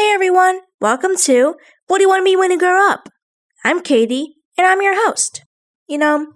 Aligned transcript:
Hey 0.00 0.12
everyone, 0.14 0.60
welcome 0.80 1.14
to 1.24 1.56
What 1.86 1.98
Do 1.98 2.04
You 2.04 2.08
Want 2.08 2.20
to 2.20 2.24
Be 2.24 2.34
When 2.34 2.50
You 2.50 2.58
Grow 2.58 2.90
Up? 2.90 3.10
I'm 3.66 3.82
Katie, 3.82 4.36
and 4.56 4.66
I'm 4.66 4.80
your 4.80 4.94
host. 5.06 5.44
You 5.86 5.98
know, 5.98 6.32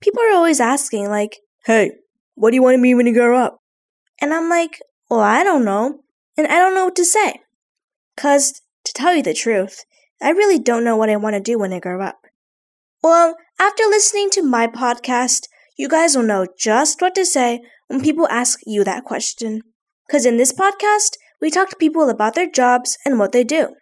people 0.00 0.22
are 0.22 0.36
always 0.36 0.60
asking, 0.60 1.08
like, 1.08 1.38
Hey, 1.64 1.90
what 2.36 2.50
do 2.50 2.54
you 2.54 2.62
want 2.62 2.76
to 2.76 2.82
be 2.82 2.94
when 2.94 3.08
you 3.08 3.12
grow 3.12 3.36
up? 3.36 3.58
And 4.20 4.32
I'm 4.32 4.48
like, 4.48 4.80
Well, 5.10 5.18
I 5.18 5.42
don't 5.42 5.64
know, 5.64 5.98
and 6.36 6.46
I 6.46 6.60
don't 6.60 6.76
know 6.76 6.84
what 6.84 6.94
to 6.94 7.04
say. 7.04 7.40
Cause, 8.16 8.62
to 8.84 8.92
tell 8.92 9.16
you 9.16 9.24
the 9.24 9.34
truth, 9.34 9.84
I 10.22 10.30
really 10.30 10.60
don't 10.60 10.84
know 10.84 10.96
what 10.96 11.10
I 11.10 11.16
want 11.16 11.34
to 11.34 11.40
do 11.40 11.58
when 11.58 11.72
I 11.72 11.80
grow 11.80 12.00
up. 12.00 12.20
Well, 13.02 13.34
after 13.58 13.82
listening 13.82 14.30
to 14.30 14.42
my 14.42 14.68
podcast, 14.68 15.48
you 15.76 15.88
guys 15.88 16.14
will 16.14 16.22
know 16.22 16.46
just 16.56 17.00
what 17.00 17.16
to 17.16 17.26
say 17.26 17.62
when 17.88 18.00
people 18.00 18.28
ask 18.28 18.60
you 18.64 18.84
that 18.84 19.02
question. 19.02 19.62
Cause 20.08 20.24
in 20.24 20.36
this 20.36 20.52
podcast, 20.52 21.16
we 21.40 21.50
talk 21.50 21.70
to 21.70 21.76
people 21.76 22.08
about 22.08 22.34
their 22.34 22.50
jobs 22.50 22.98
and 23.04 23.18
what 23.18 23.32
they 23.32 23.44
do. 23.44 23.74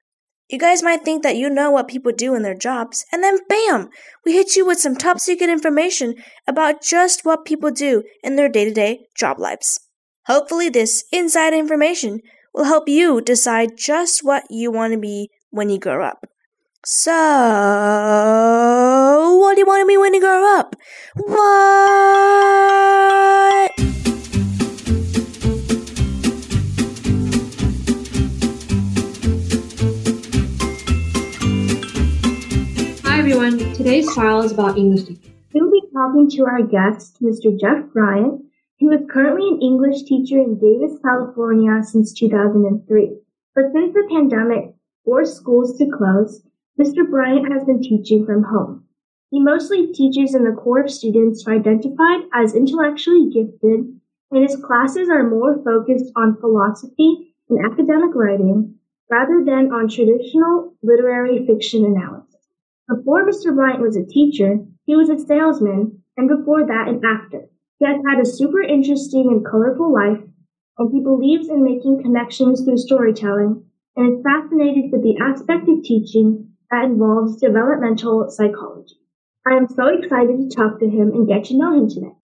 You 0.48 0.59
guys 0.59 0.82
might 0.82 1.05
think 1.05 1.23
that 1.24 1.37
you 1.37 1.51
know 1.51 1.73
what 1.73 1.88
people 1.88 2.12
do 2.12 2.34
in 2.34 2.42
their 2.42 2.55
jobs, 2.55 3.05
and 3.10 3.23
then 3.23 3.41
bam! 3.48 3.88
We 4.24 4.33
hit 4.34 4.55
you 4.55 4.64
with 4.64 4.78
some 4.78 4.95
top 4.95 5.19
secret 5.19 5.51
information 5.51 6.14
about 6.47 6.83
just 6.83 7.24
what 7.24 7.45
people 7.45 7.73
do 7.73 8.05
in 8.23 8.37
their 8.37 8.48
day 8.48 8.64
to 8.66 8.73
day 8.73 9.06
job 9.16 9.41
lives. 9.41 9.80
Hopefully, 10.27 10.69
this 10.69 11.05
inside 11.11 11.52
information 11.52 12.20
will 12.55 12.64
help 12.64 12.88
you 12.88 13.20
decide 13.20 13.77
just 13.77 14.23
what 14.23 14.45
you 14.48 14.70
want 14.70 14.92
to 14.92 14.98
be 14.98 15.30
when 15.50 15.69
you 15.69 15.80
grow 15.80 16.05
up. 16.05 16.27
So, 16.84 17.11
what 19.41 19.55
do 19.55 19.61
you 19.61 19.66
want 19.66 19.83
to 19.83 19.86
be 19.86 19.97
when 19.97 20.14
you 20.14 20.20
grow 20.20 20.56
up? 20.56 20.77
What? 21.16 21.56
Everyone, 33.27 33.58
today's 33.74 34.08
file 34.14 34.41
is 34.42 34.52
about 34.52 34.78
English 34.78 35.02
teachers. 35.02 35.32
We'll 35.52 35.69
be 35.69 35.82
talking 35.92 36.30
to 36.30 36.44
our 36.44 36.62
guest, 36.62 37.20
Mr. 37.20 37.58
Jeff 37.58 37.92
Bryant, 37.92 38.41
who 38.78 38.92
is 38.92 39.00
currently 39.10 39.48
an 39.48 39.60
English 39.60 40.05
teacher 40.05 40.38
in 40.38 40.60
Davis, 40.60 41.00
California 41.05 41.82
since 41.82 42.14
2003. 42.14 43.19
But 43.52 43.64
since 43.72 43.94
the 43.94 44.06
pandemic 44.08 44.77
forced 45.04 45.34
schools 45.34 45.77
to 45.78 45.91
close, 45.91 46.47
Mr. 46.80 47.02
Bryant 47.10 47.52
has 47.52 47.64
been 47.64 47.82
teaching 47.82 48.24
from 48.24 48.44
home. 48.44 48.84
He 49.32 49.41
mostly 49.41 49.92
teaches 49.92 50.32
in 50.32 50.44
the 50.44 50.52
core 50.52 50.82
of 50.82 50.88
students 50.88 51.42
who 51.42 51.50
identified 51.50 52.30
as 52.32 52.54
intellectually 52.54 53.28
gifted, 53.34 53.91
and 54.30 54.42
his 54.44 54.54
classes 54.54 55.08
are 55.08 55.28
more 55.28 55.60
focused 55.64 56.12
on 56.14 56.38
philosophy 56.38 57.34
and 57.50 57.58
academic 57.66 58.14
writing 58.14 58.77
rather 59.10 59.42
than 59.44 59.72
on 59.72 59.88
traditional 59.88 60.77
literary 60.84 61.44
fiction 61.44 61.84
analysis. 61.84 62.36
Before 62.89 63.27
Mr. 63.27 63.53
Bryant 63.53 63.81
was 63.81 63.97
a 63.97 64.06
teacher, 64.06 64.65
he 64.84 64.95
was 64.95 65.11
a 65.11 65.19
salesman, 65.19 66.03
and 66.17 66.29
before 66.29 66.65
that, 66.67 66.87
an 66.89 67.03
actor. 67.05 67.48
He 67.81 67.87
has 67.87 68.01
had 68.09 68.20
a 68.20 68.25
super 68.25 68.62
interesting 68.62 69.27
and 69.28 69.45
colorful 69.45 69.93
life, 69.93 70.23
and 70.78 70.93
he 70.93 71.03
believes 71.03 71.48
in 71.48 71.65
making 71.65 72.03
connections 72.03 72.62
through 72.62 72.78
storytelling 72.78 73.65
and 73.97 74.19
is 74.19 74.23
fascinated 74.23 74.93
with 74.93 75.03
the 75.03 75.17
aspect 75.20 75.69
of 75.69 75.83
teaching 75.83 76.53
that 76.70 76.84
involves 76.84 77.41
developmental 77.41 78.31
psychology. 78.31 78.95
I 79.47 79.56
am 79.56 79.67
so 79.69 79.89
excited 79.89 80.39
to 80.39 80.56
talk 80.56 80.78
to 80.78 80.89
him 80.89 81.11
and 81.12 81.27
get 81.27 81.45
to 81.47 81.56
know 81.56 81.73
him 81.73 81.89
today. 81.89 82.15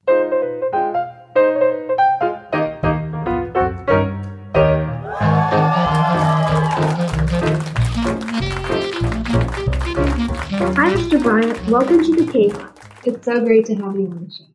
Hi, 10.82 10.94
Mr. 10.94 11.22
Bryant. 11.22 11.64
Welcome 11.68 12.02
to 12.02 12.24
the 12.24 12.32
Cave. 12.32 12.58
It's 13.04 13.24
so 13.24 13.38
great 13.44 13.66
to 13.66 13.74
have 13.76 13.94
you 13.94 14.08
on 14.10 14.24
the 14.24 14.34
show. 14.36 14.46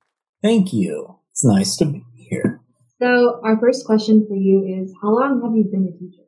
Thank 0.44 0.74
you. 0.74 1.20
It's 1.32 1.46
nice 1.46 1.78
to 1.78 1.86
be 1.86 2.04
here. 2.18 2.60
So, 3.00 3.40
our 3.46 3.58
first 3.58 3.86
question 3.86 4.26
for 4.28 4.36
you 4.36 4.62
is 4.66 4.94
How 5.02 5.08
long 5.08 5.42
have 5.42 5.56
you 5.56 5.64
been 5.64 5.88
a 5.88 5.98
teacher? 5.98 6.24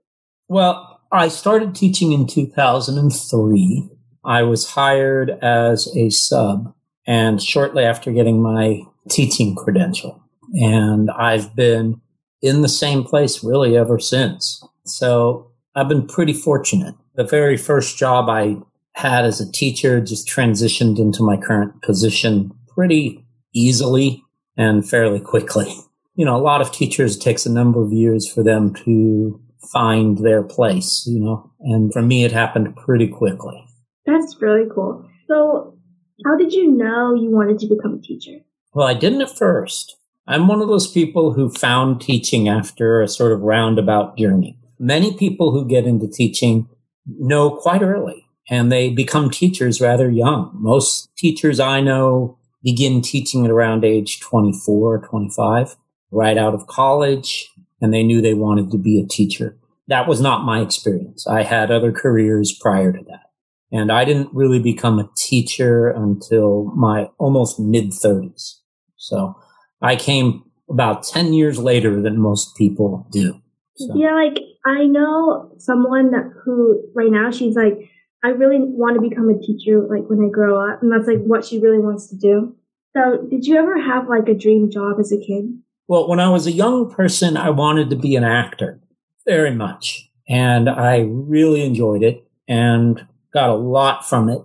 Well, 0.48 1.02
I 1.12 1.28
started 1.28 1.76
teaching 1.76 2.14
in 2.14 2.28
2003. 2.28 3.90
I 4.24 4.44
was 4.44 4.70
hired 4.70 5.32
as 5.42 5.94
a 5.94 6.10
sub 6.12 6.74
and 7.06 7.42
shortly 7.42 7.84
after 7.84 8.14
getting 8.14 8.42
my 8.42 8.84
teaching 9.10 9.54
credential. 9.54 10.24
And 10.54 11.12
I've 11.12 11.58
been 11.58 12.00
in 12.42 12.62
the 12.62 12.70
same 12.70 13.04
place 13.04 13.44
really 13.44 13.76
ever 13.76 14.00
since. 14.00 14.64
So 14.86 15.52
I've 15.76 15.90
been 15.90 16.08
pretty 16.08 16.32
fortunate. 16.32 16.96
The 17.16 17.26
very 17.26 17.58
first 17.58 17.98
job 17.98 18.30
I 18.30 18.60
had 19.00 19.26
as 19.26 19.40
a 19.40 19.52
teacher 19.52 20.02
just 20.02 20.28
transitioned 20.28 21.00
into 21.00 21.24
my 21.24 21.38
current 21.38 21.82
position 21.82 22.52
pretty 22.68 23.26
easily 23.54 24.24
and 24.58 24.88
fairly 24.88 25.20
quickly. 25.20 25.74
You 26.16 26.26
know, 26.26 26.36
a 26.36 26.44
lot 26.44 26.60
of 26.60 26.74
teachers 26.74 27.16
it 27.16 27.22
takes 27.22 27.46
a 27.46 27.50
number 27.50 27.82
of 27.82 27.94
years 27.94 28.30
for 28.30 28.44
them 28.44 28.74
to 28.84 29.40
find 29.72 30.18
their 30.18 30.44
place, 30.44 31.06
you 31.08 31.18
know, 31.18 31.50
and 31.62 31.94
for 31.94 32.02
me, 32.02 32.26
it 32.26 32.34
happened 32.34 32.76
pretty 32.76 33.08
quickly. 33.08 33.64
That's 34.06 34.36
really 34.42 34.68
cool. 34.70 35.10
So, 35.30 35.78
how 36.26 36.36
did 36.36 36.52
you 36.52 36.70
know 36.70 37.14
you 37.14 37.32
wanted 37.32 37.58
to 37.60 37.68
become 37.68 37.94
a 37.94 38.02
teacher? 38.02 38.44
Well, 38.74 38.86
I 38.86 38.96
didn't 38.96 39.22
at 39.22 39.38
first. 39.38 39.96
I'm 40.28 40.50
one 40.50 40.62
of 40.62 40.68
those 40.68 40.92
people 40.92 41.32
who 41.32 41.50
found 41.50 42.02
teaching 42.02 42.50
after 42.50 43.02
a 43.02 43.08
sort 43.08 43.32
of 43.32 43.40
roundabout 43.40 44.18
journey. 44.18 44.60
Many 44.78 45.16
people 45.16 45.52
who 45.52 45.66
get 45.66 45.86
into 45.86 46.10
teaching 46.10 46.68
know 47.08 47.50
quite 47.50 47.82
early 47.82 48.26
and 48.50 48.72
they 48.72 48.90
become 48.90 49.30
teachers 49.30 49.80
rather 49.80 50.10
young. 50.10 50.52
Most 50.54 51.10
teachers 51.16 51.60
I 51.60 51.82
know 51.82 52.38
begin 52.64 53.02
teaching 53.02 53.46
at 53.46 53.52
around 53.52 53.86
age 53.86 54.20
24 54.20 54.96
or 54.96 55.00
25, 55.00 55.76
right 56.12 56.38
out 56.38 56.54
of 56.54 56.68
college, 56.68 57.50
and 57.82 57.94
they 57.94 58.04
knew 58.04 58.22
they 58.22 58.34
wanted 58.34 58.72
to 58.72 58.78
be 58.78 59.00
a 59.00 59.08
teacher. 59.08 59.58
That 59.88 60.08
was 60.08 60.20
not 60.20 60.44
my 60.44 60.62
experience. 60.62 61.26
I 61.28 61.44
had 61.44 61.72
other 61.72 61.92
careers 61.92 62.58
prior 62.60 62.92
to 62.92 63.04
that. 63.08 63.24
And 63.72 63.92
I 63.92 64.04
didn't 64.04 64.30
really 64.34 64.60
become 64.60 65.00
a 65.00 65.10
teacher 65.16 65.90
until 65.90 66.66
my 66.76 67.10
almost 67.18 67.60
mid 67.60 67.92
30s. 67.92 68.56
So 68.98 69.36
I 69.82 69.96
came 69.96 70.44
about 70.70 71.04
10 71.04 71.34
years 71.34 71.60
later 71.60 72.02
than 72.02 72.20
most 72.20 72.56
people 72.56 73.08
do. 73.12 73.42
So. 73.76 73.94
Yeah, 73.96 74.14
like 74.14 74.40
I 74.66 74.86
know 74.86 75.52
someone 75.58 76.34
who 76.44 76.84
right 76.94 77.12
now 77.12 77.32
she's 77.32 77.56
like, 77.56 77.90
I 78.24 78.30
really 78.30 78.58
want 78.60 78.96
to 78.96 79.10
become 79.10 79.30
a 79.30 79.40
teacher 79.40 79.80
like 79.82 80.10
when 80.10 80.26
I 80.26 80.30
grow 80.30 80.60
up. 80.70 80.82
And 80.82 80.92
that's 80.92 81.08
like 81.08 81.20
what 81.20 81.46
she 81.46 81.60
really 81.60 81.80
wants 81.80 82.08
to 82.08 82.18
do. 82.18 82.56
So 82.96 83.26
did 83.30 83.46
you 83.46 83.56
ever 83.58 83.80
have 83.80 84.10
like 84.10 84.28
a 84.28 84.34
dream 84.34 84.70
job 84.72 85.00
as 85.00 85.12
a 85.12 85.18
kid? 85.18 85.58
Well, 85.88 86.08
when 86.08 86.20
I 86.20 86.30
was 86.30 86.46
a 86.46 86.52
young 86.52 86.90
person, 86.90 87.38
I 87.38 87.50
wanted 87.50 87.90
to 87.90 87.96
be 87.96 88.16
an 88.16 88.24
actor 88.24 88.80
very 89.26 89.54
much. 89.54 90.10
And 90.28 90.70
I 90.70 91.00
really 91.08 91.64
enjoyed 91.64 92.04
it 92.04 92.24
and 92.48 93.06
got 93.34 93.50
a 93.50 93.56
lot 93.56 94.08
from 94.08 94.30
it. 94.30 94.42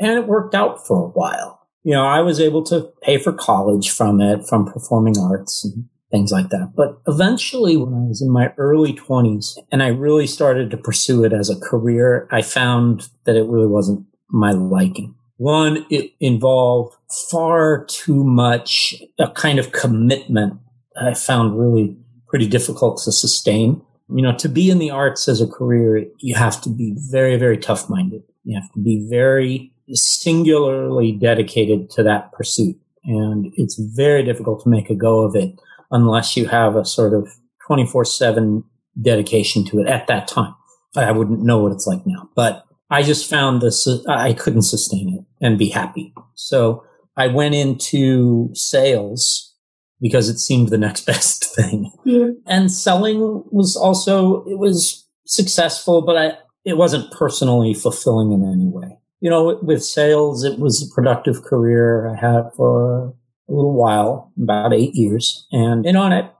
And 0.00 0.12
it 0.18 0.26
worked 0.26 0.54
out 0.54 0.86
for 0.86 1.04
a 1.04 1.08
while. 1.08 1.66
You 1.82 1.92
know, 1.92 2.04
I 2.04 2.20
was 2.20 2.40
able 2.40 2.62
to 2.64 2.92
pay 3.02 3.18
for 3.18 3.32
college 3.32 3.90
from 3.90 4.20
it, 4.20 4.46
from 4.46 4.66
performing 4.66 5.18
arts 5.18 5.64
and 5.64 5.88
things 6.10 6.30
like 6.32 6.48
that. 6.50 6.72
But 6.74 7.00
eventually, 7.06 7.76
when 7.76 7.94
I 7.94 8.06
was 8.08 8.22
in 8.22 8.30
my 8.30 8.52
early 8.56 8.92
20s 8.92 9.58
and 9.70 9.82
I 9.82 9.88
really 9.88 10.26
started 10.26 10.70
to 10.70 10.76
pursue 10.76 11.24
it 11.24 11.32
as 11.32 11.50
a 11.50 11.60
career, 11.60 12.28
I 12.30 12.42
found 12.42 13.08
that 13.24 13.36
it 13.36 13.46
really 13.46 13.66
wasn't 13.66 14.06
my 14.30 14.52
liking. 14.52 15.14
One, 15.36 15.86
it 15.90 16.12
involved 16.20 16.96
far 17.30 17.84
too 17.84 18.24
much 18.24 18.94
a 19.18 19.30
kind 19.30 19.58
of 19.58 19.72
commitment 19.72 20.60
I 21.00 21.14
found 21.14 21.58
really 21.58 21.96
pretty 22.26 22.48
difficult 22.48 23.00
to 23.04 23.12
sustain. 23.12 23.80
You 24.08 24.22
know, 24.22 24.36
to 24.36 24.48
be 24.48 24.70
in 24.70 24.78
the 24.78 24.90
arts 24.90 25.28
as 25.28 25.40
a 25.40 25.46
career, 25.46 26.06
you 26.18 26.34
have 26.34 26.60
to 26.62 26.70
be 26.70 26.96
very, 27.10 27.36
very 27.36 27.58
tough 27.58 27.88
minded. 27.88 28.22
You 28.44 28.58
have 28.60 28.72
to 28.72 28.80
be 28.80 29.06
very 29.08 29.72
singularly 29.92 31.12
dedicated 31.12 31.90
to 31.90 32.02
that 32.02 32.32
pursuit. 32.32 32.76
And 33.04 33.52
it's 33.56 33.78
very 33.78 34.22
difficult 34.22 34.62
to 34.64 34.68
make 34.68 34.90
a 34.90 34.94
go 34.94 35.20
of 35.20 35.36
it 35.36 35.54
unless 35.90 36.36
you 36.36 36.46
have 36.46 36.76
a 36.76 36.84
sort 36.84 37.14
of 37.14 37.28
24 37.66 38.04
7 38.04 38.64
dedication 39.00 39.64
to 39.66 39.80
it 39.80 39.86
at 39.86 40.06
that 40.06 40.28
time. 40.28 40.54
I 40.96 41.12
wouldn't 41.12 41.42
know 41.42 41.58
what 41.58 41.72
it's 41.72 41.86
like 41.86 42.00
now, 42.06 42.28
but 42.34 42.64
I 42.90 43.02
just 43.02 43.28
found 43.28 43.60
this, 43.60 43.86
I 44.08 44.32
couldn't 44.32 44.62
sustain 44.62 45.14
it 45.14 45.44
and 45.44 45.58
be 45.58 45.68
happy. 45.68 46.14
So 46.34 46.84
I 47.16 47.28
went 47.28 47.54
into 47.54 48.50
sales 48.54 49.54
because 50.00 50.28
it 50.28 50.38
seemed 50.38 50.70
the 50.70 50.78
next 50.78 51.06
best 51.06 51.44
thing. 51.54 51.92
Yeah. 52.04 52.28
And 52.46 52.72
selling 52.72 53.44
was 53.50 53.76
also, 53.76 54.44
it 54.44 54.58
was 54.58 55.06
successful, 55.26 56.02
but 56.02 56.16
I, 56.16 56.38
it 56.64 56.76
wasn't 56.76 57.12
personally 57.12 57.74
fulfilling 57.74 58.32
in 58.32 58.42
any 58.44 58.68
way. 58.68 58.98
You 59.20 59.30
know, 59.30 59.58
with 59.62 59.84
sales, 59.84 60.44
it 60.44 60.58
was 60.58 60.82
a 60.82 60.94
productive 60.94 61.42
career 61.42 62.08
I 62.08 62.16
had 62.16 62.50
for 62.56 63.14
a 63.48 63.52
little 63.52 63.74
while, 63.74 64.32
about 64.40 64.72
eight 64.72 64.94
years. 64.94 65.46
And, 65.52 65.86
know, 65.92 66.04
and 66.04 66.14
it 66.14 66.30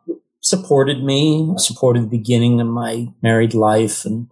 supported 0.41 1.03
me, 1.03 1.55
supported 1.57 2.05
the 2.05 2.19
beginning 2.19 2.61
of 2.61 2.67
my 2.67 3.09
married 3.23 3.55
life 3.55 4.05
and 4.05 4.29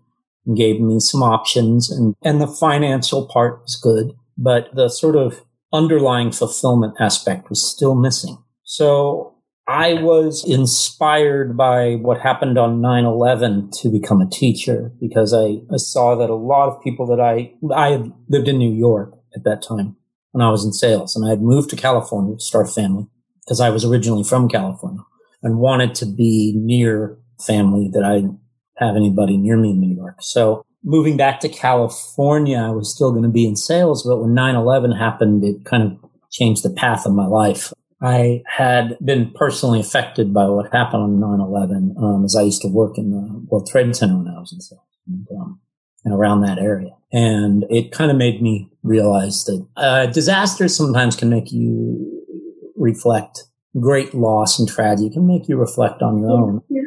and 0.47 0.57
gave 0.57 0.81
me 0.81 1.01
some 1.01 1.23
options 1.23 1.91
and, 1.91 2.15
and 2.23 2.41
the 2.41 2.47
financial 2.47 3.27
part 3.27 3.61
was 3.63 3.77
good, 3.77 4.13
but 4.39 4.75
the 4.75 4.89
sort 4.89 5.17
of 5.17 5.45
underlying 5.73 6.31
fulfillment 6.31 6.95
aspect 7.01 7.51
was 7.51 7.69
still 7.69 7.95
missing. 7.95 8.39
So 8.63 9.35
I 9.67 9.95
was 9.95 10.45
inspired 10.49 11.57
by 11.57 11.97
what 11.97 12.21
happened 12.21 12.57
on 12.57 12.81
9-11 12.81 13.73
to 13.83 13.89
become 13.89 14.21
a 14.21 14.31
teacher 14.31 14.93
because 15.01 15.35
I, 15.35 15.61
I 15.73 15.77
saw 15.77 16.15
that 16.15 16.31
a 16.31 16.35
lot 16.35 16.69
of 16.69 16.83
people 16.83 17.07
that 17.09 17.21
I, 17.21 17.53
I 17.75 18.11
lived 18.29 18.47
in 18.47 18.59
New 18.59 18.73
York 18.73 19.19
at 19.35 19.43
that 19.45 19.63
time 19.63 19.97
when 20.37 20.47
I 20.47 20.51
was 20.51 20.67
in 20.67 20.73
sales 20.75 21.17
and 21.17 21.25
I 21.25 21.31
had 21.31 21.41
moved 21.41 21.71
to 21.71 21.77
California 21.77 22.37
to 22.37 22.41
start 22.43 22.69
a 22.69 22.71
family 22.71 23.07
because 23.41 23.59
I 23.59 23.71
was 23.71 23.87
originally 23.87 24.23
from 24.23 24.51
California 24.51 25.01
and 25.43 25.59
wanted 25.59 25.95
to 25.95 26.05
be 26.05 26.53
near 26.55 27.17
family 27.41 27.89
that 27.95 28.05
I 28.05 28.17
didn't 28.17 28.39
have 28.77 28.97
anybody 28.97 29.39
near 29.39 29.57
me 29.57 29.71
in 29.71 29.81
New 29.81 29.97
York. 29.97 30.17
So 30.21 30.63
moving 30.85 31.17
back 31.17 31.41
to 31.41 31.49
California, 31.49 32.59
I 32.59 32.69
was 32.69 32.95
still 32.95 33.13
going 33.13 33.23
to 33.23 33.31
be 33.31 33.47
in 33.47 33.57
sales, 33.57 34.03
but 34.07 34.19
when 34.19 34.35
9-11 34.35 34.99
happened, 34.99 35.43
it 35.43 35.65
kind 35.65 35.83
of 35.83 36.11
changed 36.31 36.63
the 36.63 36.71
path 36.71 37.07
of 37.07 37.15
my 37.15 37.27
life. 37.27 37.73
I 38.03 38.43
had 38.47 38.99
been 39.03 39.31
personally 39.31 39.81
affected 39.81 40.35
by 40.35 40.49
what 40.49 40.71
happened 40.71 41.03
on 41.03 41.19
9-11, 41.19 41.97
um, 41.97 42.25
as 42.27 42.37
I 42.37 42.43
used 42.43 42.61
to 42.61 42.69
work 42.69 42.99
in 42.99 43.11
the 43.11 43.47
World 43.49 43.67
Trade 43.71 43.97
Center 43.97 44.19
when 44.19 44.29
I 44.29 44.39
was 44.39 44.53
in 44.53 44.61
sales 44.61 44.83
and, 45.07 45.27
um, 45.41 45.61
and 46.07 46.15
around 46.15 46.41
that 46.41 46.59
area. 46.59 46.93
And 47.13 47.67
it 47.69 47.93
kind 47.93 48.11
of 48.11 48.17
made 48.17 48.41
me 48.41 48.71
realize 48.83 49.45
that 49.45 49.67
uh, 49.77 50.07
disasters 50.07 50.75
sometimes 50.75 51.17
can 51.17 51.29
make 51.29 51.53
you 51.53 52.23
reflect 52.77 53.45
great 53.81 54.15
loss 54.15 54.59
and 54.59 54.69
tragedy 54.69 55.11
can 55.11 55.27
make 55.27 55.49
you 55.49 55.57
reflect 55.57 56.01
on 56.01 56.19
your 56.19 56.31
own 56.31 56.63
yeah. 56.71 56.83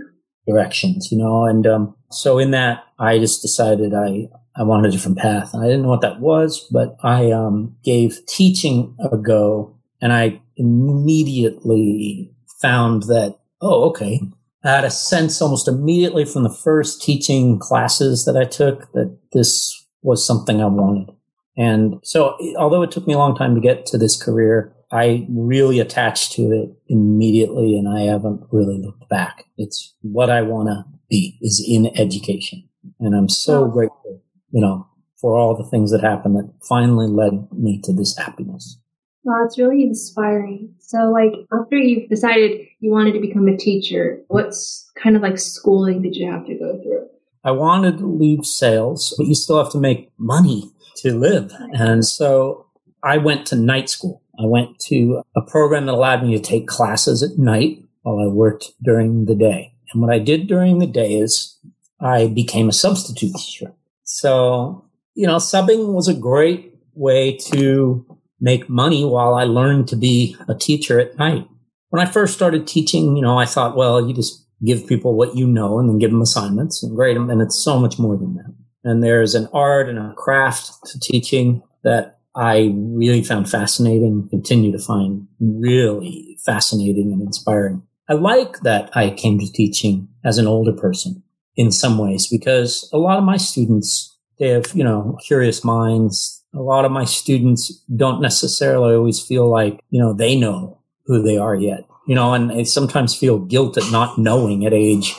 directions, 0.47 1.11
you 1.11 1.17
know. 1.17 1.45
And 1.45 1.67
um, 1.67 1.95
so 2.11 2.39
in 2.39 2.51
that, 2.51 2.83
I 2.97 3.19
just 3.19 3.41
decided 3.41 3.93
I 3.93 4.29
I 4.55 4.63
wanted 4.63 4.89
a 4.89 4.91
different 4.91 5.17
path. 5.17 5.53
I 5.53 5.65
didn't 5.65 5.83
know 5.83 5.89
what 5.89 6.01
that 6.01 6.19
was, 6.19 6.67
but 6.71 6.97
I 7.03 7.31
um, 7.31 7.75
gave 7.83 8.25
teaching 8.25 8.95
a 8.99 9.17
go, 9.17 9.77
and 10.01 10.11
I 10.11 10.41
immediately 10.55 12.31
found 12.61 13.03
that 13.03 13.37
oh, 13.61 13.89
okay. 13.89 14.21
I 14.63 14.71
had 14.71 14.83
a 14.83 14.91
sense 14.91 15.41
almost 15.41 15.67
immediately 15.67 16.25
from 16.25 16.43
the 16.43 16.49
first 16.63 17.01
teaching 17.01 17.59
classes 17.59 18.25
that 18.25 18.35
I 18.35 18.43
took 18.43 18.91
that 18.91 19.17
this 19.31 19.73
was 20.01 20.25
something 20.25 20.61
I 20.61 20.65
wanted. 20.65 21.15
And 21.57 21.99
so, 22.03 22.37
although 22.57 22.81
it 22.81 22.91
took 22.91 23.07
me 23.07 23.13
a 23.13 23.17
long 23.17 23.35
time 23.35 23.55
to 23.55 23.61
get 23.61 23.85
to 23.87 23.97
this 23.97 24.21
career, 24.21 24.73
I 24.91 25.27
really 25.29 25.79
attached 25.79 26.31
to 26.33 26.51
it 26.51 26.69
immediately 26.87 27.77
and 27.77 27.87
I 27.87 28.01
haven't 28.01 28.41
really 28.51 28.77
looked 28.77 29.07
back. 29.09 29.45
It's 29.57 29.93
what 30.01 30.29
I 30.29 30.41
want 30.41 30.69
to 30.69 30.85
be 31.09 31.37
is 31.41 31.63
in 31.65 31.91
education. 31.97 32.67
And 32.99 33.15
I'm 33.15 33.29
so 33.29 33.67
grateful, 33.67 34.21
you 34.51 34.61
know, 34.61 34.87
for 35.19 35.37
all 35.37 35.55
the 35.55 35.69
things 35.69 35.91
that 35.91 36.01
happened 36.01 36.35
that 36.37 36.53
finally 36.67 37.07
led 37.07 37.47
me 37.51 37.81
to 37.83 37.93
this 37.93 38.17
happiness. 38.17 38.79
Wow, 39.23 39.45
it's 39.45 39.57
really 39.57 39.83
inspiring. 39.83 40.73
So, 40.79 41.11
like, 41.11 41.33
after 41.51 41.77
you've 41.77 42.09
decided 42.09 42.61
you 42.79 42.91
wanted 42.91 43.13
to 43.13 43.19
become 43.19 43.47
a 43.47 43.57
teacher, 43.57 44.21
what's 44.27 44.89
kind 45.01 45.15
of 45.15 45.21
like 45.21 45.37
schooling 45.37 46.01
did 46.01 46.15
you 46.15 46.31
have 46.31 46.45
to 46.45 46.55
go 46.55 46.81
through? 46.81 47.07
I 47.43 47.51
wanted 47.51 47.97
to 47.99 48.05
leave 48.05 48.45
sales, 48.45 49.13
but 49.17 49.27
you 49.27 49.35
still 49.35 49.61
have 49.61 49.71
to 49.73 49.79
make 49.79 50.11
money 50.17 50.71
to 50.97 51.17
live. 51.17 51.53
And 51.73 52.05
so 52.05 52.67
I 53.03 53.17
went 53.17 53.45
to 53.47 53.55
night 53.55 53.89
school. 53.89 54.21
I 54.37 54.45
went 54.45 54.79
to 54.87 55.21
a 55.35 55.41
program 55.41 55.85
that 55.85 55.93
allowed 55.93 56.23
me 56.23 56.35
to 56.35 56.41
take 56.41 56.67
classes 56.67 57.23
at 57.23 57.37
night 57.37 57.83
while 58.01 58.19
I 58.19 58.27
worked 58.27 58.71
during 58.83 59.25
the 59.25 59.35
day. 59.35 59.73
And 59.91 60.01
what 60.01 60.13
I 60.13 60.19
did 60.19 60.47
during 60.47 60.79
the 60.79 60.87
day 60.87 61.13
is 61.13 61.57
I 61.99 62.27
became 62.27 62.69
a 62.69 62.73
substitute 62.73 63.33
teacher. 63.35 63.73
So, 64.03 64.85
you 65.13 65.27
know, 65.27 65.37
subbing 65.37 65.93
was 65.93 66.07
a 66.07 66.13
great 66.13 66.75
way 66.93 67.37
to 67.51 68.05
make 68.39 68.69
money 68.69 69.05
while 69.05 69.35
I 69.35 69.43
learned 69.43 69.87
to 69.89 69.95
be 69.95 70.35
a 70.47 70.55
teacher 70.55 70.99
at 70.99 71.17
night. 71.17 71.47
When 71.89 72.01
I 72.01 72.09
first 72.09 72.33
started 72.33 72.67
teaching, 72.67 73.15
you 73.15 73.21
know, 73.21 73.37
I 73.37 73.45
thought, 73.45 73.75
well, 73.75 74.05
you 74.05 74.13
just 74.13 74.45
give 74.63 74.87
people 74.87 75.15
what 75.15 75.35
you 75.35 75.47
know 75.47 75.79
and 75.79 75.89
then 75.89 75.99
give 75.99 76.11
them 76.11 76.21
assignments 76.21 76.83
and 76.83 76.95
grade 76.95 77.15
them. 77.15 77.29
And 77.29 77.41
it's 77.41 77.61
so 77.61 77.79
much 77.79 77.97
more 77.97 78.17
than 78.17 78.35
that. 78.35 78.53
And 78.83 79.03
there's 79.03 79.35
an 79.35 79.47
art 79.53 79.89
and 79.89 79.97
a 79.97 80.13
craft 80.15 80.71
to 80.85 80.99
teaching 80.99 81.63
that 81.83 82.19
I 82.35 82.73
really 82.75 83.23
found 83.23 83.49
fascinating, 83.49 84.27
continue 84.29 84.71
to 84.71 84.79
find 84.79 85.27
really 85.39 86.37
fascinating 86.45 87.11
and 87.11 87.21
inspiring. 87.21 87.83
I 88.07 88.13
like 88.13 88.61
that 88.61 88.95
I 88.95 89.11
came 89.11 89.39
to 89.39 89.51
teaching 89.51 90.07
as 90.23 90.37
an 90.37 90.47
older 90.47 90.73
person 90.73 91.23
in 91.55 91.71
some 91.71 91.97
ways 91.97 92.27
because 92.27 92.89
a 92.93 92.97
lot 92.97 93.17
of 93.17 93.23
my 93.23 93.37
students, 93.37 94.17
they 94.39 94.49
have, 94.49 94.71
you 94.73 94.83
know, 94.83 95.17
curious 95.25 95.63
minds. 95.63 96.38
A 96.53 96.61
lot 96.61 96.85
of 96.85 96.91
my 96.91 97.05
students 97.05 97.83
don't 97.95 98.21
necessarily 98.21 98.95
always 98.95 99.21
feel 99.21 99.49
like, 99.49 99.79
you 99.89 99.99
know, 99.99 100.13
they 100.13 100.35
know 100.35 100.79
who 101.05 101.21
they 101.21 101.37
are 101.37 101.55
yet, 101.55 101.85
you 102.07 102.15
know, 102.15 102.33
and 102.33 102.49
they 102.49 102.63
sometimes 102.63 103.15
feel 103.15 103.39
guilt 103.39 103.77
at 103.77 103.91
not 103.91 104.17
knowing 104.17 104.65
at 104.65 104.73
age 104.73 105.15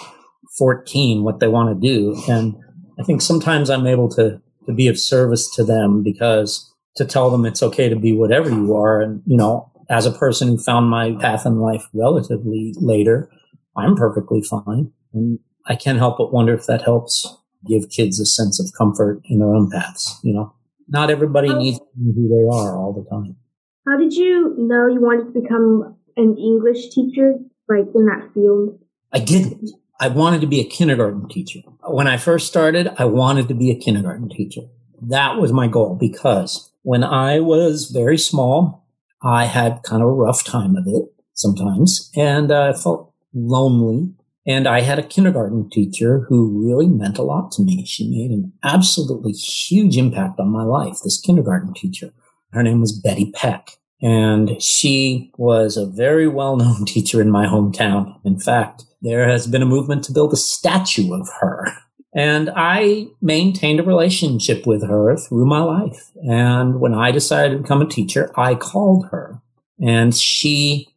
14 0.58 1.22
what 1.22 1.40
they 1.40 1.48
want 1.48 1.68
to 1.68 1.88
do. 1.88 2.20
And 2.28 2.56
I 2.98 3.04
think 3.04 3.22
sometimes 3.22 3.70
I'm 3.70 3.86
able 3.86 4.08
to, 4.10 4.40
to 4.66 4.72
be 4.72 4.88
of 4.88 4.98
service 4.98 5.52
to 5.54 5.64
them 5.64 6.02
because 6.02 6.72
to 6.96 7.04
tell 7.04 7.30
them 7.30 7.46
it's 7.46 7.62
okay 7.62 7.88
to 7.88 7.96
be 7.96 8.12
whatever 8.12 8.50
you 8.50 8.76
are. 8.76 9.00
And, 9.00 9.22
you 9.24 9.36
know, 9.36 9.70
as 9.88 10.06
a 10.06 10.12
person 10.12 10.48
who 10.48 10.58
found 10.58 10.90
my 10.90 11.12
path 11.20 11.46
in 11.46 11.58
life 11.58 11.86
relatively 11.94 12.74
later, 12.76 13.30
I'm 13.76 13.96
perfectly 13.96 14.42
fine. 14.42 14.92
And 15.12 15.38
I 15.66 15.76
can't 15.76 15.98
help 15.98 16.18
but 16.18 16.32
wonder 16.32 16.54
if 16.54 16.66
that 16.66 16.82
helps 16.82 17.36
give 17.66 17.90
kids 17.90 18.20
a 18.20 18.26
sense 18.26 18.60
of 18.60 18.72
comfort 18.76 19.20
in 19.24 19.38
their 19.38 19.54
own 19.54 19.70
paths. 19.70 20.18
You 20.22 20.34
know, 20.34 20.54
not 20.90 21.10
everybody 21.10 21.52
needs 21.54 21.78
to 21.78 21.84
be 21.96 22.12
who 22.14 22.28
they 22.28 22.56
are 22.56 22.76
all 22.76 22.92
the 22.92 23.08
time. 23.08 23.36
How 23.88 23.96
did 23.96 24.12
you 24.12 24.54
know 24.58 24.88
you 24.88 25.00
wanted 25.00 25.32
to 25.32 25.40
become 25.40 25.96
an 26.16 26.36
English 26.36 26.90
teacher, 26.90 27.34
like 27.68 27.86
in 27.94 28.06
that 28.06 28.30
field? 28.34 28.78
I 29.12 29.20
didn't. 29.20 29.70
I 29.98 30.08
wanted 30.08 30.40
to 30.40 30.46
be 30.46 30.60
a 30.60 30.64
kindergarten 30.64 31.28
teacher. 31.28 31.60
When 31.86 32.06
I 32.06 32.16
first 32.16 32.46
started, 32.46 32.88
I 32.98 33.04
wanted 33.04 33.48
to 33.48 33.54
be 33.54 33.70
a 33.70 33.76
kindergarten 33.76 34.28
teacher. 34.28 34.62
That 35.02 35.36
was 35.36 35.52
my 35.52 35.66
goal 35.66 35.94
because 35.94 36.72
when 36.82 37.04
I 37.04 37.40
was 37.40 37.90
very 37.90 38.18
small, 38.18 38.86
I 39.22 39.44
had 39.44 39.82
kind 39.82 40.02
of 40.02 40.08
a 40.08 40.12
rough 40.12 40.44
time 40.44 40.76
of 40.76 40.84
it 40.86 41.04
sometimes 41.34 42.10
and 42.16 42.52
I 42.52 42.72
felt 42.72 43.12
lonely. 43.34 44.14
And 44.50 44.66
I 44.66 44.80
had 44.80 44.98
a 44.98 45.04
kindergarten 45.04 45.70
teacher 45.70 46.26
who 46.28 46.66
really 46.66 46.88
meant 46.88 47.18
a 47.18 47.22
lot 47.22 47.52
to 47.52 47.62
me. 47.62 47.84
She 47.86 48.10
made 48.10 48.32
an 48.32 48.52
absolutely 48.64 49.32
huge 49.32 49.96
impact 49.96 50.40
on 50.40 50.48
my 50.48 50.64
life, 50.64 50.98
this 51.04 51.20
kindergarten 51.20 51.72
teacher. 51.72 52.12
Her 52.52 52.62
name 52.64 52.80
was 52.80 52.98
Betty 52.98 53.30
Peck. 53.30 53.78
And 54.02 54.60
she 54.60 55.30
was 55.36 55.76
a 55.76 55.86
very 55.86 56.26
well 56.26 56.56
known 56.56 56.84
teacher 56.86 57.20
in 57.20 57.30
my 57.30 57.46
hometown. 57.46 58.18
In 58.24 58.40
fact, 58.40 58.84
there 59.00 59.28
has 59.28 59.46
been 59.46 59.62
a 59.62 59.66
movement 59.66 60.02
to 60.04 60.12
build 60.12 60.32
a 60.32 60.36
statue 60.36 61.14
of 61.14 61.28
her 61.40 61.66
and 62.12 62.50
I 62.56 63.06
maintained 63.22 63.78
a 63.78 63.84
relationship 63.84 64.66
with 64.66 64.82
her 64.86 65.16
through 65.16 65.46
my 65.46 65.60
life. 65.60 66.10
And 66.28 66.80
when 66.80 66.92
I 66.92 67.12
decided 67.12 67.52
to 67.52 67.62
become 67.62 67.82
a 67.82 67.88
teacher, 67.88 68.32
I 68.36 68.56
called 68.56 69.06
her 69.10 69.40
and 69.80 70.14
she 70.14 70.88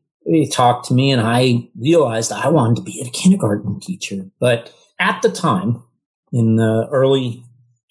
talked 0.52 0.88
to 0.88 0.94
me 0.94 1.12
and 1.12 1.22
I 1.22 1.70
realized 1.80 2.32
I 2.32 2.48
wanted 2.50 2.78
to 2.78 2.82
be 2.82 3.02
a 3.02 3.10
kindergarten 3.10 3.80
teacher. 3.80 4.26
But 4.40 4.74
at 5.00 5.22
the 5.22 5.30
time, 5.30 5.84
in 6.32 6.56
the 6.56 6.88
early 6.92 7.44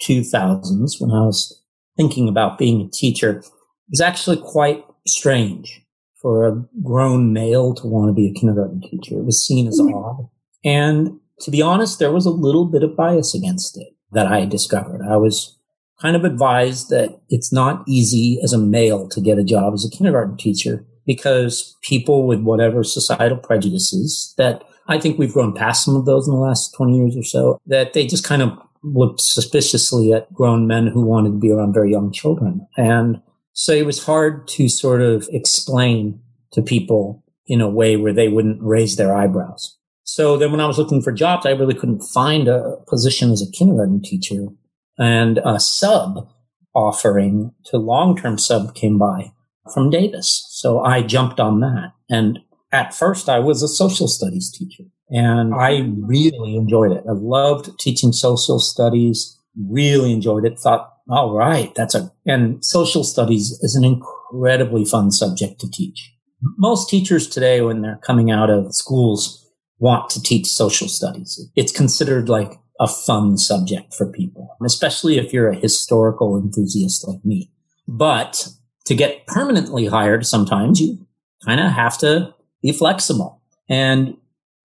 2000s, 0.03 1.01
when 1.01 1.11
I 1.11 1.21
was 1.21 1.63
thinking 1.97 2.29
about 2.29 2.59
being 2.59 2.81
a 2.81 2.91
teacher, 2.91 3.39
it 3.39 3.47
was 3.91 4.01
actually 4.01 4.39
quite 4.39 4.85
strange 5.07 5.83
for 6.21 6.47
a 6.47 6.65
grown 6.83 7.33
male 7.33 7.75
to 7.75 7.87
want 7.87 8.09
to 8.09 8.15
be 8.15 8.29
a 8.29 8.33
kindergarten 8.33 8.81
teacher. 8.81 9.19
It 9.19 9.25
was 9.25 9.45
seen 9.45 9.67
as 9.67 9.81
mm-hmm. 9.81 9.95
odd. 9.95 10.29
And 10.65 11.19
to 11.41 11.51
be 11.51 11.61
honest, 11.61 11.99
there 11.99 12.13
was 12.13 12.27
a 12.27 12.31
little 12.31 12.65
bit 12.65 12.85
of 12.85 12.97
bias 12.97 13.35
against 13.35 13.77
it 13.77 13.89
that 14.13 14.27
I 14.27 14.45
discovered. 14.45 15.03
I 15.03 15.17
was 15.17 15.59
kind 16.01 16.17
of 16.17 16.25
advised 16.25 16.91
that 16.91 17.21
it's 17.29 17.53
not 17.53 17.85
easy 17.87 18.41
as 18.43 18.53
a 18.53 18.59
male 18.59 19.09
to 19.09 19.21
get 19.21 19.39
a 19.39 19.45
job 19.45 19.75
as 19.75 19.85
a 19.85 19.97
kindergarten 19.97 20.37
teacher 20.37 20.87
because 21.07 21.77
people 21.83 22.27
with 22.27 22.41
whatever 22.41 22.85
societal 22.85 23.39
prejudices 23.39 24.35
that 24.39 24.63
I 24.89 24.99
think 24.99 25.19
we've 25.19 25.33
grown 25.33 25.55
past 25.55 25.85
some 25.85 25.97
of 25.97 26.07
those 26.07 26.27
in 26.27 26.35
the 26.35 26.41
last 26.41 26.75
20 26.75 26.97
years 26.97 27.17
or 27.17 27.23
so, 27.23 27.61
that 27.67 27.93
they 27.93 28.07
just 28.07 28.25
kind 28.25 28.43
of 28.43 28.59
looked 28.83 29.21
suspiciously 29.21 30.13
at 30.13 30.33
grown 30.33 30.67
men 30.67 30.89
who 30.89 31.05
wanted 31.05 31.31
to 31.31 31.39
be 31.39 31.51
around 31.51 31.73
very 31.73 31.91
young 31.91 32.13
children. 32.13 32.67
And 32.77 33.21
so 33.53 33.73
it 33.73 33.87
was 33.87 34.05
hard 34.05 34.49
to 34.49 34.69
sort 34.69 35.03
of 35.03 35.29
explain 35.33 36.21
to 36.53 36.63
people 36.63 37.25
in 37.47 37.61
a 37.61 37.69
way 37.69 37.97
where 37.97 38.13
they 38.13 38.29
wouldn't 38.29 38.63
raise 38.63 38.97
their 38.97 39.15
eyebrows. 39.15 39.77
So 40.05 40.37
then 40.37 40.51
when 40.51 40.61
I 40.61 40.67
was 40.67 40.79
looking 40.79 41.01
for 41.01 41.13
jobs, 41.13 41.47
I 41.47 41.51
really 41.51 41.75
couldn't 41.75 42.03
find 42.03 42.49
a 42.49 42.77
position 42.89 43.31
as 43.31 43.41
a 43.41 43.51
kindergarten 43.51 44.03
teacher 44.03 44.49
and 44.99 45.39
a 45.39 45.61
sub 45.61 46.29
offering 46.75 47.53
to 47.67 47.77
long-term 47.77 48.39
sub 48.39 48.75
came 48.75 48.99
by 48.99 49.33
from 49.73 49.91
Davis. 49.91 50.47
So 50.63 50.79
I 50.79 51.03
jumped 51.03 51.41
on 51.41 51.59
that. 51.59 51.93
And 52.09 52.39
at 52.71 52.95
first 52.95 53.29
I 53.29 53.41
was 53.41 53.65
a 53.65 53.69
social 53.69 54.07
studies 54.07 54.49
teacher 54.49 54.85
and 55.11 55.53
I 55.53 55.91
really 55.99 56.55
enjoyed 56.55 56.93
it. 56.93 57.03
I 57.09 57.15
loved 57.15 57.77
teaching 57.81 58.13
social 58.13 58.61
studies. 58.61 59.37
really 59.59 60.13
enjoyed 60.13 60.45
it. 60.45 60.61
Thought, 60.61 60.89
all 61.09 61.37
right, 61.37 61.75
that's 61.75 61.97
a, 61.97 62.13
and 62.25 62.65
social 62.65 63.03
studies 63.03 63.59
is 63.61 63.75
an 63.75 63.83
incredibly 63.83 64.85
fun 64.85 65.11
subject 65.11 65.61
to 65.63 65.69
teach. 65.69 66.15
Most 66.57 66.89
teachers 66.89 67.29
today, 67.29 67.61
when 67.61 67.83
they're 67.83 68.01
coming 68.07 68.31
out 68.31 68.49
of 68.49 68.73
schools, 68.73 69.45
want 69.81 70.11
to 70.11 70.23
teach 70.23 70.47
social 70.47 70.87
studies. 70.87 71.45
It's 71.57 71.73
considered 71.73 72.29
like 72.29 72.53
a 72.79 72.87
fun 72.87 73.37
subject 73.37 73.95
for 73.95 74.07
people, 74.07 74.57
especially 74.65 75.19
if 75.19 75.33
you're 75.33 75.51
a 75.51 75.57
historical 75.57 76.39
enthusiast 76.39 77.07
like 77.09 77.25
me. 77.25 77.51
But 77.89 78.49
to 78.87 78.95
get 78.95 79.27
permanently 79.27 79.87
hired, 79.87 80.27
sometimes 80.27 80.81
you 80.81 81.07
kind 81.45 81.61
of 81.61 81.73
have 81.73 81.99
to 81.99 82.35
be 82.63 82.73
flexible. 82.73 83.41
And 83.69 84.17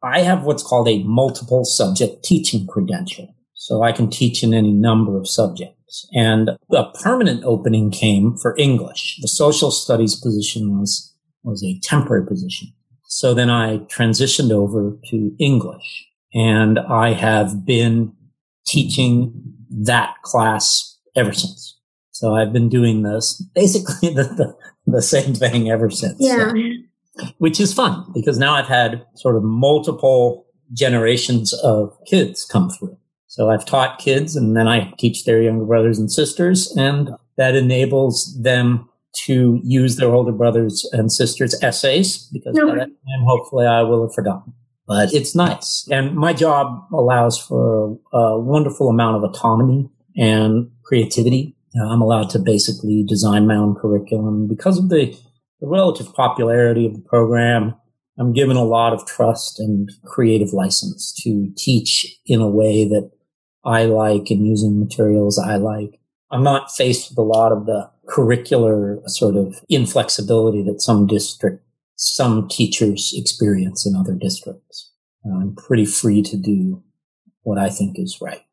I 0.03 0.21
have 0.21 0.43
what's 0.43 0.63
called 0.63 0.88
a 0.88 1.03
multiple 1.03 1.65
subject 1.65 2.24
teaching 2.24 2.67
credential. 2.67 3.33
So 3.53 3.83
I 3.83 3.91
can 3.91 4.09
teach 4.09 4.43
in 4.43 4.53
any 4.53 4.71
number 4.71 5.17
of 5.17 5.27
subjects. 5.27 6.07
And 6.13 6.51
a 6.71 6.91
permanent 7.01 7.43
opening 7.43 7.91
came 7.91 8.38
for 8.38 8.55
English. 8.57 9.17
The 9.21 9.27
social 9.27 9.71
studies 9.71 10.15
position 10.15 10.79
was, 10.79 11.13
was 11.43 11.63
a 11.63 11.79
temporary 11.79 12.25
position. 12.25 12.69
So 13.05 13.33
then 13.33 13.50
I 13.50 13.79
transitioned 13.79 14.51
over 14.51 14.97
to 15.09 15.36
English 15.39 16.07
and 16.33 16.77
I 16.79 17.13
have 17.13 17.65
been 17.65 18.13
teaching 18.67 19.33
that 19.69 20.15
class 20.24 20.97
ever 21.15 21.33
since. 21.33 21.76
So 22.17 22.33
I've 22.33 22.51
been 22.51 22.67
doing 22.67 23.03
this 23.03 23.39
basically 23.53 24.09
the, 24.13 24.24
the, 24.24 24.55
the 24.88 25.01
same 25.01 25.36
thing 25.36 25.69
ever 25.69 25.91
since. 25.91 26.17
Yeah. 26.19 26.51
So, 26.51 27.24
which 27.38 27.59
is 27.59 27.74
fun 27.74 28.05
because 28.13 28.38
now 28.39 28.53
I've 28.53 28.67
had 28.67 29.05
sort 29.15 29.36
of 29.36 29.43
multiple 29.43 30.45
generations 30.74 31.53
of 31.63 31.95
kids 32.07 32.43
come 32.45 32.69
through. 32.69 32.97
So 33.27 33.50
I've 33.50 33.65
taught 33.65 34.00
kids 34.00 34.36
and 34.36 34.55
then 34.57 34.67
I 34.67 34.93
teach 34.97 35.25
their 35.25 35.41
younger 35.41 35.65
brothers 35.65 36.00
and 36.00 36.12
sisters 36.12 36.75
and 36.75 37.12
that 37.38 37.55
enables 37.55 38.36
them 38.41 38.89
to 39.25 39.59
use 39.63 39.97
their 39.97 40.09
older 40.09 40.31
brothers 40.31 40.88
and 40.93 41.12
sisters 41.12 41.55
essays 41.62 42.29
because 42.33 42.55
no. 42.55 42.67
by 42.67 42.75
that 42.75 42.88
time 42.88 43.25
hopefully 43.25 43.67
I 43.67 43.83
will 43.83 44.03
have 44.03 44.13
forgotten. 44.13 44.53
But 44.88 45.13
it's 45.13 45.36
nice. 45.36 45.88
And 45.91 46.15
my 46.15 46.33
job 46.33 46.83
allows 46.93 47.38
for 47.38 48.00
a 48.12 48.39
wonderful 48.39 48.89
amount 48.89 49.17
of 49.17 49.24
autonomy 49.24 49.89
and 50.15 50.71
creativity. 50.83 51.57
Uh, 51.77 51.86
I'm 51.86 52.01
allowed 52.01 52.29
to 52.31 52.39
basically 52.39 53.03
design 53.03 53.48
my 53.48 53.55
own 53.55 53.75
curriculum 53.75 54.48
because 54.48 54.77
of 54.77 54.89
the, 54.89 55.17
the 55.60 55.67
relative 55.67 56.13
popularity 56.13 56.86
of 56.86 56.93
the 56.93 57.01
program. 57.01 57.75
I'm 58.17 58.34
given 58.34 58.57
a 58.57 58.63
lot 58.63 58.93
of 58.93 59.05
trust 59.05 59.60
and 59.60 59.91
creative 60.05 60.53
license 60.53 61.13
to 61.24 61.51
teach 61.55 62.05
in 62.25 62.41
a 62.41 62.50
way 62.50 62.86
that 62.86 63.12
I 63.63 63.86
like 63.86 64.31
and 64.31 64.48
using 64.48 64.79
materials 64.79 65.38
I 65.38 65.57
like. 65.57 66.00
I'm 66.31 66.43
not 66.43 66.72
faced 66.72 67.10
with 67.10 67.17
a 67.17 67.22
lot 67.22 67.51
of 67.51 67.65
the 67.65 67.89
curricular 68.07 69.07
sort 69.07 69.36
of 69.36 69.63
inflexibility 69.69 70.63
that 70.63 70.81
some 70.81 71.05
district, 71.05 71.63
some 71.96 72.48
teachers 72.48 73.13
experience 73.15 73.86
in 73.86 73.96
other 73.96 74.13
districts. 74.13 74.91
Uh, 75.25 75.36
I'm 75.36 75.55
pretty 75.55 75.86
free 75.86 76.22
to 76.24 76.38
do 76.38 76.84
what 77.43 77.57
I 77.57 77.69
think 77.69 78.00
is 78.00 78.19
right. 78.22 78.43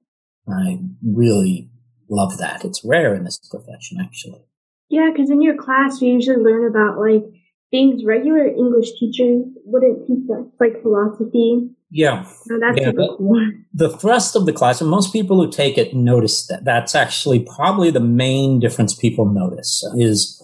I 0.49 0.81
really 1.03 1.71
love 2.09 2.39
that. 2.39 2.65
It's 2.65 2.85
rare 2.85 3.15
in 3.15 3.25
this 3.25 3.39
profession, 3.51 3.99
actually. 4.01 4.43
Yeah, 4.89 5.11
because 5.13 5.31
in 5.31 5.43
your 5.43 5.57
class, 5.57 6.01
we 6.01 6.09
usually 6.09 6.43
learn 6.43 6.67
about 6.69 6.99
like 6.99 7.25
things 7.71 8.05
regular 8.05 8.47
English 8.47 8.93
teachers 8.99 9.45
wouldn't 9.65 10.07
teach 10.07 10.31
us, 10.31 10.47
like 10.61 10.81
philosophy. 10.83 11.71
Yeah. 11.91 12.27
No, 12.47 12.61
that's 12.61 12.81
yeah, 12.81 12.93
cool. 12.93 13.53
The 13.73 13.97
thrust 13.97 14.37
of 14.37 14.47
the 14.47 14.53
class, 14.53 14.81
and 14.81 14.91
most 14.91 15.13
people 15.13 15.43
who 15.43 15.51
take 15.51 15.79
it 15.79 15.95
notice 15.95 16.47
that 16.47 16.65
that's 16.65 16.95
actually 16.95 17.41
probably 17.41 17.91
the 17.91 18.01
main 18.01 18.61
difference 18.61 18.95
people 18.95 19.27
notice 19.27 19.85
is 19.97 20.41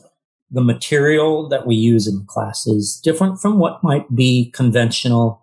the 0.51 0.61
material 0.61 1.49
that 1.49 1.67
we 1.67 1.77
use 1.77 2.07
in 2.07 2.19
the 2.19 2.25
class 2.25 2.67
is 2.67 3.01
different 3.03 3.41
from 3.41 3.59
what 3.59 3.83
might 3.85 4.15
be 4.15 4.51
conventional 4.51 5.41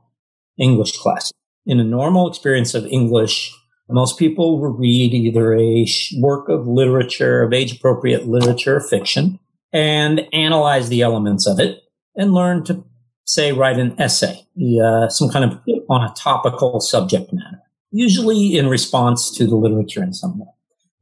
English 0.57 0.97
classes. 0.97 1.33
In 1.65 1.79
a 1.79 1.83
normal 1.83 2.27
experience 2.27 2.73
of 2.73 2.85
English, 2.87 3.53
most 3.89 4.19
people 4.19 4.59
read 4.59 5.13
either 5.13 5.55
a 5.55 5.87
work 6.17 6.49
of 6.49 6.67
literature, 6.67 7.43
of 7.43 7.53
age 7.53 7.73
appropriate 7.73 8.27
literature 8.27 8.77
or 8.77 8.81
fiction, 8.81 9.39
and 9.71 10.27
analyze 10.33 10.89
the 10.89 11.01
elements 11.01 11.47
of 11.47 11.59
it 11.59 11.83
and 12.15 12.33
learn 12.33 12.63
to 12.65 12.83
say 13.25 13.51
write 13.51 13.77
an 13.77 13.95
essay, 13.99 14.45
uh, 14.83 15.09
some 15.09 15.29
kind 15.29 15.45
of 15.45 15.59
on 15.89 16.03
a 16.03 16.13
topical 16.15 16.79
subject 16.79 17.31
matter, 17.33 17.61
usually 17.91 18.57
in 18.57 18.67
response 18.67 19.29
to 19.31 19.45
the 19.45 19.55
literature 19.55 20.01
in 20.01 20.13
some 20.13 20.39
way. 20.39 20.47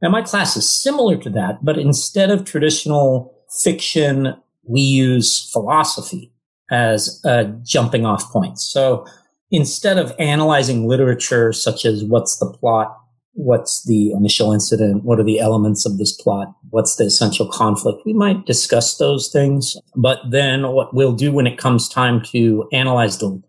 Now 0.02 0.10
my 0.10 0.22
class 0.22 0.56
is 0.56 0.70
similar 0.70 1.16
to 1.18 1.30
that, 1.30 1.64
but 1.64 1.78
instead 1.78 2.30
of 2.30 2.44
traditional 2.44 3.34
fiction, 3.62 4.34
we 4.64 4.80
use 4.80 5.50
philosophy 5.50 6.32
as 6.70 7.20
a 7.24 7.44
jumping 7.62 8.04
off 8.04 8.30
point. 8.32 8.58
So 8.58 9.06
instead 9.50 9.98
of 9.98 10.14
analyzing 10.18 10.86
literature 10.86 11.52
such 11.52 11.84
as 11.84 12.04
what's 12.04 12.38
the 12.38 12.46
plot, 12.46 12.96
what's 13.32 13.84
the 13.84 14.12
initial 14.12 14.52
incident, 14.52 15.04
what 15.04 15.20
are 15.20 15.24
the 15.24 15.38
elements 15.38 15.84
of 15.84 15.98
this 15.98 16.12
plot, 16.12 16.48
what's 16.70 16.96
the 16.96 17.04
essential 17.04 17.46
conflict, 17.48 17.98
we 18.06 18.14
might 18.14 18.46
discuss 18.46 18.96
those 18.96 19.30
things. 19.30 19.76
But 19.94 20.18
then 20.30 20.68
what 20.68 20.94
we'll 20.94 21.12
do 21.12 21.32
when 21.32 21.46
it 21.46 21.58
comes 21.58 21.88
time 21.88 22.22
to 22.32 22.66
analyze 22.72 23.18
the, 23.18 23.40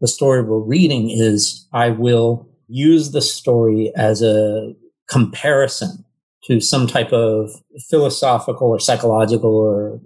the 0.00 0.08
story 0.08 0.42
we're 0.42 0.58
reading 0.58 1.10
is 1.10 1.68
I 1.72 1.90
will 1.90 2.48
use 2.68 3.12
the 3.12 3.20
story 3.20 3.92
as 3.96 4.22
a 4.22 4.72
comparison 5.08 6.04
to 6.44 6.60
some 6.60 6.86
type 6.86 7.12
of 7.12 7.50
philosophical 7.90 8.68
or 8.68 8.80
psychological 8.80 9.54
or 9.54 10.00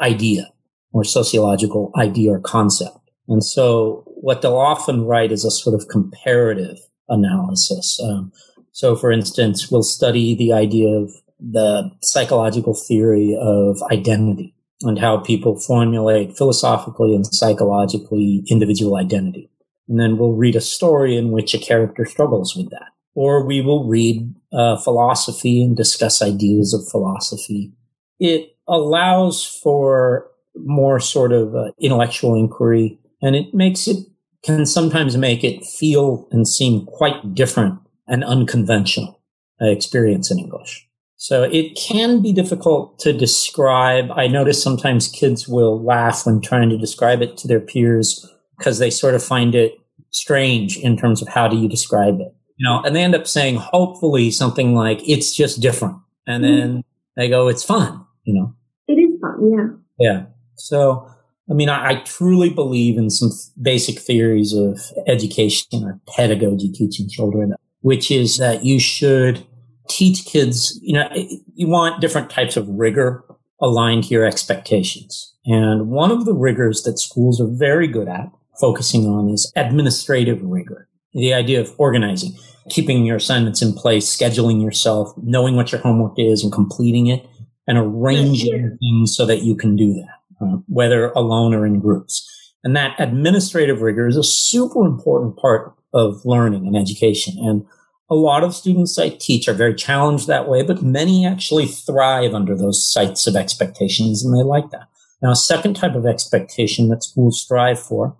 idea 0.00 0.50
or 0.92 1.04
sociological 1.04 1.92
idea 1.96 2.32
or 2.32 2.40
concept. 2.40 2.96
And 3.28 3.44
so 3.44 4.04
what 4.20 4.42
they'll 4.42 4.56
often 4.56 5.04
write 5.04 5.32
is 5.32 5.44
a 5.44 5.50
sort 5.50 5.74
of 5.74 5.88
comparative 5.88 6.78
analysis. 7.08 8.00
Um, 8.02 8.32
so, 8.72 8.96
for 8.96 9.10
instance, 9.10 9.70
we'll 9.70 9.82
study 9.82 10.34
the 10.34 10.52
idea 10.52 10.88
of 10.88 11.12
the 11.40 11.90
psychological 12.02 12.74
theory 12.74 13.36
of 13.40 13.80
identity 13.90 14.54
and 14.82 14.98
how 14.98 15.18
people 15.18 15.58
formulate 15.58 16.36
philosophically 16.36 17.14
and 17.14 17.26
psychologically 17.26 18.44
individual 18.48 18.96
identity. 18.96 19.50
And 19.88 19.98
then 19.98 20.18
we'll 20.18 20.34
read 20.34 20.56
a 20.56 20.60
story 20.60 21.16
in 21.16 21.30
which 21.30 21.54
a 21.54 21.58
character 21.58 22.04
struggles 22.04 22.54
with 22.54 22.70
that. 22.70 22.90
Or 23.14 23.44
we 23.44 23.60
will 23.60 23.88
read 23.88 24.34
uh, 24.52 24.76
philosophy 24.76 25.62
and 25.62 25.76
discuss 25.76 26.22
ideas 26.22 26.72
of 26.74 26.88
philosophy. 26.88 27.72
It 28.20 28.56
allows 28.68 29.44
for 29.44 30.30
more 30.54 31.00
sort 31.00 31.32
of 31.32 31.54
uh, 31.54 31.70
intellectual 31.80 32.34
inquiry 32.34 32.98
and 33.22 33.36
it 33.36 33.54
makes 33.54 33.86
it 33.88 34.06
can 34.44 34.66
sometimes 34.66 35.16
make 35.16 35.42
it 35.42 35.64
feel 35.64 36.28
and 36.30 36.46
seem 36.46 36.86
quite 36.86 37.34
different 37.34 37.78
and 38.06 38.24
unconventional 38.24 39.20
uh, 39.60 39.66
experience 39.66 40.30
in 40.30 40.38
English. 40.38 40.86
So 41.16 41.42
it 41.42 41.76
can 41.76 42.22
be 42.22 42.32
difficult 42.32 43.00
to 43.00 43.12
describe. 43.12 44.10
I 44.12 44.28
notice 44.28 44.62
sometimes 44.62 45.08
kids 45.08 45.48
will 45.48 45.82
laugh 45.82 46.24
when 46.24 46.40
trying 46.40 46.70
to 46.70 46.78
describe 46.78 47.20
it 47.22 47.36
to 47.38 47.48
their 47.48 47.60
peers 47.60 48.24
because 48.56 48.78
they 48.78 48.90
sort 48.90 49.16
of 49.16 49.22
find 49.22 49.54
it 49.54 49.74
strange 50.10 50.76
in 50.78 50.96
terms 50.96 51.20
of 51.20 51.28
how 51.28 51.48
do 51.48 51.56
you 51.56 51.68
describe 51.68 52.20
it, 52.20 52.32
you 52.56 52.64
know, 52.64 52.82
and 52.84 52.94
they 52.94 53.02
end 53.02 53.14
up 53.14 53.26
saying 53.26 53.56
hopefully 53.56 54.30
something 54.30 54.74
like 54.74 55.06
it's 55.08 55.34
just 55.34 55.60
different. 55.60 55.96
And 56.26 56.44
mm-hmm. 56.44 56.56
then 56.56 56.84
they 57.16 57.28
go, 57.28 57.48
it's 57.48 57.64
fun, 57.64 58.04
you 58.22 58.34
know. 58.34 58.54
It 58.86 58.94
is 58.94 59.20
fun. 59.20 59.82
Yeah. 59.98 60.12
Yeah. 60.12 60.26
So 60.54 61.10
I 61.50 61.54
mean, 61.54 61.68
I, 61.68 61.90
I, 61.90 61.94
truly 62.02 62.50
believe 62.50 62.98
in 62.98 63.10
some 63.10 63.30
basic 63.60 63.98
theories 63.98 64.52
of 64.52 64.80
education 65.06 65.82
or 65.82 65.98
pedagogy 66.06 66.70
teaching 66.70 67.08
children, 67.08 67.54
which 67.80 68.10
is 68.10 68.36
that 68.36 68.64
you 68.64 68.78
should 68.78 69.46
teach 69.88 70.26
kids, 70.26 70.78
you 70.82 70.92
know, 70.92 71.08
you 71.54 71.68
want 71.68 72.00
different 72.00 72.28
types 72.28 72.56
of 72.56 72.68
rigor 72.68 73.24
aligned 73.60 74.04
to 74.04 74.10
your 74.10 74.24
expectations. 74.24 75.34
And 75.46 75.88
one 75.88 76.10
of 76.10 76.26
the 76.26 76.34
rigors 76.34 76.82
that 76.82 76.98
schools 76.98 77.40
are 77.40 77.48
very 77.48 77.88
good 77.88 78.08
at 78.08 78.30
focusing 78.60 79.06
on 79.06 79.30
is 79.30 79.50
administrative 79.56 80.42
rigor. 80.42 80.88
The 81.14 81.32
idea 81.32 81.60
of 81.60 81.72
organizing, 81.78 82.36
keeping 82.68 83.06
your 83.06 83.16
assignments 83.16 83.62
in 83.62 83.72
place, 83.72 84.14
scheduling 84.14 84.62
yourself, 84.62 85.14
knowing 85.16 85.56
what 85.56 85.72
your 85.72 85.80
homework 85.80 86.18
is 86.18 86.44
and 86.44 86.52
completing 86.52 87.06
it 87.06 87.26
and 87.66 87.78
arranging 87.78 88.76
things 88.78 89.16
so 89.16 89.24
that 89.24 89.42
you 89.42 89.54
can 89.54 89.74
do 89.74 89.94
that 89.94 90.17
uh, 90.40 90.58
whether 90.66 91.10
alone 91.10 91.54
or 91.54 91.66
in 91.66 91.80
groups. 91.80 92.26
And 92.64 92.74
that 92.76 92.98
administrative 92.98 93.80
rigor 93.80 94.06
is 94.06 94.16
a 94.16 94.24
super 94.24 94.84
important 94.84 95.36
part 95.36 95.74
of 95.94 96.24
learning 96.24 96.66
and 96.66 96.76
education. 96.76 97.34
And 97.38 97.64
a 98.10 98.14
lot 98.14 98.42
of 98.42 98.54
students 98.54 98.98
I 98.98 99.10
teach 99.10 99.48
are 99.48 99.54
very 99.54 99.74
challenged 99.74 100.26
that 100.26 100.48
way, 100.48 100.62
but 100.62 100.82
many 100.82 101.26
actually 101.26 101.66
thrive 101.66 102.34
under 102.34 102.56
those 102.56 102.90
sites 102.90 103.26
of 103.26 103.36
expectations 103.36 104.24
and 104.24 104.34
they 104.34 104.42
like 104.42 104.70
that. 104.70 104.88
Now, 105.22 105.32
a 105.32 105.36
second 105.36 105.74
type 105.74 105.94
of 105.94 106.06
expectation 106.06 106.88
that 106.88 107.02
schools 107.02 107.42
strive 107.42 107.80
for 107.80 108.16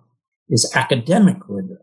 is 0.49 0.71
academic 0.75 1.37
rigor. 1.47 1.81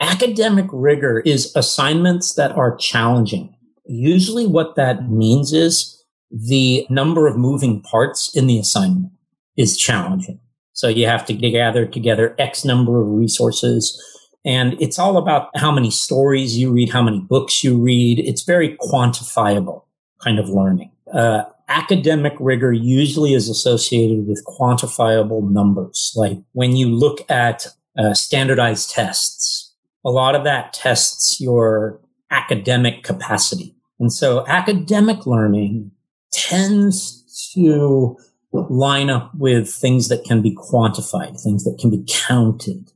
Academic 0.00 0.66
rigor 0.72 1.20
is 1.20 1.54
assignments 1.56 2.34
that 2.34 2.52
are 2.52 2.76
challenging. 2.76 3.54
Usually 3.86 4.46
what 4.46 4.76
that 4.76 5.10
means 5.10 5.52
is 5.52 6.04
the 6.30 6.86
number 6.90 7.26
of 7.26 7.36
moving 7.36 7.80
parts 7.80 8.34
in 8.36 8.46
the 8.46 8.58
assignment 8.58 9.12
is 9.58 9.76
challenging. 9.76 10.40
So 10.72 10.88
you 10.88 11.06
have 11.06 11.26
to 11.26 11.34
gather 11.34 11.84
together 11.84 12.34
X 12.38 12.64
number 12.64 13.00
of 13.02 13.08
resources. 13.08 14.00
And 14.44 14.80
it's 14.80 14.98
all 14.98 15.16
about 15.18 15.50
how 15.56 15.72
many 15.72 15.90
stories 15.90 16.56
you 16.56 16.72
read, 16.72 16.90
how 16.90 17.02
many 17.02 17.20
books 17.20 17.64
you 17.64 17.76
read. 17.76 18.20
It's 18.20 18.42
very 18.42 18.78
quantifiable 18.78 19.82
kind 20.22 20.38
of 20.38 20.48
learning. 20.48 20.92
Uh, 21.12 21.42
academic 21.68 22.34
rigor 22.38 22.72
usually 22.72 23.34
is 23.34 23.48
associated 23.48 24.26
with 24.28 24.42
quantifiable 24.46 25.50
numbers. 25.50 26.12
Like 26.14 26.38
when 26.52 26.76
you 26.76 26.88
look 26.88 27.28
at 27.28 27.66
uh, 27.98 28.14
standardized 28.14 28.90
tests, 28.90 29.74
a 30.04 30.10
lot 30.10 30.36
of 30.36 30.44
that 30.44 30.72
tests 30.72 31.40
your 31.40 32.00
academic 32.30 33.02
capacity. 33.02 33.74
And 33.98 34.12
so 34.12 34.46
academic 34.46 35.26
learning 35.26 35.90
tends 36.32 37.50
to 37.54 38.16
line 38.52 39.10
up 39.10 39.32
with 39.34 39.68
things 39.68 40.08
that 40.08 40.24
can 40.24 40.42
be 40.42 40.54
quantified, 40.54 41.40
things 41.40 41.64
that 41.64 41.78
can 41.78 41.90
be 41.90 42.04
counted, 42.08 42.92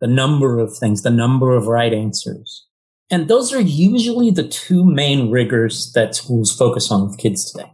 the 0.00 0.06
number 0.06 0.58
of 0.58 0.76
things, 0.76 1.02
the 1.02 1.10
number 1.10 1.54
of 1.54 1.66
right 1.66 1.92
answers. 1.92 2.66
And 3.10 3.28
those 3.28 3.52
are 3.52 3.60
usually 3.60 4.30
the 4.30 4.46
two 4.46 4.84
main 4.84 5.30
rigors 5.30 5.92
that 5.92 6.14
schools 6.14 6.54
focus 6.54 6.90
on 6.90 7.06
with 7.06 7.18
kids 7.18 7.50
today. 7.50 7.70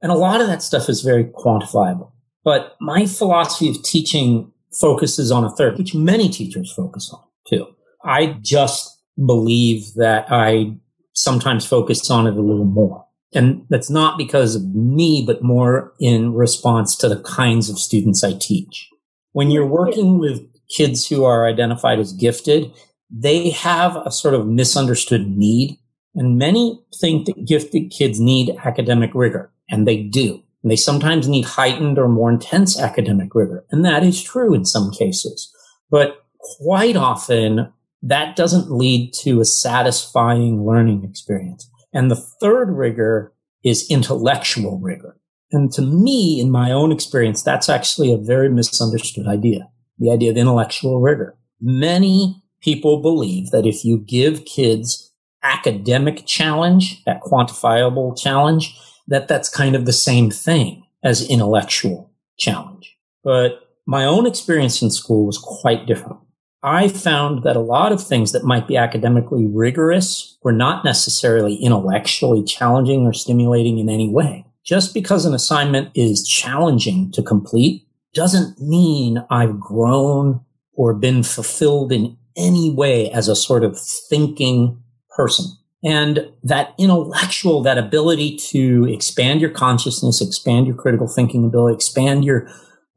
And 0.00 0.12
a 0.12 0.16
lot 0.16 0.40
of 0.40 0.46
that 0.46 0.62
stuff 0.62 0.88
is 0.88 1.02
very 1.02 1.24
quantifiable. 1.24 2.12
But 2.44 2.76
my 2.80 3.06
philosophy 3.06 3.68
of 3.68 3.82
teaching 3.82 4.52
focuses 4.78 5.32
on 5.32 5.44
a 5.44 5.50
third, 5.50 5.78
which 5.78 5.94
many 5.94 6.28
teachers 6.28 6.72
focus 6.72 7.10
on 7.12 7.20
too. 7.48 7.66
I 8.04 8.38
just 8.40 9.02
believe 9.24 9.94
that 9.94 10.26
I 10.30 10.76
sometimes 11.14 11.66
focus 11.66 12.08
on 12.10 12.26
it 12.26 12.36
a 12.36 12.40
little 12.40 12.64
more. 12.64 13.05
And 13.36 13.66
that's 13.68 13.90
not 13.90 14.16
because 14.16 14.54
of 14.54 14.74
me, 14.74 15.22
but 15.24 15.42
more 15.42 15.92
in 16.00 16.32
response 16.32 16.96
to 16.96 17.08
the 17.08 17.20
kinds 17.20 17.68
of 17.68 17.78
students 17.78 18.24
I 18.24 18.32
teach. 18.32 18.88
When 19.32 19.50
you're 19.50 19.66
working 19.66 20.18
with 20.18 20.40
kids 20.74 21.06
who 21.06 21.24
are 21.24 21.46
identified 21.46 21.98
as 21.98 22.14
gifted, 22.14 22.72
they 23.10 23.50
have 23.50 23.94
a 23.96 24.10
sort 24.10 24.32
of 24.32 24.46
misunderstood 24.46 25.28
need. 25.28 25.78
And 26.14 26.38
many 26.38 26.80
think 26.98 27.26
that 27.26 27.46
gifted 27.46 27.90
kids 27.90 28.18
need 28.18 28.56
academic 28.64 29.10
rigor, 29.14 29.52
and 29.68 29.86
they 29.86 30.02
do. 30.02 30.42
And 30.62 30.72
they 30.72 30.76
sometimes 30.76 31.28
need 31.28 31.44
heightened 31.44 31.98
or 31.98 32.08
more 32.08 32.30
intense 32.30 32.80
academic 32.80 33.34
rigor. 33.34 33.66
And 33.70 33.84
that 33.84 34.02
is 34.02 34.22
true 34.22 34.54
in 34.54 34.64
some 34.64 34.90
cases. 34.90 35.54
But 35.90 36.24
quite 36.38 36.96
often, 36.96 37.70
that 38.02 38.34
doesn't 38.34 38.70
lead 38.70 39.12
to 39.20 39.40
a 39.40 39.44
satisfying 39.44 40.64
learning 40.64 41.04
experience. 41.04 41.70
And 41.96 42.10
the 42.10 42.16
third 42.16 42.72
rigor 42.72 43.32
is 43.64 43.90
intellectual 43.90 44.78
rigor. 44.78 45.16
And 45.50 45.72
to 45.72 45.80
me, 45.80 46.38
in 46.38 46.50
my 46.50 46.70
own 46.70 46.92
experience, 46.92 47.42
that's 47.42 47.70
actually 47.70 48.12
a 48.12 48.18
very 48.18 48.50
misunderstood 48.50 49.26
idea. 49.26 49.70
The 49.98 50.10
idea 50.10 50.30
of 50.30 50.36
intellectual 50.36 51.00
rigor. 51.00 51.38
Many 51.58 52.42
people 52.60 53.00
believe 53.00 53.50
that 53.50 53.64
if 53.64 53.82
you 53.82 53.96
give 53.96 54.44
kids 54.44 55.10
academic 55.42 56.26
challenge, 56.26 57.02
that 57.04 57.22
quantifiable 57.22 58.14
challenge, 58.20 58.78
that 59.08 59.26
that's 59.26 59.48
kind 59.48 59.74
of 59.74 59.86
the 59.86 59.92
same 59.94 60.30
thing 60.30 60.84
as 61.02 61.26
intellectual 61.30 62.12
challenge. 62.36 62.94
But 63.24 63.70
my 63.86 64.04
own 64.04 64.26
experience 64.26 64.82
in 64.82 64.90
school 64.90 65.24
was 65.24 65.38
quite 65.38 65.86
different. 65.86 66.18
I 66.66 66.88
found 66.88 67.44
that 67.44 67.54
a 67.54 67.60
lot 67.60 67.92
of 67.92 68.04
things 68.04 68.32
that 68.32 68.42
might 68.42 68.66
be 68.66 68.76
academically 68.76 69.46
rigorous 69.46 70.36
were 70.42 70.52
not 70.52 70.84
necessarily 70.84 71.54
intellectually 71.54 72.42
challenging 72.42 73.06
or 73.06 73.12
stimulating 73.12 73.78
in 73.78 73.88
any 73.88 74.10
way. 74.10 74.44
Just 74.64 74.92
because 74.92 75.24
an 75.24 75.32
assignment 75.32 75.90
is 75.94 76.26
challenging 76.26 77.12
to 77.12 77.22
complete 77.22 77.86
doesn't 78.14 78.60
mean 78.60 79.24
I've 79.30 79.60
grown 79.60 80.40
or 80.72 80.92
been 80.92 81.22
fulfilled 81.22 81.92
in 81.92 82.16
any 82.36 82.72
way 82.72 83.12
as 83.12 83.28
a 83.28 83.36
sort 83.36 83.62
of 83.62 83.78
thinking 83.78 84.82
person. 85.16 85.46
And 85.84 86.32
that 86.42 86.74
intellectual, 86.78 87.62
that 87.62 87.78
ability 87.78 88.38
to 88.48 88.88
expand 88.90 89.40
your 89.40 89.50
consciousness, 89.50 90.20
expand 90.20 90.66
your 90.66 90.74
critical 90.74 91.06
thinking 91.06 91.44
ability, 91.44 91.76
expand 91.76 92.24
your 92.24 92.48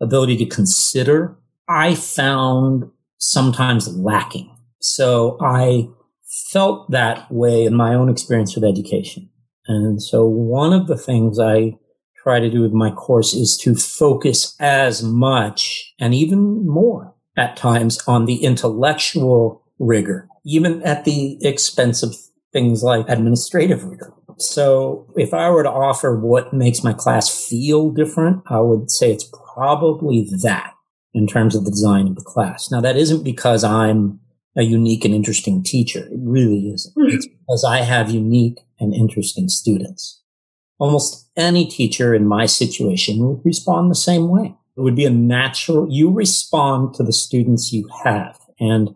ability 0.01 0.37
to 0.37 0.45
consider, 0.47 1.37
I 1.67 1.93
found 1.93 2.89
sometimes 3.19 3.87
lacking. 3.95 4.55
So 4.81 5.37
I 5.41 5.89
felt 6.51 6.89
that 6.91 7.31
way 7.31 7.65
in 7.65 7.75
my 7.75 7.93
own 7.93 8.09
experience 8.09 8.55
with 8.55 8.63
education. 8.63 9.29
And 9.67 10.01
so 10.01 10.25
one 10.25 10.73
of 10.73 10.87
the 10.87 10.97
things 10.97 11.39
I 11.39 11.77
try 12.23 12.39
to 12.39 12.49
do 12.49 12.61
with 12.61 12.71
my 12.71 12.91
course 12.91 13.33
is 13.33 13.57
to 13.61 13.75
focus 13.75 14.55
as 14.59 15.03
much 15.03 15.93
and 15.99 16.13
even 16.13 16.65
more 16.67 17.13
at 17.37 17.55
times 17.55 17.99
on 18.07 18.25
the 18.25 18.43
intellectual 18.43 19.63
rigor, 19.79 20.27
even 20.45 20.81
at 20.83 21.05
the 21.05 21.37
expense 21.45 22.03
of 22.03 22.15
things 22.51 22.83
like 22.83 23.07
administrative 23.07 23.83
rigor. 23.83 24.13
So 24.37 25.11
if 25.15 25.33
I 25.33 25.49
were 25.49 25.63
to 25.63 25.69
offer 25.69 26.19
what 26.19 26.53
makes 26.53 26.83
my 26.83 26.93
class 26.93 27.47
feel 27.47 27.91
different, 27.91 28.43
I 28.47 28.59
would 28.59 28.89
say 28.89 29.11
it's 29.11 29.29
probably 29.53 30.27
that 30.43 30.73
in 31.13 31.27
terms 31.27 31.55
of 31.55 31.65
the 31.65 31.71
design 31.71 32.07
of 32.07 32.15
the 32.15 32.21
class. 32.21 32.69
Now, 32.71 32.81
that 32.81 32.97
isn't 32.97 33.23
because 33.23 33.63
I'm 33.63 34.19
a 34.55 34.63
unique 34.63 35.05
and 35.05 35.13
interesting 35.13 35.63
teacher. 35.63 36.07
It 36.11 36.19
really 36.19 36.69
isn't. 36.69 36.95
Mm-hmm. 36.95 37.15
It's 37.15 37.27
because 37.27 37.65
I 37.67 37.79
have 37.79 38.09
unique 38.09 38.59
and 38.79 38.93
interesting 38.93 39.47
students. 39.49 40.21
Almost 40.77 41.29
any 41.35 41.65
teacher 41.65 42.13
in 42.13 42.27
my 42.27 42.45
situation 42.45 43.19
would 43.19 43.41
respond 43.43 43.91
the 43.91 43.95
same 43.95 44.29
way. 44.29 44.55
It 44.77 44.81
would 44.81 44.95
be 44.95 45.05
a 45.05 45.09
natural, 45.09 45.87
you 45.89 46.09
respond 46.09 46.93
to 46.95 47.03
the 47.03 47.11
students 47.11 47.73
you 47.73 47.89
have. 48.03 48.39
And 48.59 48.95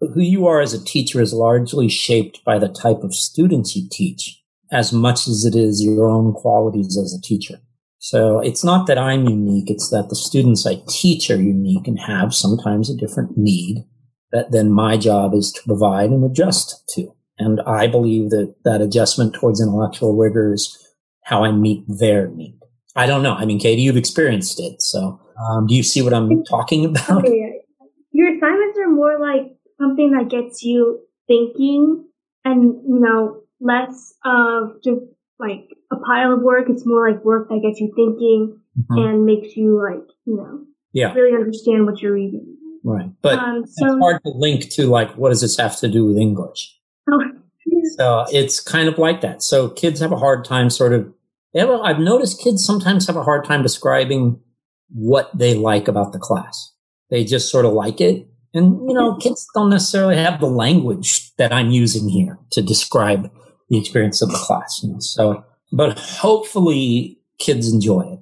who 0.00 0.20
you 0.20 0.46
are 0.46 0.60
as 0.60 0.74
a 0.74 0.84
teacher 0.84 1.20
is 1.20 1.32
largely 1.32 1.88
shaped 1.88 2.44
by 2.44 2.58
the 2.58 2.68
type 2.68 3.02
of 3.02 3.14
students 3.14 3.74
you 3.74 3.88
teach 3.90 4.40
as 4.70 4.92
much 4.92 5.26
as 5.26 5.44
it 5.44 5.54
is 5.54 5.82
your 5.82 6.08
own 6.08 6.32
qualities 6.32 6.98
as 6.98 7.14
a 7.14 7.20
teacher. 7.20 7.60
So 8.04 8.38
it's 8.40 8.62
not 8.62 8.86
that 8.86 8.98
I'm 8.98 9.26
unique. 9.26 9.70
It's 9.70 9.88
that 9.88 10.10
the 10.10 10.14
students 10.14 10.66
I 10.66 10.82
teach 10.90 11.30
are 11.30 11.40
unique 11.40 11.88
and 11.88 11.98
have 11.98 12.34
sometimes 12.34 12.90
a 12.90 12.94
different 12.94 13.38
need 13.38 13.86
that 14.30 14.52
then 14.52 14.70
my 14.70 14.98
job 14.98 15.32
is 15.32 15.50
to 15.52 15.62
provide 15.66 16.10
and 16.10 16.22
adjust 16.22 16.84
to. 16.96 17.14
And 17.38 17.62
I 17.62 17.86
believe 17.86 18.28
that 18.28 18.56
that 18.66 18.82
adjustment 18.82 19.32
towards 19.32 19.58
intellectual 19.58 20.14
rigor 20.14 20.52
is 20.52 20.76
how 21.22 21.44
I 21.44 21.52
meet 21.52 21.82
their 21.88 22.28
need. 22.28 22.58
I 22.94 23.06
don't 23.06 23.22
know. 23.22 23.36
I 23.36 23.46
mean, 23.46 23.58
Katie, 23.58 23.80
you've 23.80 23.96
experienced 23.96 24.60
it. 24.60 24.82
So 24.82 25.18
um, 25.40 25.66
do 25.66 25.74
you 25.74 25.82
see 25.82 26.02
what 26.02 26.12
I'm 26.12 26.44
talking 26.44 26.84
about? 26.90 27.26
Your 27.26 28.36
assignments 28.36 28.78
are 28.80 28.90
more 28.90 29.18
like 29.18 29.56
something 29.80 30.10
that 30.10 30.28
gets 30.28 30.62
you 30.62 31.00
thinking 31.26 32.04
and, 32.44 32.82
you 32.86 33.00
know, 33.00 33.40
less 33.60 34.12
of 34.26 34.82
just 34.84 35.00
like 35.38 35.70
a 35.92 35.96
pile 35.96 36.32
of 36.32 36.42
work. 36.42 36.66
It's 36.68 36.86
more 36.86 37.10
like 37.10 37.24
work 37.24 37.48
that 37.48 37.60
gets 37.62 37.80
you 37.80 37.92
thinking 37.94 38.58
mm-hmm. 38.78 38.98
and 38.98 39.24
makes 39.24 39.56
you 39.56 39.80
like, 39.82 40.06
you 40.24 40.36
know, 40.36 40.64
yeah. 40.92 41.12
really 41.12 41.34
understand 41.34 41.86
what 41.86 42.00
you're 42.00 42.14
reading. 42.14 42.56
Right. 42.82 43.10
But 43.22 43.38
um, 43.38 43.64
so, 43.66 43.86
it's 43.86 44.00
hard 44.00 44.22
to 44.24 44.30
link 44.30 44.70
to 44.72 44.86
like, 44.86 45.16
what 45.16 45.30
does 45.30 45.40
this 45.40 45.56
have 45.58 45.78
to 45.78 45.88
do 45.88 46.06
with 46.06 46.18
English? 46.18 46.78
Oh, 47.10 47.20
so 47.96 48.24
it's 48.30 48.60
kind 48.60 48.88
of 48.88 48.98
like 48.98 49.20
that. 49.22 49.42
So 49.42 49.68
kids 49.68 50.00
have 50.00 50.12
a 50.12 50.16
hard 50.16 50.44
time 50.44 50.70
sort 50.70 50.92
of, 50.92 51.12
have 51.54 51.70
a, 51.70 51.74
I've 51.74 51.98
noticed 51.98 52.42
kids 52.42 52.64
sometimes 52.64 53.06
have 53.06 53.16
a 53.16 53.22
hard 53.22 53.44
time 53.44 53.62
describing 53.62 54.40
what 54.90 55.36
they 55.36 55.54
like 55.54 55.88
about 55.88 56.12
the 56.12 56.18
class. 56.18 56.72
They 57.10 57.24
just 57.24 57.50
sort 57.50 57.64
of 57.64 57.72
like 57.72 58.00
it. 58.00 58.28
And, 58.52 58.88
you 58.88 58.94
know, 58.94 59.16
kids 59.16 59.46
don't 59.54 59.70
necessarily 59.70 60.16
have 60.16 60.40
the 60.40 60.46
language 60.46 61.34
that 61.36 61.52
I'm 61.52 61.70
using 61.70 62.08
here 62.08 62.38
to 62.52 62.62
describe 62.62 63.30
the 63.68 63.78
experience 63.78 64.22
of 64.22 64.30
the 64.30 64.38
class. 64.38 64.80
You 64.82 64.92
know? 64.92 64.98
So, 65.00 65.44
but 65.74 65.98
hopefully 65.98 67.18
kids 67.38 67.72
enjoy 67.72 68.02
it. 68.12 68.20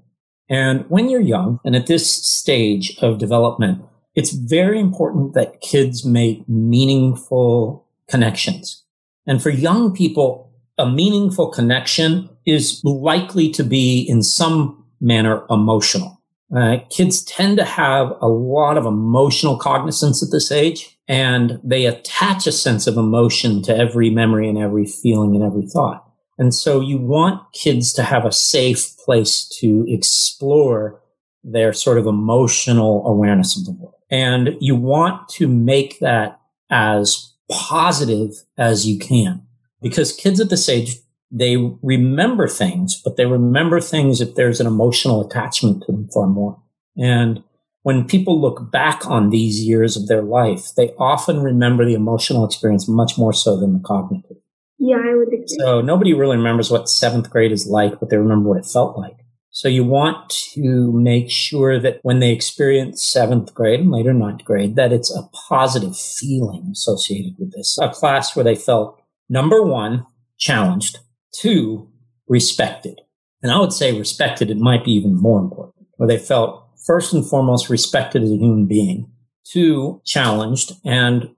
And 0.49 0.87
when 0.89 1.11
you're 1.11 1.21
young 1.21 1.61
and 1.65 1.77
at 1.77 1.87
this 1.87 2.11
stage 2.11 2.97
of 3.03 3.19
development, 3.19 3.83
it's 4.15 4.33
very 4.33 4.81
important 4.81 5.35
that 5.35 5.61
kids 5.61 6.05
make 6.05 6.49
meaningful 6.49 7.87
connections. 8.09 8.85
And 9.27 9.43
for 9.43 9.51
young 9.51 9.93
people, 9.93 10.51
a 10.79 10.91
meaningful 10.91 11.49
connection 11.49 12.31
is 12.47 12.81
likely 12.85 13.51
to 13.51 13.63
be 13.63 14.01
in 14.01 14.23
some 14.23 14.85
manner 15.01 15.45
emotional. 15.51 16.21
Uh, 16.55 16.79
kids 16.91 17.23
tend 17.23 17.59
to 17.59 17.65
have 17.65 18.13
a 18.21 18.29
lot 18.29 18.77
of 18.77 18.87
emotional 18.87 19.57
cognizance 19.57 20.23
at 20.23 20.31
this 20.33 20.51
age, 20.51 20.99
and 21.09 21.59
they 21.63 21.87
attach 21.87 22.47
a 22.47 22.53
sense 22.53 22.87
of 22.87 22.97
emotion 22.97 23.63
to 23.63 23.77
every 23.77 24.11
memory 24.11 24.49
and 24.49 24.59
every 24.59 24.87
feeling 24.87 25.35
and 25.35 25.45
every 25.45 25.67
thought. 25.67 26.12
And 26.43 26.53
so 26.53 26.81
you 26.81 26.99
want 26.99 27.41
kids 27.53 27.93
to 27.93 28.03
have 28.03 28.25
a 28.25 28.33
safe 28.33 28.97
place 28.99 29.47
to 29.61 29.85
explore 29.87 31.01
their 31.45 31.73
sort 31.73 31.99
of 31.99 32.07
emotional 32.09 33.07
awareness 33.07 33.57
of 33.57 33.65
the 33.65 33.71
world. 33.71 33.95
And 34.11 34.57
you 34.59 34.75
want 34.75 35.29
to 35.37 35.47
make 35.47 36.01
that 36.01 36.41
as 36.69 37.33
positive 37.49 38.33
as 38.59 38.89
you 38.89 38.99
can 38.99 39.47
because 39.81 40.13
kids 40.13 40.41
at 40.41 40.51
this 40.51 40.69
age 40.69 40.97
they 41.31 41.57
remember 41.81 42.49
things, 42.49 43.01
but 43.05 43.17
they 43.17 43.25
remember 43.25 43.81
things 43.81 44.21
if 44.21 44.35
there's 44.35 44.61
an 44.61 44.67
emotional 44.67 45.25
attachment 45.25 45.85
to 45.85 45.93
them 45.93 46.09
far 46.13 46.27
more. 46.27 46.61
And 46.97 47.45
when 47.83 48.09
people 48.09 48.41
look 48.41 48.73
back 48.73 49.07
on 49.07 49.31
these 49.31 49.63
years 49.63 49.97
of 49.97 50.09
their 50.09 50.23
life, 50.23 50.75
they 50.77 50.93
often 50.99 51.41
remember 51.41 51.85
the 51.85 51.95
emotional 51.95 52.45
experience 52.45 52.89
much 52.89 53.17
more 53.17 53.33
so 53.33 53.61
than 53.61 53.75
the 53.75 53.81
cognitive. 53.85 54.39
Yeah, 54.85 54.97
I 54.97 55.15
would 55.15 55.29
agree. 55.29 55.47
So 55.47 55.81
nobody 55.81 56.13
really 56.13 56.37
remembers 56.37 56.69
what 56.69 56.89
seventh 56.89 57.31
grade 57.31 57.53
is 57.53 57.69
like, 57.69 58.01
but 58.01 58.11
they 58.11 58.17
remember 58.17 58.49
what 58.49 58.59
it 58.59 58.67
felt 58.67 58.99
like. 58.99 59.15
So 59.51 59.69
you 59.69 59.85
want 59.85 60.29
to 60.55 60.91
make 60.93 61.31
sure 61.31 61.79
that 61.79 62.01
when 62.03 62.19
they 62.19 62.33
experience 62.33 63.01
seventh 63.01 63.55
grade 63.55 63.79
and 63.79 63.93
later 63.93 64.13
ninth 64.13 64.45
grade, 64.45 64.75
that 64.75 64.93
it's 64.93 65.15
a 65.15 65.29
positive 65.49 65.97
feeling 65.97 66.71
associated 66.73 67.35
with 67.39 67.53
this. 67.53 67.79
A 67.81 67.91
class 67.91 68.35
where 68.35 68.45
they 68.45 68.57
felt 68.57 69.01
number 69.29 69.63
one, 69.63 70.05
challenged, 70.37 70.99
two, 71.33 71.89
respected. 72.27 73.01
And 73.41 73.53
I 73.53 73.61
would 73.61 73.73
say 73.73 73.97
respected, 73.97 74.51
it 74.51 74.57
might 74.57 74.85
be 74.85 74.93
even 74.93 75.15
more 75.15 75.39
important, 75.39 75.87
where 75.97 76.09
they 76.09 76.19
felt 76.19 76.67
first 76.85 77.13
and 77.13 77.25
foremost 77.25 77.71
respected 77.71 78.25
as 78.25 78.33
a 78.33 78.37
human 78.37 78.67
being, 78.67 79.13
two, 79.45 80.01
challenged, 80.05 80.73
and 80.85 81.29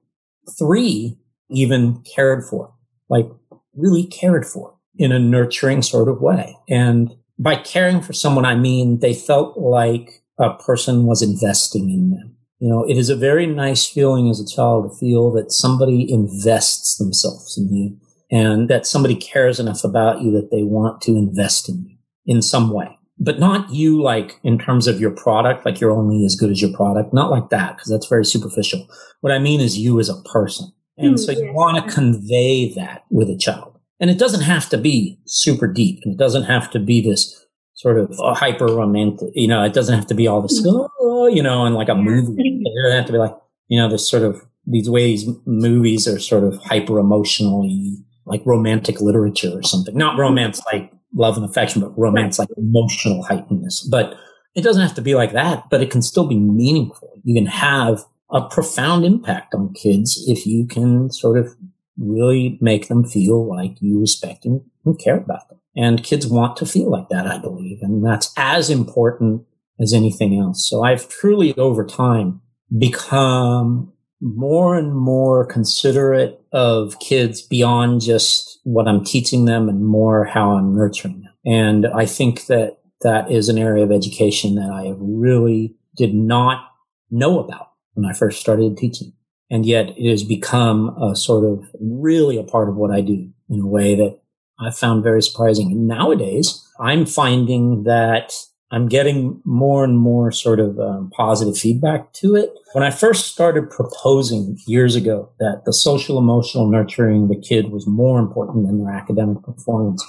three, 0.59 1.19
even 1.51 2.03
cared 2.15 2.45
for, 2.49 2.73
like 3.09 3.27
really 3.75 4.07
cared 4.07 4.47
for 4.47 4.75
in 4.97 5.13
a 5.13 5.19
nurturing 5.19 5.83
sort 5.83 6.09
of 6.09 6.21
way. 6.21 6.57
And 6.69 7.15
by 7.39 7.57
caring 7.57 8.01
for 8.01 8.13
someone, 8.13 8.45
I 8.45 8.55
mean 8.55 9.01
they 9.01 9.15
felt 9.15 9.59
like 9.59 10.23
a 10.39 10.55
person 10.55 11.07
was 11.07 11.23
investing 11.23 11.91
in 11.91 12.11
them. 12.11 12.37
You 12.59 12.69
know, 12.69 12.85
it 12.89 12.97
is 12.97 13.11
a 13.11 13.17
very 13.17 13.47
nice 13.47 13.87
feeling 13.87 14.31
as 14.31 14.41
a 14.41 14.47
child 14.47 14.91
to 14.91 14.99
feel 14.99 15.33
that 15.33 15.53
somebody 15.53 16.11
invests 16.11 16.97
themselves 16.97 17.59
in 17.59 17.73
you 17.73 17.99
and 18.31 18.69
that 18.71 18.87
somebody 18.87 19.17
cares 19.17 19.61
enough 19.61 19.85
about 19.85 20.23
you 20.23 20.33
that 20.33 20.51
they 20.51 20.63
want 20.63 21.03
to 21.03 21.13
invest 21.13 21.69
in 21.69 21.85
you 21.85 21.97
in 22.27 22.41
some 22.41 22.71
way. 22.73 22.99
But 23.19 23.39
not 23.39 23.73
you 23.73 24.03
like 24.03 24.41
in 24.43 24.59
terms 24.59 24.87
of 24.87 25.01
your 25.01 25.11
product, 25.11 25.65
like 25.65 25.81
you're 25.81 25.93
only 25.93 26.25
as 26.25 26.35
good 26.35 26.51
as 26.51 26.61
your 26.61 26.73
product. 26.73 27.15
Not 27.15 27.31
like 27.31 27.51
that, 27.51 27.77
because 27.77 27.89
that's 27.89 28.09
very 28.09 28.25
superficial. 28.25 28.89
What 29.21 29.33
I 29.33 29.39
mean 29.39 29.61
is 29.61 29.79
you 29.79 30.01
as 30.01 30.09
a 30.09 30.21
person. 30.23 30.73
And 30.97 31.15
mm, 31.15 31.19
so 31.19 31.33
you 31.33 31.53
want 31.53 31.85
to 31.85 31.95
convey 31.95 32.73
that 32.75 33.05
with 33.11 33.29
a 33.29 33.37
child. 33.37 33.79
And 34.01 34.11
it 34.11 34.19
doesn't 34.19 34.43
have 34.43 34.69
to 34.71 34.79
be 34.79 35.19
super 35.27 35.67
deep. 35.67 36.01
And 36.05 36.15
it 36.15 36.19
doesn't 36.19 36.45
have 36.45 36.71
to 36.73 36.79
be 36.79 37.01
this 37.01 37.45
sort 37.75 37.99
of 37.99 38.17
hyper 38.37 38.67
romantic, 38.67 39.31
you 39.35 39.49
know, 39.49 39.63
it 39.63 39.73
doesn't 39.73 39.95
have 39.95 40.07
to 40.07 40.15
be 40.15 40.27
all 40.27 40.41
this, 40.41 40.61
mm-hmm. 40.61 40.87
oh, 41.01 41.27
you 41.27 41.43
know, 41.43 41.65
and 41.65 41.75
like 41.75 41.89
a 41.89 41.95
movie. 41.95 42.61
It 42.67 42.83
doesn't 42.83 42.97
have 42.97 43.07
to 43.07 43.13
be 43.13 43.19
like, 43.19 43.37
you 43.69 43.79
know, 43.79 43.89
this 43.89 44.09
sort 44.09 44.23
of, 44.23 44.41
these 44.67 44.89
ways 44.89 45.29
movies 45.45 46.09
are 46.09 46.19
sort 46.19 46.45
of 46.45 46.57
hyper 46.57 46.99
emotionally 46.99 47.99
like 48.27 48.43
romantic 48.47 49.01
literature 49.01 49.51
or 49.53 49.63
something. 49.63 49.97
Not 49.97 50.19
romance 50.19 50.63
like 50.73 50.91
love 51.15 51.37
and 51.37 51.45
affection, 51.45 51.81
but 51.81 51.97
romance 51.99 52.39
like 52.39 52.49
emotional 52.57 53.23
heightenedness. 53.25 53.89
But 53.91 54.17
it 54.55 54.63
doesn't 54.63 54.83
have 54.83 54.95
to 54.95 55.03
be 55.03 55.15
like 55.15 55.33
that, 55.33 55.69
but 55.71 55.83
it 55.83 55.91
can 55.91 56.03
still 56.03 56.27
be 56.27 56.39
meaningful. 56.39 57.21
You 57.23 57.35
can 57.35 57.47
have 57.47 58.05
a 58.31 58.49
profound 58.49 59.05
impact 59.05 59.55
on 59.55 59.73
kids 59.75 60.25
if 60.27 60.47
you 60.47 60.67
can 60.67 61.11
sort 61.11 61.39
of 61.39 61.55
really 61.99 62.59
make 62.61 62.89
them 62.89 63.05
feel 63.05 63.49
like 63.49 63.77
you 63.81 64.01
respect 64.01 64.45
and, 64.45 64.63
care 64.99 65.17
about 65.17 65.49
them. 65.49 65.59
And 65.75 66.05
kids 66.05 66.27
want 66.27 66.57
to 66.59 66.67
feel 66.67 66.91
like 66.91 67.09
that, 67.09 67.27
I 67.27 67.39
believe. 67.39 67.79
And 67.81 68.05
that's 68.05 68.33
as 68.37 68.69
important 68.69 69.45
as 69.81 69.95
anything 69.95 70.39
else. 70.39 70.69
So 70.69 70.83
I've 70.85 71.09
truly 71.09 71.57
over 71.57 71.87
time 71.87 72.43
become 72.77 73.93
more 74.21 74.77
and 74.77 74.95
more 74.95 75.47
considerate 75.47 76.41
of 76.53 76.99
kids 77.01 77.43
beyond 77.43 78.03
just 78.03 78.61
what 78.65 78.87
I'm 78.87 79.05
teaching 79.05 79.47
them 79.47 79.69
and 79.69 79.87
more 79.87 80.25
how 80.25 80.53
I'm 80.53 80.75
nurturing 80.75 81.23
them. 81.23 81.33
And 81.45 81.87
I 81.87 82.07
think 82.07 82.47
that 82.47 82.79
that 83.03 83.31
is 83.31 83.49
an 83.49 83.59
area 83.59 83.85
of 83.85 83.93
education 83.93 84.55
that 84.55 84.71
I 84.71 84.95
really 84.99 85.77
did 85.97 86.15
not 86.15 86.65
know 87.11 87.39
about 87.39 87.69
when 87.95 88.09
I 88.09 88.13
first 88.13 88.41
started 88.41 88.77
teaching. 88.77 89.13
And 89.51 89.67
yet 89.67 89.91
it 89.97 90.11
has 90.11 90.23
become 90.23 90.97
a 91.01 91.15
sort 91.15 91.45
of 91.45 91.65
really 91.81 92.37
a 92.37 92.45
part 92.45 92.69
of 92.69 92.77
what 92.77 92.91
I 92.91 93.01
do 93.01 93.29
in 93.49 93.61
a 93.61 93.67
way 93.67 93.95
that 93.95 94.21
I 94.59 94.71
found 94.71 95.03
very 95.03 95.23
surprising. 95.23 95.73
And 95.73 95.87
nowadays 95.87 96.67
I'm 96.81 97.07
finding 97.07 97.85
that 97.85 98.33
I'm 98.71 98.89
getting 98.89 99.41
more 99.45 99.85
and 99.85 99.97
more 99.99 100.33
sort 100.33 100.59
of 100.59 100.79
um, 100.81 101.11
positive 101.15 101.57
feedback 101.57 102.13
to 102.15 102.35
it. 102.35 102.53
When 102.73 102.83
I 102.83 102.91
first 102.91 103.29
started 103.29 103.71
proposing 103.71 104.59
years 104.67 104.97
ago 104.97 105.31
that 105.39 105.63
the 105.65 105.73
social 105.73 106.19
emotional 106.19 106.69
nurturing 106.69 107.25
of 107.25 107.29
the 107.29 107.41
kid 107.41 107.71
was 107.71 107.87
more 107.87 108.19
important 108.19 108.67
than 108.67 108.83
their 108.83 108.93
academic 108.93 109.43
performance, 109.45 110.05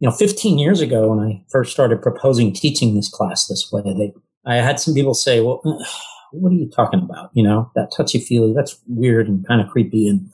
you 0.00 0.08
know, 0.08 0.14
15 0.14 0.58
years 0.58 0.80
ago 0.80 1.08
when 1.08 1.20
I 1.20 1.42
first 1.48 1.72
started 1.72 2.02
proposing 2.02 2.52
teaching 2.52 2.94
this 2.94 3.08
class 3.08 3.46
this 3.46 3.70
way, 3.72 3.82
they, 3.82 4.12
I 4.44 4.56
had 4.56 4.80
some 4.80 4.92
people 4.92 5.14
say, 5.14 5.40
well, 5.40 5.62
what 6.34 6.52
are 6.52 6.56
you 6.56 6.68
talking 6.68 7.00
about? 7.00 7.30
You 7.32 7.44
know, 7.44 7.70
that 7.74 7.92
touchy 7.96 8.18
feely, 8.18 8.52
that's 8.54 8.80
weird 8.86 9.28
and 9.28 9.46
kind 9.46 9.60
of 9.60 9.68
creepy. 9.68 10.08
And, 10.08 10.30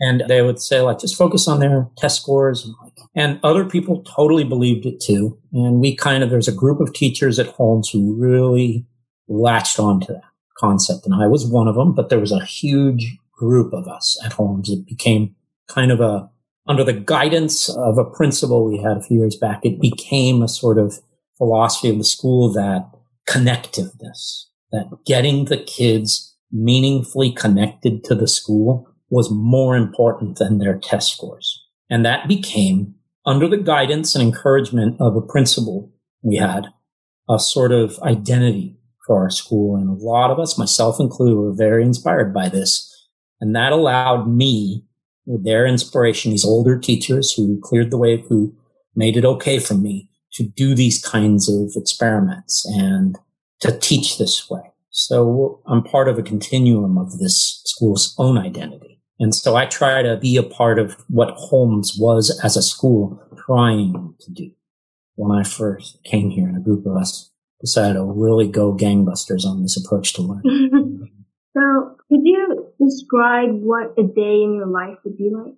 and 0.00 0.24
they 0.28 0.42
would 0.42 0.60
say 0.60 0.80
like, 0.80 0.98
just 0.98 1.16
focus 1.16 1.48
on 1.48 1.60
their 1.60 1.88
test 1.96 2.20
scores 2.20 2.64
and 2.64 2.74
like, 2.82 2.92
and 3.14 3.38
other 3.42 3.64
people 3.64 4.02
totally 4.02 4.44
believed 4.44 4.86
it 4.86 5.00
too. 5.00 5.38
And 5.52 5.80
we 5.80 5.96
kind 5.96 6.22
of, 6.22 6.30
there's 6.30 6.48
a 6.48 6.52
group 6.52 6.80
of 6.80 6.92
teachers 6.92 7.38
at 7.38 7.46
Holmes 7.48 7.88
who 7.90 8.14
really 8.14 8.86
latched 9.28 9.78
onto 9.78 10.12
that 10.12 10.22
concept. 10.58 11.06
And 11.06 11.14
I 11.14 11.26
was 11.26 11.46
one 11.46 11.68
of 11.68 11.76
them, 11.76 11.94
but 11.94 12.08
there 12.08 12.20
was 12.20 12.32
a 12.32 12.44
huge 12.44 13.16
group 13.32 13.72
of 13.72 13.86
us 13.88 14.18
at 14.24 14.32
Holmes. 14.32 14.70
It 14.70 14.86
became 14.86 15.34
kind 15.68 15.90
of 15.90 16.00
a, 16.00 16.30
under 16.66 16.84
the 16.84 16.92
guidance 16.92 17.68
of 17.68 17.98
a 17.98 18.04
principal 18.04 18.64
we 18.64 18.78
had 18.78 18.96
a 18.96 19.02
few 19.02 19.18
years 19.18 19.36
back, 19.36 19.60
it 19.64 19.80
became 19.80 20.42
a 20.42 20.48
sort 20.48 20.78
of 20.78 20.98
philosophy 21.36 21.90
of 21.90 21.98
the 21.98 22.04
school 22.04 22.52
that 22.52 22.90
connectiveness, 23.28 24.44
that 24.74 24.90
getting 25.06 25.44
the 25.44 25.56
kids 25.56 26.36
meaningfully 26.50 27.30
connected 27.30 28.04
to 28.04 28.14
the 28.14 28.28
school 28.28 28.88
was 29.08 29.30
more 29.30 29.76
important 29.76 30.38
than 30.38 30.58
their 30.58 30.76
test 30.78 31.14
scores. 31.14 31.62
And 31.88 32.04
that 32.04 32.26
became 32.26 32.96
under 33.24 33.48
the 33.48 33.56
guidance 33.56 34.14
and 34.14 34.22
encouragement 34.22 35.00
of 35.00 35.16
a 35.16 35.22
principal 35.22 35.92
we 36.22 36.36
had, 36.36 36.66
a 37.28 37.38
sort 37.38 37.70
of 37.72 37.98
identity 38.00 38.76
for 39.06 39.22
our 39.22 39.30
school. 39.30 39.76
And 39.76 39.88
a 39.88 40.04
lot 40.04 40.30
of 40.30 40.38
us, 40.38 40.58
myself 40.58 40.98
included, 40.98 41.36
were 41.36 41.54
very 41.54 41.84
inspired 41.84 42.34
by 42.34 42.48
this. 42.48 42.90
And 43.40 43.54
that 43.54 43.72
allowed 43.72 44.28
me, 44.28 44.84
with 45.26 45.44
their 45.44 45.66
inspiration, 45.66 46.32
these 46.32 46.44
older 46.44 46.78
teachers 46.78 47.32
who 47.32 47.60
cleared 47.62 47.90
the 47.90 47.98
way, 47.98 48.22
who 48.28 48.54
made 48.94 49.16
it 49.16 49.24
okay 49.24 49.58
for 49.58 49.74
me 49.74 50.10
to 50.34 50.42
do 50.42 50.74
these 50.74 51.02
kinds 51.02 51.48
of 51.48 51.72
experiments 51.76 52.66
and 52.74 53.16
to 53.64 53.78
teach 53.78 54.18
this 54.18 54.48
way. 54.50 54.60
So 54.90 55.60
I'm 55.66 55.82
part 55.82 56.08
of 56.08 56.18
a 56.18 56.22
continuum 56.22 56.98
of 56.98 57.18
this 57.18 57.62
school's 57.64 58.14
own 58.18 58.36
identity. 58.38 59.00
And 59.18 59.34
so 59.34 59.56
I 59.56 59.64
try 59.64 60.02
to 60.02 60.16
be 60.16 60.36
a 60.36 60.42
part 60.42 60.78
of 60.78 60.96
what 61.08 61.30
Holmes 61.30 61.96
was 61.98 62.38
as 62.44 62.56
a 62.56 62.62
school 62.62 63.20
trying 63.46 64.14
to 64.20 64.30
do. 64.32 64.50
When 65.16 65.36
I 65.36 65.44
first 65.44 65.98
came 66.04 66.30
here 66.30 66.46
and 66.46 66.58
a 66.58 66.60
group 66.60 66.84
of 66.86 66.96
us 66.96 67.30
decided 67.60 67.94
to 67.94 68.04
really 68.04 68.48
go 68.48 68.74
gangbusters 68.74 69.44
on 69.44 69.62
this 69.62 69.82
approach 69.82 70.12
to 70.14 70.22
learning. 70.22 71.08
so 71.56 71.96
could 72.08 72.20
you 72.22 72.66
describe 72.84 73.50
what 73.50 73.94
a 73.96 74.02
day 74.02 74.42
in 74.42 74.54
your 74.54 74.66
life 74.66 74.98
would 75.04 75.16
be 75.16 75.30
like? 75.32 75.54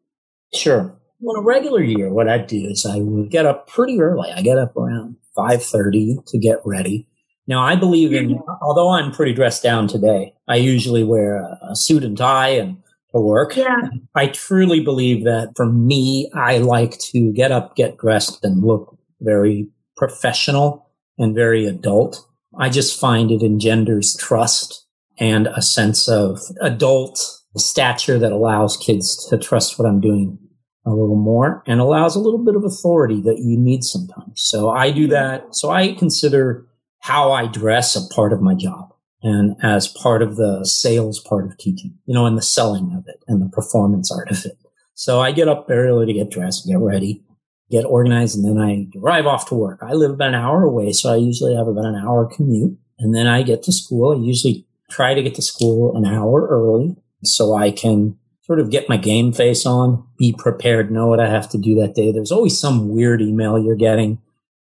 Sure. 0.55 0.97
On 1.27 1.39
a 1.39 1.43
regular 1.43 1.83
year, 1.83 2.13
what 2.13 2.29
I 2.29 2.39
do 2.39 2.67
is 2.67 2.87
I 2.87 2.99
would 2.99 3.31
get 3.31 3.47
up 3.47 3.67
pretty 3.67 4.01
early. 4.01 4.31
I 4.31 4.43
get 4.43 4.59
up 4.59 4.77
around 4.77 5.17
5.30 5.37 6.27
to 6.27 6.39
get 6.39 6.59
ready. 6.65 7.09
Now 7.47 7.63
I 7.63 7.77
believe 7.77 8.13
in, 8.13 8.31
mm-hmm. 8.31 8.51
although 8.63 8.91
I'm 8.91 9.13
pretty 9.13 9.33
dressed 9.33 9.63
down 9.63 9.89
today, 9.89 10.35
I 10.49 10.57
usually 10.57 11.05
wear 11.05 11.37
a, 11.37 11.59
a 11.71 11.77
suit 11.77 12.05
and 12.05 12.17
tie 12.17 12.51
and 12.51 12.79
to 13.13 13.21
work. 13.21 13.57
Yeah. 13.57 13.89
I 14.15 14.29
truly 14.29 14.81
believe 14.81 15.25
that 15.25 15.53
for 15.57 15.67
me, 15.67 16.31
I 16.35 16.59
like 16.59 16.99
to 16.99 17.33
get 17.33 17.53
up, 17.53 17.77
get 17.77 17.99
dressed 17.99 18.45
and 18.45 18.63
look 18.63 18.99
very 19.21 19.69
professional 19.97 20.91
and 21.19 21.35
very 21.35 21.67
adult. 21.67 22.27
I 22.59 22.69
just 22.69 22.99
find 22.99 23.31
it 23.31 23.43
engenders 23.43 24.17
trust 24.19 24.87
and 25.19 25.47
a 25.47 25.63
sense 25.63 26.09
of 26.09 26.41
adult 26.61 27.19
stature 27.57 28.19
that 28.19 28.33
allows 28.33 28.77
kids 28.77 29.27
to 29.31 29.39
trust 29.39 29.79
what 29.79 29.89
I'm 29.89 30.01
doing 30.01 30.39
a 30.85 30.91
little 30.91 31.17
more 31.17 31.63
and 31.67 31.81
allows 31.81 32.15
a 32.15 32.21
little 32.21 32.45
bit 32.45 32.55
of 32.55 32.65
authority 32.65 33.21
that 33.23 33.39
you 33.39 33.59
need 33.59 33.83
sometimes. 33.83 34.43
So 34.43 34.71
I 34.71 34.91
do 34.91 35.03
mm-hmm. 35.03 35.13
that. 35.13 35.55
So 35.55 35.71
I 35.71 35.95
consider 35.95 36.67
how 37.07 37.31
I 37.31 37.47
dress 37.47 37.95
a 37.95 38.13
part 38.13 38.33
of 38.33 38.43
my 38.43 38.55
job 38.55 38.93
and 39.23 39.55
as 39.63 39.87
part 39.87 40.23
of 40.23 40.35
the 40.35 40.65
sales 40.65 41.21
part 41.21 41.47
of 41.47 41.57
teaching, 41.57 41.95
you 42.05 42.13
know, 42.13 42.27
and 42.27 42.37
the 42.37 42.43
selling 42.43 42.93
of 42.97 43.07
it 43.07 43.23
and 43.29 43.41
the 43.41 43.49
performance 43.49 44.11
art 44.11 44.29
of 44.29 44.45
it. 44.45 44.59
So 44.95 45.21
I 45.21 45.31
get 45.31 45.47
up 45.47 45.69
very 45.69 45.89
early 45.89 46.07
to 46.07 46.13
get 46.13 46.33
dressed, 46.33 46.67
get 46.67 46.81
ready, 46.81 47.23
get 47.71 47.85
organized, 47.85 48.37
and 48.37 48.45
then 48.45 48.61
I 48.61 48.89
drive 48.99 49.25
off 49.25 49.49
to 49.51 49.55
work. 49.55 49.79
I 49.83 49.93
live 49.93 50.11
about 50.11 50.31
an 50.31 50.35
hour 50.35 50.65
away, 50.65 50.91
so 50.91 51.13
I 51.13 51.17
usually 51.17 51.55
have 51.55 51.69
about 51.69 51.85
an 51.85 51.95
hour 51.95 52.27
commute. 52.27 52.77
And 52.99 53.15
then 53.15 53.29
I 53.29 53.43
get 53.43 53.63
to 53.65 53.73
school. 53.73 54.13
I 54.13 54.25
usually 54.25 54.67
try 54.91 55.15
to 55.15 55.23
get 55.23 55.37
to 55.37 55.43
school 55.43 55.97
an 55.97 56.07
hour 56.07 56.49
early 56.49 56.97
so 57.23 57.55
I 57.55 57.71
can 57.71 58.17
sort 58.43 58.59
of 58.59 58.71
get 58.71 58.89
my 58.89 58.97
game 58.97 59.33
face 59.33 59.65
on, 59.65 60.05
be 60.19 60.35
prepared, 60.37 60.91
know 60.91 61.07
what 61.07 61.21
I 61.21 61.29
have 61.29 61.49
to 61.51 61.59
do 61.59 61.77
that 61.77 61.95
day. 61.95 62.11
There's 62.11 62.33
always 62.33 62.59
some 62.59 62.89
weird 62.89 63.23
email 63.23 63.61
you're 63.61 63.77
getting 63.77 64.19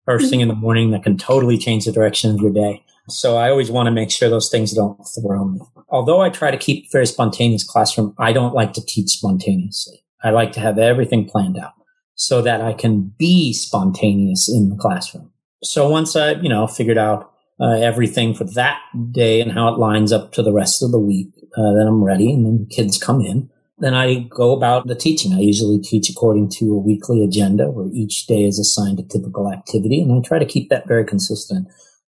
first 0.06 0.30
thing 0.30 0.42
in 0.42 0.48
the 0.48 0.56
morning 0.56 0.92
that 0.92 1.04
can 1.04 1.18
totally 1.18 1.58
change 1.58 1.86
the 1.86 1.92
direction 1.92 2.32
of 2.32 2.42
your 2.42 2.52
day. 2.52 2.84
So 3.08 3.38
I 3.38 3.50
always 3.50 3.72
want 3.72 3.88
to 3.88 3.92
make 3.92 4.12
sure 4.12 4.30
those 4.30 4.50
things 4.50 4.74
don't 4.74 4.98
throw 5.04 5.46
me. 5.46 5.60
Although 5.90 6.22
I 6.22 6.30
try 6.30 6.52
to 6.52 6.58
keep 6.58 6.92
very 6.92 7.08
spontaneous 7.08 7.64
classroom, 7.64 8.14
I 8.18 8.34
don't 8.34 8.54
like 8.54 8.74
to 8.74 8.86
teach 8.86 9.10
spontaneously. 9.10 10.04
I 10.24 10.32
like 10.32 10.52
to 10.54 10.60
have 10.60 10.78
everything 10.78 11.28
planned 11.28 11.58
out 11.58 11.74
so 12.16 12.42
that 12.42 12.62
I 12.62 12.74
can 12.74 13.14
be 13.18 13.54
spontaneous 13.54 14.50
in 14.50 14.70
the 14.70 14.76
classroom. 14.76 15.32
So 15.64 15.90
once 15.90 16.16
I, 16.16 16.32
you 16.34 16.50
know, 16.50 16.68
figured 16.68 16.98
out 16.98 17.32
uh, 17.60 17.72
everything 17.72 18.34
for 18.34 18.44
that 18.44 18.80
day 19.12 19.42
and 19.42 19.52
how 19.52 19.74
it 19.74 19.80
lines 19.80 20.12
up 20.12 20.32
to 20.34 20.44
the 20.44 20.54
rest 20.54 20.84
of 20.84 20.92
the 20.92 21.00
week, 21.00 21.30
uh, 21.58 21.74
then 21.74 21.88
I'm 21.88 22.04
ready 22.04 22.32
and 22.32 22.46
then 22.46 22.68
kids 22.70 22.98
come 22.98 23.22
in. 23.22 23.50
Then 23.80 23.94
I 23.94 24.28
go 24.30 24.56
about 24.56 24.88
the 24.88 24.96
teaching. 24.96 25.34
I 25.34 25.40
usually 25.40 25.80
teach 25.80 26.10
according 26.10 26.50
to 26.58 26.74
a 26.74 26.80
weekly 26.80 27.24
agenda 27.24 27.72
where 27.72 27.88
each 27.94 28.28
day 28.28 28.44
is 28.44 28.60
assigned 28.60 29.00
a 29.00 29.04
typical 29.04 29.52
activity 29.52 30.02
and 30.02 30.12
I 30.12 30.28
try 30.28 30.40
to 30.40 30.46
keep 30.46 30.70
that 30.70 30.88
very 30.88 31.06
consistent. 31.06 31.68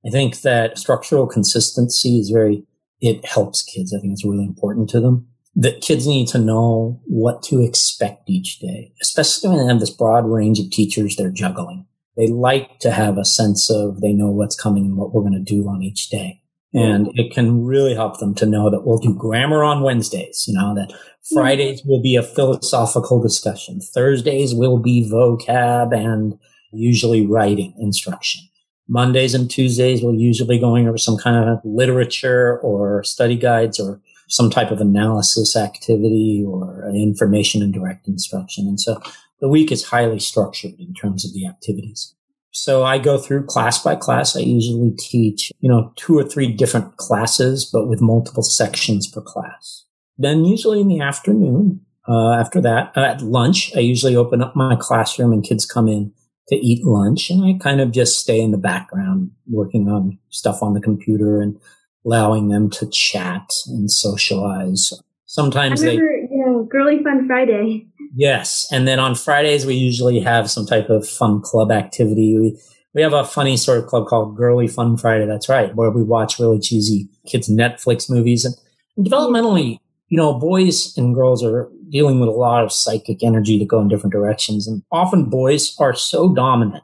I 0.05 0.11
think 0.11 0.41
that 0.41 0.77
structural 0.77 1.25
consistency 1.25 2.19
is 2.19 2.29
very, 2.29 2.63
it 3.01 3.25
helps 3.25 3.63
kids. 3.63 3.93
I 3.93 3.99
think 3.99 4.13
it's 4.13 4.25
really 4.25 4.45
important 4.45 4.89
to 4.91 4.99
them 4.99 5.27
that 5.55 5.81
kids 5.81 6.05
need 6.05 6.27
to 6.27 6.37
know 6.37 7.01
what 7.05 7.41
to 7.43 7.61
expect 7.61 8.29
each 8.29 8.59
day, 8.59 8.93
especially 9.01 9.49
when 9.49 9.59
they 9.59 9.71
have 9.71 9.79
this 9.79 9.89
broad 9.89 10.25
range 10.25 10.59
of 10.59 10.69
teachers 10.69 11.15
they're 11.15 11.31
juggling. 11.31 11.85
They 12.17 12.27
like 12.27 12.79
to 12.79 12.91
have 12.91 13.17
a 13.17 13.25
sense 13.25 13.69
of 13.69 14.01
they 14.01 14.13
know 14.13 14.29
what's 14.29 14.55
coming 14.55 14.85
and 14.85 14.97
what 14.97 15.13
we're 15.13 15.21
going 15.21 15.33
to 15.33 15.39
do 15.39 15.67
on 15.67 15.81
each 15.81 16.09
day. 16.09 16.41
And 16.73 17.09
it 17.13 17.33
can 17.33 17.63
really 17.63 17.93
help 17.93 18.19
them 18.19 18.35
to 18.35 18.45
know 18.45 18.69
that 18.69 18.85
we'll 18.85 18.97
do 18.97 19.13
grammar 19.13 19.63
on 19.63 19.81
Wednesdays, 19.81 20.43
you 20.45 20.53
know, 20.53 20.75
that 20.75 20.91
hmm. 20.91 21.35
Fridays 21.35 21.81
will 21.85 22.01
be 22.01 22.15
a 22.15 22.23
philosophical 22.23 23.21
discussion. 23.21 23.79
Thursdays 23.79 24.53
will 24.53 24.77
be 24.77 25.09
vocab 25.09 25.95
and 25.95 26.37
usually 26.73 27.25
writing 27.25 27.73
instruction. 27.79 28.41
Mondays 28.87 29.33
and 29.33 29.49
Tuesdays 29.49 30.03
will 30.03 30.13
usually 30.13 30.57
be 30.57 30.59
going 30.59 30.87
over 30.87 30.97
some 30.97 31.17
kind 31.17 31.49
of 31.49 31.59
literature 31.63 32.59
or 32.59 33.03
study 33.03 33.35
guides 33.35 33.79
or 33.79 34.01
some 34.27 34.49
type 34.49 34.71
of 34.71 34.81
analysis 34.81 35.55
activity 35.55 36.43
or 36.47 36.89
information 36.93 37.61
and 37.61 37.73
direct 37.73 38.07
instruction. 38.07 38.67
And 38.67 38.79
so 38.79 39.01
the 39.39 39.47
week 39.47 39.71
is 39.71 39.85
highly 39.85 40.19
structured 40.19 40.73
in 40.79 40.93
terms 40.93 41.25
of 41.25 41.33
the 41.33 41.47
activities. 41.47 42.14
So 42.55 42.85
I 42.85 42.99
go 42.99 43.17
through 43.17 43.47
class 43.47 43.83
by 43.83 43.97
class. 43.97 44.33
I 44.37 44.39
usually 44.39 44.91
teach, 44.97 45.51
you 45.59 45.69
know, 45.69 45.91
two 45.97 46.17
or 46.17 46.23
three 46.23 46.47
different 46.47 46.95
classes, 46.95 47.65
but 47.65 47.89
with 47.89 47.99
multiple 47.99 48.43
sections 48.43 49.07
per 49.07 49.19
class. 49.19 49.83
Then 50.17 50.45
usually 50.45 50.79
in 50.79 50.87
the 50.87 51.01
afternoon, 51.01 51.81
uh, 52.07 52.31
after 52.31 52.61
that, 52.61 52.93
uh, 52.95 53.01
at 53.01 53.21
lunch, 53.21 53.75
I 53.75 53.79
usually 53.79 54.15
open 54.15 54.41
up 54.41 54.55
my 54.55 54.77
classroom 54.79 55.33
and 55.33 55.43
kids 55.43 55.65
come 55.65 55.89
in 55.89 56.13
to 56.47 56.55
eat 56.55 56.85
lunch 56.85 57.29
and 57.29 57.43
I 57.43 57.61
kind 57.61 57.81
of 57.81 57.91
just 57.91 58.21
stay 58.21 58.39
in 58.39 58.51
the 58.51 58.57
background 58.57 59.31
working 59.47 59.89
on 59.89 60.17
stuff 60.29 60.63
on 60.63 60.73
the 60.73 60.81
computer 60.81 61.41
and 61.41 61.59
allowing 62.05 62.47
them 62.47 62.69
to 62.69 62.89
chat 62.89 63.51
and 63.67 63.91
socialize. 63.91 64.93
Sometimes 65.25 65.83
I 65.83 65.87
remember, 65.87 66.07
they, 66.07 66.35
you 66.35 66.45
know, 66.45 66.63
girly 66.63 67.03
fun 67.03 67.27
Friday. 67.27 67.87
Yes, 68.17 68.67
and 68.71 68.87
then 68.87 68.97
on 68.97 69.13
Fridays 69.13 69.65
we 69.65 69.75
usually 69.75 70.21
have 70.21 70.49
some 70.49 70.65
type 70.65 70.89
of 70.89 71.07
fun 71.07 71.41
club 71.41 71.69
activity. 71.69 72.39
We 72.39 72.57
we 72.93 73.01
have 73.01 73.11
a 73.11 73.25
funny 73.25 73.57
sort 73.57 73.79
of 73.79 73.87
club 73.87 74.07
called 74.07 74.37
Girly 74.37 74.69
Fun 74.69 74.95
Friday. 74.95 75.25
That's 75.25 75.49
right, 75.49 75.75
where 75.75 75.91
we 75.91 76.01
watch 76.01 76.39
really 76.39 76.59
cheesy 76.59 77.09
kids 77.27 77.49
Netflix 77.49 78.09
movies 78.09 78.45
and, 78.45 78.55
developmentally. 78.97 79.79
You 80.07 80.17
know, 80.17 80.33
boys 80.35 80.95
and 80.97 81.13
girls 81.13 81.43
are 81.43 81.69
dealing 81.89 82.19
with 82.19 82.29
a 82.29 82.31
lot 82.31 82.63
of 82.63 82.71
psychic 82.71 83.21
energy 83.21 83.59
to 83.59 83.65
go 83.65 83.81
in 83.81 83.89
different 83.89 84.13
directions, 84.13 84.65
and 84.65 84.81
often 84.91 85.29
boys 85.29 85.75
are 85.77 85.93
so 85.93 86.33
dominant 86.33 86.83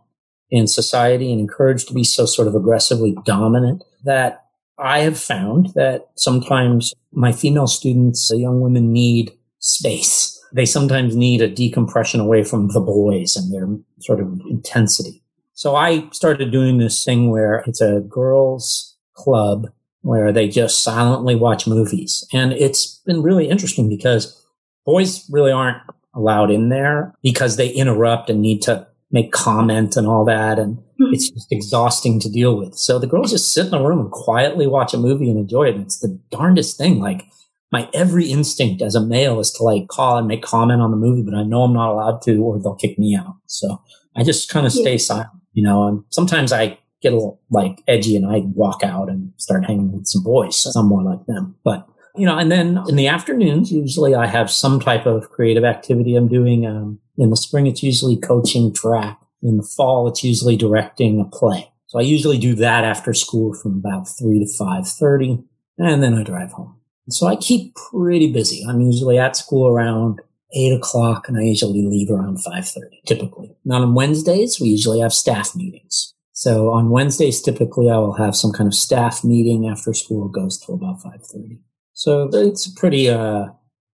in 0.50 0.68
society 0.68 1.32
and 1.32 1.40
encouraged 1.40 1.88
to 1.88 1.94
be 1.94 2.04
so 2.04 2.26
sort 2.26 2.50
of 2.50 2.56
aggressively 2.56 3.16
dominant 3.24 3.84
that 4.04 4.48
I 4.78 5.00
have 5.00 5.18
found 5.18 5.68
that 5.76 6.10
sometimes 6.16 6.94
my 7.14 7.32
female 7.32 7.68
students, 7.68 8.28
the 8.28 8.38
young 8.38 8.60
women 8.60 8.92
need 8.92 9.32
space. 9.60 10.41
They 10.54 10.66
sometimes 10.66 11.16
need 11.16 11.42
a 11.42 11.50
decompression 11.50 12.20
away 12.20 12.44
from 12.44 12.70
the 12.70 12.82
boys 12.82 13.36
and 13.36 13.54
their 13.54 13.68
sort 14.00 14.20
of 14.20 14.40
intensity. 14.50 15.24
So 15.54 15.76
I 15.76 16.10
started 16.12 16.52
doing 16.52 16.78
this 16.78 17.04
thing 17.04 17.30
where 17.30 17.64
it's 17.68 17.82
a 17.82 18.02
girls 18.02 18.98
club 19.14 19.68
where 20.02 20.32
they 20.32 20.48
just 20.48 20.84
silently 20.84 21.36
watch 21.36 21.68
movies. 21.68 22.26
And 22.34 22.54
it's 22.54 23.00
been 23.06 23.22
really 23.22 23.48
interesting 23.48 23.88
because 23.88 24.44
boys 24.86 25.30
really 25.30 25.52
aren't 25.52 25.78
allowed 26.14 26.52
in 26.52 26.70
there 26.70 27.14
because 27.22 27.56
they 27.56 27.70
interrupt 27.70 28.30
and 28.30 28.42
need 28.42 28.62
to 28.64 28.88
make 29.12 29.32
comment 29.32 29.96
and 29.96 30.08
all 30.08 30.26
that. 30.26 30.58
And 30.58 30.78
hmm. 30.98 31.14
it's 31.14 31.30
just 31.30 31.52
exhausting 31.52 32.20
to 32.22 32.30
deal 32.30 32.58
with. 32.58 32.76
So 32.76 32.98
the 32.98 33.08
girls 33.08 33.32
just 33.32 33.54
sit 33.54 33.66
in 33.66 33.72
the 33.72 33.82
room 33.82 34.00
and 34.00 34.12
quietly 34.12 34.68
watch 34.68 34.94
a 34.94 34.98
movie 34.98 35.30
and 35.30 35.38
enjoy 35.38 35.68
it. 35.68 35.76
And 35.76 35.86
it's 35.86 36.00
the 36.00 36.20
darndest 36.32 36.78
thing. 36.78 37.00
Like 37.00 37.26
my 37.72 37.90
every 37.94 38.30
instinct 38.30 38.82
as 38.82 38.96
a 38.96 39.06
male 39.06 39.40
is 39.40 39.52
to 39.52 39.64
like 39.64 39.88
call 39.88 40.18
and 40.18 40.28
make 40.28 40.44
comment 40.44 40.82
on 40.82 40.92
the 40.92 40.98
movie, 40.98 41.22
but 41.22 41.36
I 41.36 41.44
know 41.44 41.64
I'm 41.64 41.74
not 41.74 41.92
allowed 41.92 42.22
to 42.24 42.38
or 42.44 42.60
they'll 42.60 42.76
kick 42.76 43.00
me 43.00 43.16
out. 43.16 43.36
So 43.46 43.82
I 44.16 44.24
just 44.24 44.50
kind 44.50 44.66
of 44.66 44.74
stay 44.74 44.94
yeah. 44.94 44.98
silent, 44.98 45.30
you 45.54 45.64
know, 45.64 45.88
and 45.88 46.04
sometimes 46.10 46.52
I 46.52 46.80
get 47.02 47.14
a 47.14 47.16
little 47.16 47.42
like 47.50 47.82
edgy 47.88 48.16
and 48.16 48.26
I 48.26 48.40
walk 48.54 48.84
out 48.84 49.10
and 49.10 49.34
start 49.38 49.66
hanging 49.66 49.92
with 49.92 50.08
some 50.08 50.24
boys. 50.24 50.60
So 50.60 50.72
I'm 50.80 50.88
more 50.88 51.04
like 51.04 51.26
them, 51.28 51.56
but 51.64 51.88
you 52.16 52.26
know, 52.26 52.38
and 52.38 52.52
then 52.52 52.78
in 52.90 52.98
the 52.98 53.08
afternoons, 53.08 53.72
usually 53.72 54.16
I 54.16 54.26
have 54.26 54.52
some 54.52 54.82
type 54.82 55.06
of 55.06 55.30
creative 55.30 55.64
activity 55.64 56.16
I'm 56.16 56.28
doing. 56.28 56.66
Um, 56.66 57.00
in 57.18 57.30
the 57.30 57.38
spring, 57.38 57.68
it's 57.68 57.84
usually 57.84 58.18
coaching 58.18 58.74
track. 58.74 59.18
In 59.42 59.56
the 59.56 59.64
fall, 59.64 60.10
it's 60.10 60.24
usually 60.24 60.58
directing 60.58 61.22
a 61.22 61.26
play. 61.26 61.72
So 61.88 62.00
I 62.00 62.02
usually 62.02 62.38
do 62.38 62.54
that 62.56 62.84
after 62.84 63.14
school 63.14 63.54
from 63.54 63.78
about 63.78 64.10
three 64.10 64.40
to 64.40 64.54
five 64.58 64.88
thirty, 64.88 65.40
and 65.78 66.04
then 66.04 66.14
I 66.14 66.24
drive 66.24 66.52
home. 66.52 66.81
So 67.10 67.28
I 67.28 67.36
keep 67.36 67.76
pretty 67.76 68.32
busy. 68.32 68.64
I'm 68.68 68.82
usually 68.82 69.18
at 69.18 69.36
school 69.36 69.68
around 69.68 70.20
eight 70.54 70.74
o'clock, 70.74 71.28
and 71.28 71.38
I 71.38 71.42
usually 71.42 71.86
leave 71.86 72.10
around 72.10 72.44
five 72.44 72.68
thirty. 72.68 73.02
Typically, 73.06 73.56
Not 73.66 73.82
on 73.82 73.96
Wednesdays 73.96 74.60
we 74.60 74.68
usually 74.68 75.00
have 75.00 75.14
staff 75.14 75.56
meetings. 75.56 76.14
So 76.34 76.70
on 76.72 76.90
Wednesdays, 76.90 77.42
typically 77.42 77.90
I 77.90 77.98
will 77.98 78.14
have 78.14 78.36
some 78.36 78.52
kind 78.52 78.68
of 78.68 78.74
staff 78.74 79.24
meeting 79.24 79.68
after 79.68 79.94
school 79.94 80.28
goes 80.28 80.60
till 80.60 80.76
about 80.76 81.02
five 81.02 81.26
thirty. 81.26 81.60
So 81.94 82.30
it's 82.34 82.68
a 82.68 82.80
pretty 82.80 83.10
uh, 83.10 83.48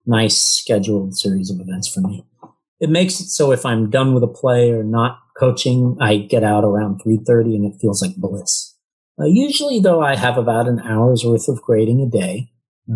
nice 0.05 0.40
scheduled 0.40 1.16
series 1.16 1.51
of 1.51 1.61
events 1.61 1.88
for 1.88 2.01
me 2.01 2.25
it 2.81 2.90
makes 2.90 3.21
it 3.21 3.27
so 3.27 3.53
if 3.53 3.64
I'm 3.64 3.90
done 3.90 4.14
with 4.14 4.23
a 4.23 4.29
play 4.29 4.71
or 4.71 4.83
not 4.83 5.19
coaching, 5.38 5.97
I 6.01 6.19
get 6.19 6.42
out 6.42 6.64
around 6.64 7.03
3.30 7.03 7.57
and 7.57 7.64
it 7.73 7.79
feels 7.81 8.03
like 8.03 8.16
bliss. 8.16 8.75
Uh, 9.19 9.25
usually 9.27 9.81
though, 9.81 10.03
I 10.03 10.16
have 10.16 10.37
about 10.37 10.69
an 10.69 10.81
hour's 10.81 11.25
worth 11.25 11.49
of 11.49 11.62
grading 11.62 12.01
a 12.01 12.11
day 12.11 12.51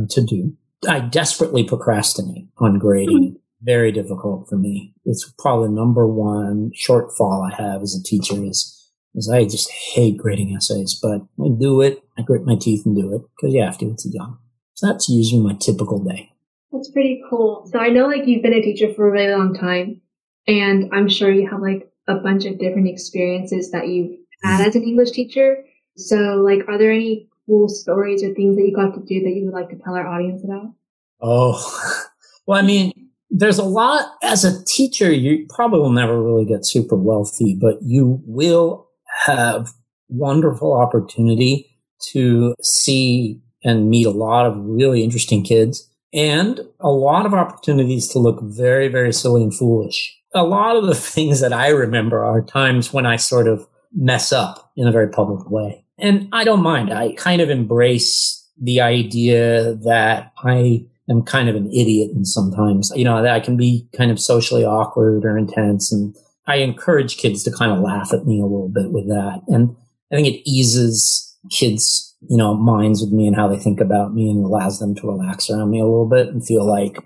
to 0.08 0.24
do. 0.24 0.56
I 0.88 1.00
desperately 1.00 1.64
procrastinate 1.64 2.48
on 2.58 2.78
grading. 2.78 3.22
Mm-hmm. 3.22 3.36
Very 3.62 3.92
difficult 3.92 4.48
for 4.48 4.56
me. 4.56 4.94
It's 5.04 5.30
probably 5.38 5.68
the 5.68 5.74
number 5.74 6.06
one 6.06 6.70
shortfall 6.74 7.50
I 7.50 7.54
have 7.62 7.82
as 7.82 7.94
a 7.94 8.02
teacher 8.02 8.42
is, 8.42 8.90
is 9.14 9.28
I 9.28 9.44
just 9.44 9.70
hate 9.70 10.16
grading 10.16 10.54
essays, 10.56 10.98
but 11.00 11.20
I 11.38 11.48
do 11.58 11.82
it. 11.82 12.02
I 12.18 12.22
grit 12.22 12.46
my 12.46 12.56
teeth 12.56 12.86
and 12.86 12.96
do 12.96 13.14
it 13.14 13.22
because 13.36 13.52
you 13.52 13.62
have 13.62 13.76
to. 13.78 13.90
It's 13.90 14.06
a 14.06 14.10
job. 14.10 14.38
So 14.74 14.86
that's 14.86 15.10
usually 15.10 15.42
my 15.42 15.54
typical 15.60 16.02
day. 16.02 16.30
That's 16.72 16.90
pretty 16.90 17.22
cool. 17.28 17.68
So 17.70 17.78
I 17.78 17.88
know 17.88 18.06
like 18.06 18.26
you've 18.26 18.42
been 18.42 18.54
a 18.54 18.62
teacher 18.62 18.94
for 18.94 19.08
a 19.08 19.10
really 19.10 19.34
long 19.34 19.54
time 19.54 20.00
and 20.46 20.90
I'm 20.94 21.08
sure 21.08 21.30
you 21.30 21.48
have 21.50 21.60
like 21.60 21.90
a 22.08 22.14
bunch 22.14 22.46
of 22.46 22.58
different 22.58 22.88
experiences 22.88 23.72
that 23.72 23.88
you've 23.88 24.18
had 24.42 24.66
as 24.66 24.76
an 24.76 24.84
English 24.84 25.10
teacher. 25.10 25.64
So 25.96 26.16
like 26.16 26.66
are 26.68 26.78
there 26.78 26.92
any 26.92 27.28
cool 27.46 27.68
stories 27.68 28.22
or 28.22 28.34
things 28.34 28.56
that 28.56 28.66
you 28.66 28.74
got 28.74 28.94
to 28.94 29.00
do 29.00 29.22
that 29.22 29.30
you 29.30 29.44
would 29.46 29.54
like 29.54 29.70
to 29.70 29.76
tell 29.76 29.94
our 29.94 30.06
audience 30.06 30.44
about? 30.44 30.74
Oh, 31.20 32.04
well, 32.46 32.58
I 32.58 32.62
mean, 32.62 33.10
there's 33.30 33.58
a 33.58 33.64
lot 33.64 34.12
as 34.22 34.44
a 34.44 34.64
teacher, 34.64 35.12
you 35.12 35.46
probably 35.48 35.80
will 35.80 35.90
never 35.90 36.20
really 36.20 36.44
get 36.44 36.66
super 36.66 36.96
wealthy, 36.96 37.56
but 37.60 37.78
you 37.82 38.20
will 38.26 38.88
have 39.24 39.72
wonderful 40.08 40.72
opportunity 40.72 41.78
to 42.12 42.54
see 42.62 43.40
and 43.62 43.90
meet 43.90 44.06
a 44.06 44.10
lot 44.10 44.46
of 44.46 44.56
really 44.56 45.04
interesting 45.04 45.44
kids 45.44 45.88
and 46.12 46.60
a 46.80 46.88
lot 46.90 47.26
of 47.26 47.34
opportunities 47.34 48.08
to 48.08 48.18
look 48.18 48.40
very, 48.42 48.88
very 48.88 49.12
silly 49.12 49.42
and 49.42 49.54
foolish. 49.54 50.16
A 50.34 50.42
lot 50.42 50.76
of 50.76 50.86
the 50.86 50.94
things 50.94 51.40
that 51.40 51.52
I 51.52 51.68
remember 51.68 52.24
are 52.24 52.42
times 52.42 52.92
when 52.92 53.06
I 53.06 53.16
sort 53.16 53.46
of 53.46 53.66
mess 53.92 54.32
up 54.32 54.72
in 54.76 54.86
a 54.86 54.92
very 54.92 55.08
public 55.08 55.50
way. 55.50 55.84
And 56.00 56.28
I 56.32 56.44
don't 56.44 56.62
mind. 56.62 56.92
I 56.92 57.12
kind 57.12 57.40
of 57.40 57.50
embrace 57.50 58.36
the 58.60 58.80
idea 58.80 59.74
that 59.74 60.32
I 60.42 60.84
am 61.08 61.22
kind 61.22 61.48
of 61.48 61.56
an 61.56 61.70
idiot 61.72 62.10
and 62.14 62.26
sometimes, 62.26 62.92
you 62.94 63.04
know, 63.04 63.22
that 63.22 63.34
I 63.34 63.40
can 63.40 63.56
be 63.56 63.88
kind 63.96 64.10
of 64.10 64.20
socially 64.20 64.64
awkward 64.64 65.24
or 65.24 65.36
intense. 65.36 65.92
And 65.92 66.14
I 66.46 66.56
encourage 66.56 67.16
kids 67.16 67.42
to 67.44 67.52
kind 67.52 67.72
of 67.72 67.80
laugh 67.80 68.12
at 68.12 68.26
me 68.26 68.40
a 68.40 68.44
little 68.44 68.68
bit 68.68 68.92
with 68.92 69.08
that. 69.08 69.42
And 69.48 69.76
I 70.12 70.16
think 70.16 70.28
it 70.28 70.48
eases 70.48 71.36
kids 71.50 72.10
you 72.28 72.36
know, 72.36 72.54
minds 72.54 73.00
with 73.00 73.12
me 73.12 73.26
and 73.26 73.36
how 73.36 73.48
they 73.48 73.58
think 73.58 73.80
about 73.80 74.14
me 74.14 74.30
and 74.30 74.44
allows 74.44 74.78
them 74.78 74.94
to 74.94 75.06
relax 75.06 75.48
around 75.48 75.70
me 75.70 75.80
a 75.80 75.84
little 75.84 76.08
bit 76.08 76.28
and 76.28 76.44
feel 76.44 76.66
like 76.66 76.98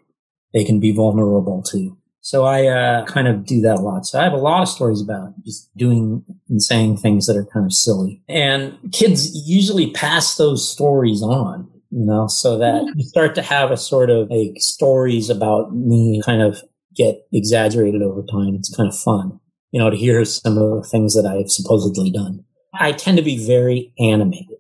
they 0.53 0.65
can 0.65 0.81
be 0.81 0.93
vulnerable 0.93 1.63
to. 1.63 1.97
So 2.25 2.45
I 2.45 2.69
uh, 2.69 3.05
kind 3.05 3.29
of 3.29 3.45
do 3.45 3.61
that 3.61 3.77
a 3.77 3.81
lot. 3.81 4.07
So 4.07 4.19
I 4.19 4.25
have 4.25 4.33
a 4.33 4.39
lot 4.39 4.63
of 4.63 4.69
stories 4.71 5.03
about 5.03 5.35
just 5.45 5.69
doing 5.77 6.25
and 6.49 6.63
saying 6.63 6.97
things 6.97 7.27
that 7.27 7.37
are 7.37 7.45
kind 7.45 7.67
of 7.67 7.73
silly. 7.75 8.23
And 8.31 8.79
kids 8.93 9.47
usually 9.47 9.91
pass 9.91 10.39
those 10.39 10.67
stories 10.67 11.23
on, 11.23 11.69
you 11.91 12.07
know, 12.07 12.27
so 12.27 12.57
that 12.57 12.91
you 12.97 13.05
start 13.05 13.35
to 13.35 13.43
have 13.43 13.71
a 13.71 13.77
sort 13.77 14.09
of 14.09 14.31
like 14.31 14.55
stories 14.57 15.29
about 15.29 15.77
me 15.77 16.23
kind 16.25 16.41
of 16.41 16.63
get 16.97 17.27
exaggerated 17.31 18.01
over 18.01 18.23
time. 18.23 18.55
It's 18.55 18.75
kind 18.75 18.89
of 18.89 18.99
fun, 18.99 19.39
you 19.71 19.79
know, 19.79 19.91
to 19.91 19.97
hear 19.97 20.25
some 20.25 20.57
of 20.57 20.83
the 20.83 20.89
things 20.91 21.15
that 21.15 21.27
I've 21.27 21.51
supposedly 21.51 22.11
done. 22.11 22.43
I 22.73 22.93
tend 22.93 23.19
to 23.19 23.23
be 23.23 23.47
very 23.47 23.93
animated 23.99 24.57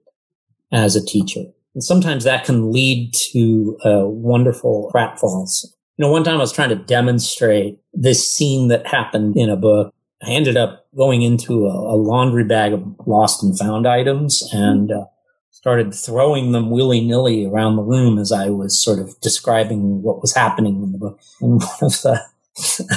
as 0.70 0.96
a 0.96 1.04
teacher. 1.04 1.44
And 1.74 1.82
sometimes 1.82 2.24
that 2.24 2.44
can 2.44 2.72
lead 2.72 3.14
to 3.32 3.78
uh, 3.86 4.06
wonderful 4.06 4.90
pratfalls 4.94 5.64
you 5.96 6.04
know, 6.04 6.10
one 6.10 6.24
time 6.24 6.36
I 6.36 6.40
was 6.40 6.52
trying 6.52 6.70
to 6.70 6.76
demonstrate 6.76 7.78
this 7.92 8.30
scene 8.30 8.68
that 8.68 8.86
happened 8.86 9.36
in 9.36 9.48
a 9.48 9.56
book. 9.56 9.94
I 10.22 10.30
ended 10.30 10.56
up 10.56 10.86
going 10.96 11.22
into 11.22 11.66
a, 11.66 11.94
a 11.94 11.96
laundry 11.96 12.44
bag 12.44 12.72
of 12.72 12.82
lost 13.06 13.42
and 13.42 13.56
found 13.58 13.86
items 13.86 14.48
and 14.52 14.90
uh, 14.90 15.04
started 15.50 15.94
throwing 15.94 16.52
them 16.52 16.70
willy 16.70 17.00
nilly 17.00 17.46
around 17.46 17.76
the 17.76 17.82
room 17.82 18.18
as 18.18 18.32
I 18.32 18.48
was 18.48 18.82
sort 18.82 18.98
of 18.98 19.18
describing 19.20 20.02
what 20.02 20.20
was 20.20 20.34
happening 20.34 20.82
in 20.82 20.92
the 20.92 20.98
book. 20.98 21.20
And 21.40 21.62
one 21.62 21.78
of 21.82 22.02
the, 22.02 22.20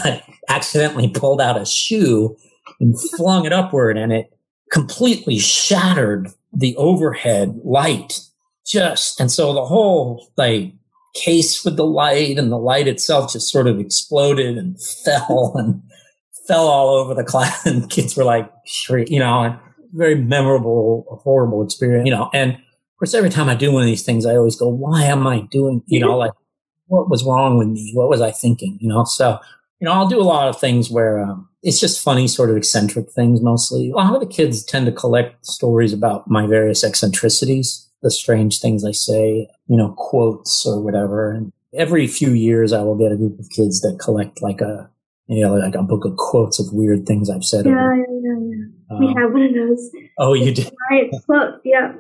I 0.04 0.24
accidentally 0.50 1.10
pulled 1.10 1.42
out 1.42 1.62
a 1.62 1.66
shoe 1.66 2.36
and 2.80 3.00
flung 3.16 3.46
it 3.46 3.54
upward 3.54 3.98
and 3.98 4.12
it 4.12 4.32
completely 4.72 5.38
shattered 5.38 6.30
the 6.52 6.76
overhead 6.78 7.60
light 7.64 8.22
just, 8.66 9.20
and 9.20 9.32
so 9.32 9.54
the 9.54 9.66
whole 9.66 10.30
like 10.36 10.74
case 11.18 11.64
with 11.64 11.78
the 11.78 11.86
light 11.86 12.38
and 12.38 12.52
the 12.52 12.58
light 12.58 12.88
itself 12.88 13.34
just 13.34 13.52
sort 13.52 13.68
of 13.68 13.80
exploded 13.80 14.58
and 14.58 14.82
fell 15.06 15.54
and 15.56 15.82
fell 16.48 16.68
all 16.68 16.96
over 16.96 17.14
the 17.14 17.24
class 17.24 17.66
and 17.66 17.90
kids 17.90 18.16
were 18.16 18.24
like 18.24 18.50
shriek, 18.66 19.10
you 19.10 19.20
know, 19.20 19.44
and 19.44 19.60
very 19.94 20.16
memorable, 20.16 21.22
horrible 21.24 21.64
experience, 21.64 22.06
you 22.06 22.14
know, 22.14 22.30
and 22.34 22.54
of 22.54 23.00
course, 23.00 23.14
every 23.14 23.30
time 23.30 23.48
I 23.48 23.54
do 23.54 23.72
one 23.72 23.84
of 23.84 23.88
these 23.88 24.02
things, 24.02 24.26
I 24.26 24.36
always 24.36 24.56
go, 24.56 24.68
why 24.68 25.04
am 25.04 25.28
I 25.28 25.42
doing, 25.52 25.84
you 25.86 26.00
know, 26.00 26.18
like 26.18 26.32
what 26.88 27.10
was 27.12 27.24
wrong 27.24 27.58
with 27.60 27.68
me? 27.68 27.92
What 27.94 28.10
was 28.10 28.22
I 28.22 28.32
thinking? 28.32 28.78
You 28.82 28.90
know, 28.90 29.04
so, 29.04 29.40
you 29.80 29.86
know, 29.86 29.92
I'll 29.92 30.08
do 30.08 30.20
a 30.20 30.24
lot 30.24 30.48
of 30.48 30.60
things 30.60 30.90
where, 30.90 31.20
um, 31.20 31.48
it's 31.62 31.80
just 31.80 32.02
funny, 32.02 32.28
sort 32.28 32.50
of 32.50 32.58
eccentric 32.58 33.12
things 33.12 33.42
mostly. 33.42 33.92
A 33.92 33.96
lot 33.96 34.16
of 34.16 34.20
the 34.20 34.26
kids 34.26 34.64
tend 34.64 34.88
to 34.88 34.92
collect 34.92 35.46
stories 35.46 35.94
about 35.94 36.28
my 36.28 36.48
various 36.48 36.84
eccentricities 36.84 37.87
the 38.02 38.12
strange 38.12 38.60
things 38.60 38.86
I 38.86 38.92
say, 38.92 39.48
you 39.68 39.78
know, 39.78 39.94
quotes 39.98 40.66
or 40.66 40.82
whatever. 40.82 41.32
And 41.32 41.52
every 41.74 42.08
few 42.08 42.32
years, 42.32 42.74
I 42.74 42.82
will 42.84 42.98
get 42.98 43.12
a 43.12 43.18
group 43.18 43.40
of 43.40 43.50
kids 43.50 43.82
that 43.82 44.00
collect 44.00 44.42
like 44.42 44.62
a, 44.62 44.90
you 45.28 45.44
know, 45.44 45.56
like 45.56 45.76
a 45.76 45.84
book 45.84 46.06
of 46.06 46.16
quotes 46.18 46.60
of 46.60 46.74
weird 46.74 47.06
things 47.06 47.30
I've 47.30 47.44
said. 47.44 47.66
Yeah, 47.66 47.96
yeah, 47.96 48.04
yeah, 48.22 48.36
yeah. 48.40 48.66
Um, 48.90 49.00
we 49.00 49.08
have 49.18 49.34
one 49.34 49.44
of 49.44 49.54
those. 49.54 49.92
Oh, 50.18 50.34
you 50.34 50.54
did? 50.54 50.72
Right, 50.90 51.12
quotes, 51.26 51.60
yeah. 51.66 51.94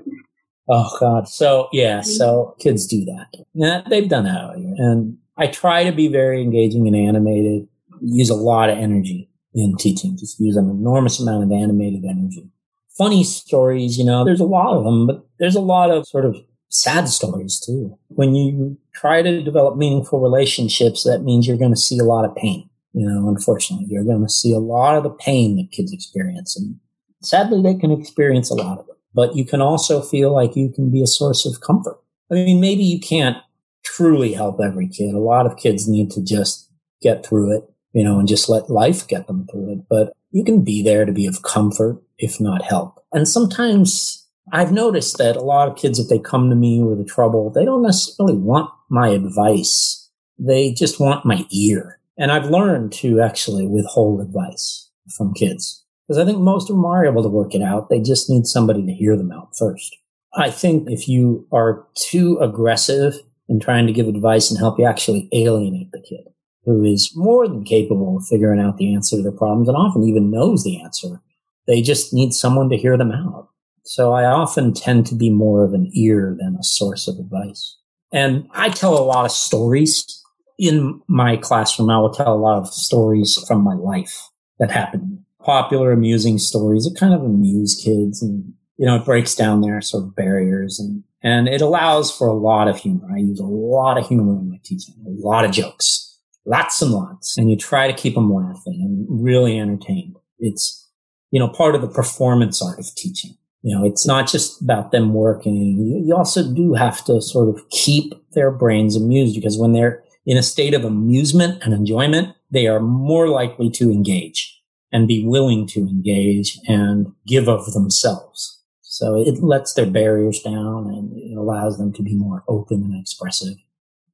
Oh 0.69 0.97
God. 0.99 1.27
So 1.27 1.69
yeah, 1.71 2.01
so 2.01 2.55
kids 2.59 2.87
do 2.87 3.05
that. 3.05 3.27
Yeah, 3.53 3.81
they've 3.89 4.09
done 4.09 4.25
that 4.25 4.55
And 4.55 5.17
I 5.37 5.47
try 5.47 5.85
to 5.85 5.91
be 5.91 6.07
very 6.09 6.41
engaging 6.41 6.87
and 6.87 6.95
animated, 6.95 7.67
use 8.01 8.29
a 8.29 8.35
lot 8.35 8.69
of 8.69 8.77
energy 8.77 9.29
in 9.53 9.75
teaching, 9.77 10.17
just 10.17 10.39
use 10.39 10.57
an 10.57 10.69
enormous 10.69 11.19
amount 11.19 11.43
of 11.43 11.51
animated 11.51 12.03
energy 12.03 12.49
funny 12.97 13.23
stories, 13.23 13.97
you 13.97 14.05
know, 14.05 14.25
there's 14.25 14.39
a 14.39 14.45
lot 14.45 14.75
of 14.75 14.83
them, 14.83 15.07
but 15.07 15.25
there's 15.39 15.55
a 15.55 15.61
lot 15.61 15.91
of 15.91 16.07
sort 16.07 16.25
of 16.25 16.35
sad 16.69 17.07
stories 17.07 17.59
too. 17.59 17.97
When 18.09 18.35
you 18.35 18.77
try 18.93 19.21
to 19.21 19.41
develop 19.43 19.77
meaningful 19.77 20.19
relationships, 20.19 21.03
that 21.03 21.23
means 21.23 21.47
you're 21.47 21.57
going 21.57 21.73
to 21.73 21.79
see 21.79 21.99
a 21.99 22.03
lot 22.03 22.25
of 22.25 22.35
pain. 22.35 22.69
You 22.93 23.07
know, 23.07 23.29
unfortunately, 23.29 23.87
you're 23.89 24.03
going 24.03 24.23
to 24.23 24.29
see 24.29 24.53
a 24.53 24.59
lot 24.59 24.97
of 24.97 25.03
the 25.03 25.11
pain 25.11 25.55
that 25.57 25.71
kids 25.71 25.93
experience. 25.93 26.57
And 26.57 26.79
sadly, 27.21 27.61
they 27.61 27.75
can 27.75 27.91
experience 27.91 28.49
a 28.49 28.55
lot 28.55 28.79
of 28.79 28.89
it. 28.89 28.95
But 29.13 29.35
you 29.35 29.45
can 29.45 29.61
also 29.61 30.01
feel 30.01 30.33
like 30.33 30.55
you 30.55 30.69
can 30.69 30.91
be 30.91 31.01
a 31.01 31.07
source 31.07 31.45
of 31.45 31.61
comfort. 31.61 31.99
I 32.31 32.35
mean, 32.35 32.59
maybe 32.59 32.83
you 32.83 32.99
can't 32.99 33.37
truly 33.83 34.33
help 34.33 34.59
every 34.59 34.87
kid. 34.87 35.13
A 35.13 35.19
lot 35.19 35.45
of 35.45 35.57
kids 35.57 35.87
need 35.87 36.11
to 36.11 36.23
just 36.23 36.69
get 37.01 37.25
through 37.25 37.55
it, 37.55 37.63
you 37.93 38.03
know, 38.03 38.19
and 38.19 38.27
just 38.27 38.49
let 38.49 38.69
life 38.69 39.07
get 39.07 39.27
them 39.27 39.47
through 39.51 39.73
it. 39.73 39.79
But 39.89 40.13
you 40.31 40.43
can 40.43 40.63
be 40.63 40.81
there 40.81 41.05
to 41.05 41.11
be 41.11 41.27
of 41.27 41.43
comfort 41.43 42.01
if 42.17 42.39
not 42.39 42.63
help. 42.63 43.03
And 43.13 43.27
sometimes 43.27 44.27
I've 44.51 44.71
noticed 44.71 45.17
that 45.17 45.35
a 45.35 45.41
lot 45.41 45.67
of 45.67 45.77
kids, 45.77 45.99
if 45.99 46.07
they 46.07 46.19
come 46.19 46.49
to 46.49 46.55
me 46.55 46.81
with 46.81 46.99
a 46.99 47.05
trouble, 47.05 47.51
they 47.51 47.65
don't 47.65 47.81
necessarily 47.81 48.35
want 48.35 48.69
my 48.89 49.09
advice. 49.09 50.09
They 50.39 50.71
just 50.71 50.99
want 50.99 51.25
my 51.25 51.45
ear. 51.51 51.99
And 52.17 52.31
I've 52.31 52.49
learned 52.49 52.93
to 52.93 53.21
actually 53.21 53.67
withhold 53.67 54.21
advice 54.21 54.89
from 55.15 55.33
kids 55.33 55.83
because 56.07 56.17
I 56.17 56.25
think 56.25 56.39
most 56.39 56.69
of 56.69 56.75
them 56.75 56.85
are 56.85 57.05
able 57.05 57.23
to 57.23 57.29
work 57.29 57.53
it 57.53 57.61
out. 57.61 57.89
They 57.89 57.99
just 57.99 58.29
need 58.29 58.45
somebody 58.45 58.85
to 58.85 58.93
hear 58.93 59.17
them 59.17 59.31
out 59.31 59.49
first. 59.57 59.95
I 60.33 60.49
think 60.49 60.89
if 60.89 61.07
you 61.07 61.47
are 61.51 61.85
too 61.95 62.37
aggressive 62.39 63.15
in 63.49 63.59
trying 63.59 63.87
to 63.87 63.93
give 63.93 64.07
advice 64.07 64.49
and 64.49 64.59
help, 64.59 64.79
you 64.79 64.85
actually 64.85 65.29
alienate 65.31 65.91
the 65.91 66.01
kid 66.01 66.27
who 66.65 66.83
is 66.83 67.13
more 67.15 67.47
than 67.47 67.63
capable 67.63 68.17
of 68.17 68.27
figuring 68.27 68.59
out 68.59 68.77
the 68.77 68.93
answer 68.93 69.15
to 69.15 69.23
their 69.23 69.31
problems 69.31 69.69
and 69.69 69.77
often 69.77 70.03
even 70.03 70.29
knows 70.29 70.63
the 70.63 70.81
answer 70.81 71.21
they 71.67 71.81
just 71.81 72.13
need 72.13 72.33
someone 72.33 72.69
to 72.69 72.77
hear 72.77 72.97
them 72.97 73.11
out. 73.11 73.49
So 73.83 74.13
I 74.13 74.25
often 74.25 74.73
tend 74.73 75.05
to 75.07 75.15
be 75.15 75.29
more 75.29 75.63
of 75.63 75.73
an 75.73 75.89
ear 75.93 76.35
than 76.39 76.57
a 76.59 76.63
source 76.63 77.07
of 77.07 77.19
advice. 77.19 77.77
And 78.11 78.47
I 78.53 78.69
tell 78.69 78.97
a 78.97 79.03
lot 79.03 79.25
of 79.25 79.31
stories 79.31 80.23
in 80.57 81.01
my 81.07 81.37
classroom. 81.37 81.89
I 81.89 81.99
will 81.99 82.13
tell 82.13 82.33
a 82.33 82.35
lot 82.35 82.57
of 82.57 82.67
stories 82.67 83.37
from 83.47 83.63
my 83.63 83.75
life 83.75 84.29
that 84.59 84.71
happened. 84.71 85.19
Popular, 85.39 85.91
amusing 85.91 86.37
stories. 86.37 86.85
It 86.85 86.99
kind 86.99 87.13
of 87.13 87.23
amuse 87.23 87.81
kids 87.81 88.21
and, 88.21 88.53
you 88.77 88.85
know, 88.85 88.97
it 88.97 89.05
breaks 89.05 89.35
down 89.35 89.61
their 89.61 89.81
sort 89.81 90.03
of 90.03 90.15
barriers 90.15 90.79
and, 90.79 91.03
and 91.23 91.47
it 91.47 91.61
allows 91.61 92.15
for 92.15 92.27
a 92.27 92.33
lot 92.33 92.67
of 92.67 92.77
humor. 92.77 93.07
I 93.13 93.19
use 93.19 93.39
a 93.39 93.45
lot 93.45 93.97
of 93.97 94.07
humor 94.07 94.39
in 94.39 94.49
my 94.49 94.59
teaching, 94.63 94.95
a 95.05 95.25
lot 95.25 95.45
of 95.45 95.51
jokes, 95.51 96.19
lots 96.45 96.81
and 96.81 96.91
lots. 96.91 97.37
And 97.37 97.49
you 97.49 97.55
try 97.55 97.87
to 97.87 97.97
keep 97.97 98.15
them 98.15 98.33
laughing 98.33 98.81
and 98.81 99.23
really 99.23 99.57
entertained. 99.57 100.15
It's, 100.39 100.86
you 101.31 101.39
know, 101.39 101.47
part 101.47 101.75
of 101.75 101.81
the 101.81 101.87
performance 101.87 102.61
art 102.61 102.79
of 102.79 102.93
teaching. 102.95 103.37
You 103.63 103.75
know, 103.75 103.85
it's 103.85 104.05
not 104.05 104.27
just 104.27 104.61
about 104.61 104.91
them 104.91 105.13
working. 105.13 106.03
You 106.05 106.15
also 106.15 106.53
do 106.53 106.73
have 106.73 107.03
to 107.05 107.21
sort 107.21 107.49
of 107.49 107.67
keep 107.69 108.13
their 108.31 108.51
brains 108.51 108.95
amused 108.95 109.35
because 109.35 109.57
when 109.57 109.73
they're 109.73 110.03
in 110.25 110.37
a 110.37 110.43
state 110.43 110.73
of 110.73 110.85
amusement 110.85 111.63
and 111.63 111.73
enjoyment, 111.73 112.35
they 112.51 112.67
are 112.67 112.79
more 112.79 113.27
likely 113.27 113.69
to 113.71 113.91
engage 113.91 114.61
and 114.91 115.07
be 115.07 115.25
willing 115.25 115.67
to 115.67 115.81
engage 115.81 116.57
and 116.67 117.07
give 117.25 117.49
of 117.49 117.73
themselves. 117.73 118.61
So 118.81 119.21
it 119.21 119.43
lets 119.43 119.73
their 119.73 119.85
barriers 119.85 120.41
down 120.41 120.87
and 120.87 121.11
it 121.13 121.37
allows 121.37 121.77
them 121.77 121.93
to 121.93 122.01
be 122.01 122.15
more 122.15 122.43
open 122.47 122.83
and 122.83 122.99
expressive 122.99 123.55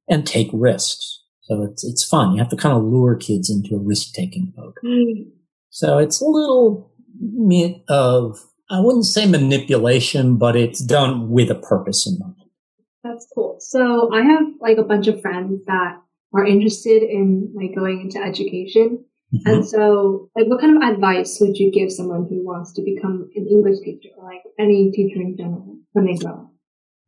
and 0.08 0.26
take 0.26 0.50
risks. 0.52 1.22
So 1.42 1.62
it's, 1.62 1.84
it's 1.84 2.04
fun. 2.04 2.32
You 2.32 2.38
have 2.38 2.48
to 2.50 2.56
kind 2.56 2.76
of 2.76 2.84
lure 2.84 3.16
kids 3.16 3.50
into 3.50 3.76
a 3.76 3.78
risk 3.78 4.14
taking 4.14 4.52
mode. 4.56 4.74
Mm. 4.84 5.30
So 5.70 5.98
it's 5.98 6.20
a 6.20 6.26
little 6.26 6.92
of, 7.88 8.38
I 8.70 8.80
wouldn't 8.80 9.06
say 9.06 9.26
manipulation, 9.26 10.36
but 10.36 10.56
it's 10.56 10.80
done 10.80 11.30
with 11.30 11.50
a 11.50 11.54
purpose 11.54 12.06
in 12.06 12.18
mind. 12.18 12.34
That's 13.02 13.26
cool. 13.34 13.58
So 13.60 14.10
I 14.12 14.22
have 14.22 14.44
like 14.60 14.78
a 14.78 14.82
bunch 14.82 15.06
of 15.08 15.20
friends 15.20 15.60
that 15.66 15.96
are 16.34 16.46
interested 16.46 17.02
in 17.02 17.52
like 17.54 17.74
going 17.74 18.00
into 18.00 18.18
education. 18.18 19.04
Mm-hmm. 19.34 19.48
And 19.48 19.66
so 19.66 20.30
like 20.34 20.46
what 20.46 20.60
kind 20.60 20.76
of 20.76 20.88
advice 20.88 21.38
would 21.40 21.56
you 21.56 21.70
give 21.70 21.92
someone 21.92 22.26
who 22.28 22.44
wants 22.44 22.72
to 22.74 22.82
become 22.82 23.28
an 23.34 23.46
English 23.48 23.80
teacher 23.80 24.08
or 24.16 24.24
like 24.24 24.42
any 24.58 24.90
teacher 24.90 25.20
in 25.20 25.36
general 25.36 25.78
when 25.92 26.06
they 26.06 26.14
grow 26.14 26.32
up? 26.32 26.52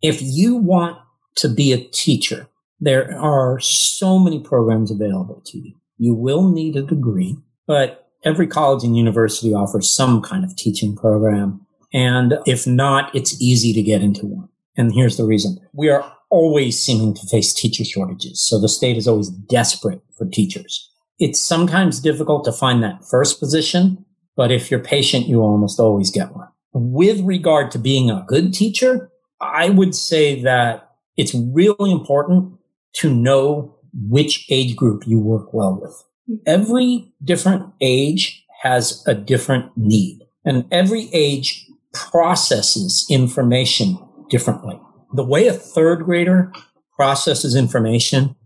If 0.02 0.18
you 0.20 0.57
want 0.57 0.98
to 1.37 1.48
be 1.48 1.72
a 1.72 1.83
teacher, 1.83 2.48
there 2.79 3.19
are 3.19 3.58
so 3.58 4.19
many 4.19 4.40
programs 4.40 4.90
available 4.90 5.42
to 5.46 5.58
you. 5.58 5.75
You 5.96 6.14
will 6.14 6.50
need 6.50 6.77
a 6.77 6.83
degree, 6.83 7.38
but 7.67 8.06
every 8.27 8.46
college 8.46 8.85
and 8.85 8.96
university 8.96 9.54
offers 9.54 9.90
some 9.90 10.20
kind 10.20 10.44
of 10.44 10.54
teaching 10.56 10.96
program. 10.96 11.64
And 11.94 12.35
if 12.44 12.66
not, 12.66 13.14
it's 13.14 13.40
easy 13.40 13.72
to 13.72 13.81
get 13.81 14.02
into 14.02 14.27
one. 14.27 14.48
And 14.77 14.92
here's 14.92 15.16
the 15.16 15.24
reason. 15.24 15.58
We 15.72 15.88
are 15.88 16.12
always 16.29 16.79
seeming 16.83 17.14
to 17.14 17.27
face 17.29 17.54
teacher 17.54 17.85
shortages. 17.85 18.44
So 18.46 18.60
the 18.60 18.68
state 18.68 18.96
is 18.96 19.06
always 19.06 19.31
desperate 19.31 20.02
for 20.18 20.27
teachers. 20.27 20.90
It's 21.18 21.40
sometimes 21.40 22.00
difficult 22.00 22.44
to 22.44 22.52
find 22.52 22.83
that 22.83 23.08
first 23.08 23.40
position, 23.40 24.04
but 24.37 24.50
if 24.50 24.70
you're 24.70 24.81
patient, 24.81 25.29
you 25.29 25.40
almost 25.40 25.81
always 25.81 26.10
get 26.10 26.35
one. 26.35 26.48
With 26.74 27.20
regard 27.20 27.70
to 27.70 27.79
being 27.79 28.10
a 28.10 28.24
good 28.27 28.52
teacher, 28.52 29.10
I 29.40 29.70
would 29.70 29.94
say 29.94 30.42
that 30.42 30.90
it's 31.16 31.35
really 31.35 31.90
important 31.90 32.58
to 32.94 33.14
know 33.14 33.77
which 33.94 34.46
age 34.50 34.77
group 34.77 35.06
you 35.06 35.20
work 35.20 35.54
well 35.54 35.81
with. 35.81 36.04
Every 36.46 37.12
different 37.22 37.72
age 37.81 38.44
has 38.62 39.04
a 39.06 39.14
different 39.14 39.70
need 39.77 40.22
and 40.44 40.66
every 40.70 41.08
age 41.12 41.66
processes 41.92 43.06
information 43.10 43.98
differently. 44.31 44.81
The 45.12 45.24
way 45.24 45.46
a 45.46 45.52
third 45.52 46.04
grader 46.04 46.52
processes 46.94 47.54
information 47.54 48.37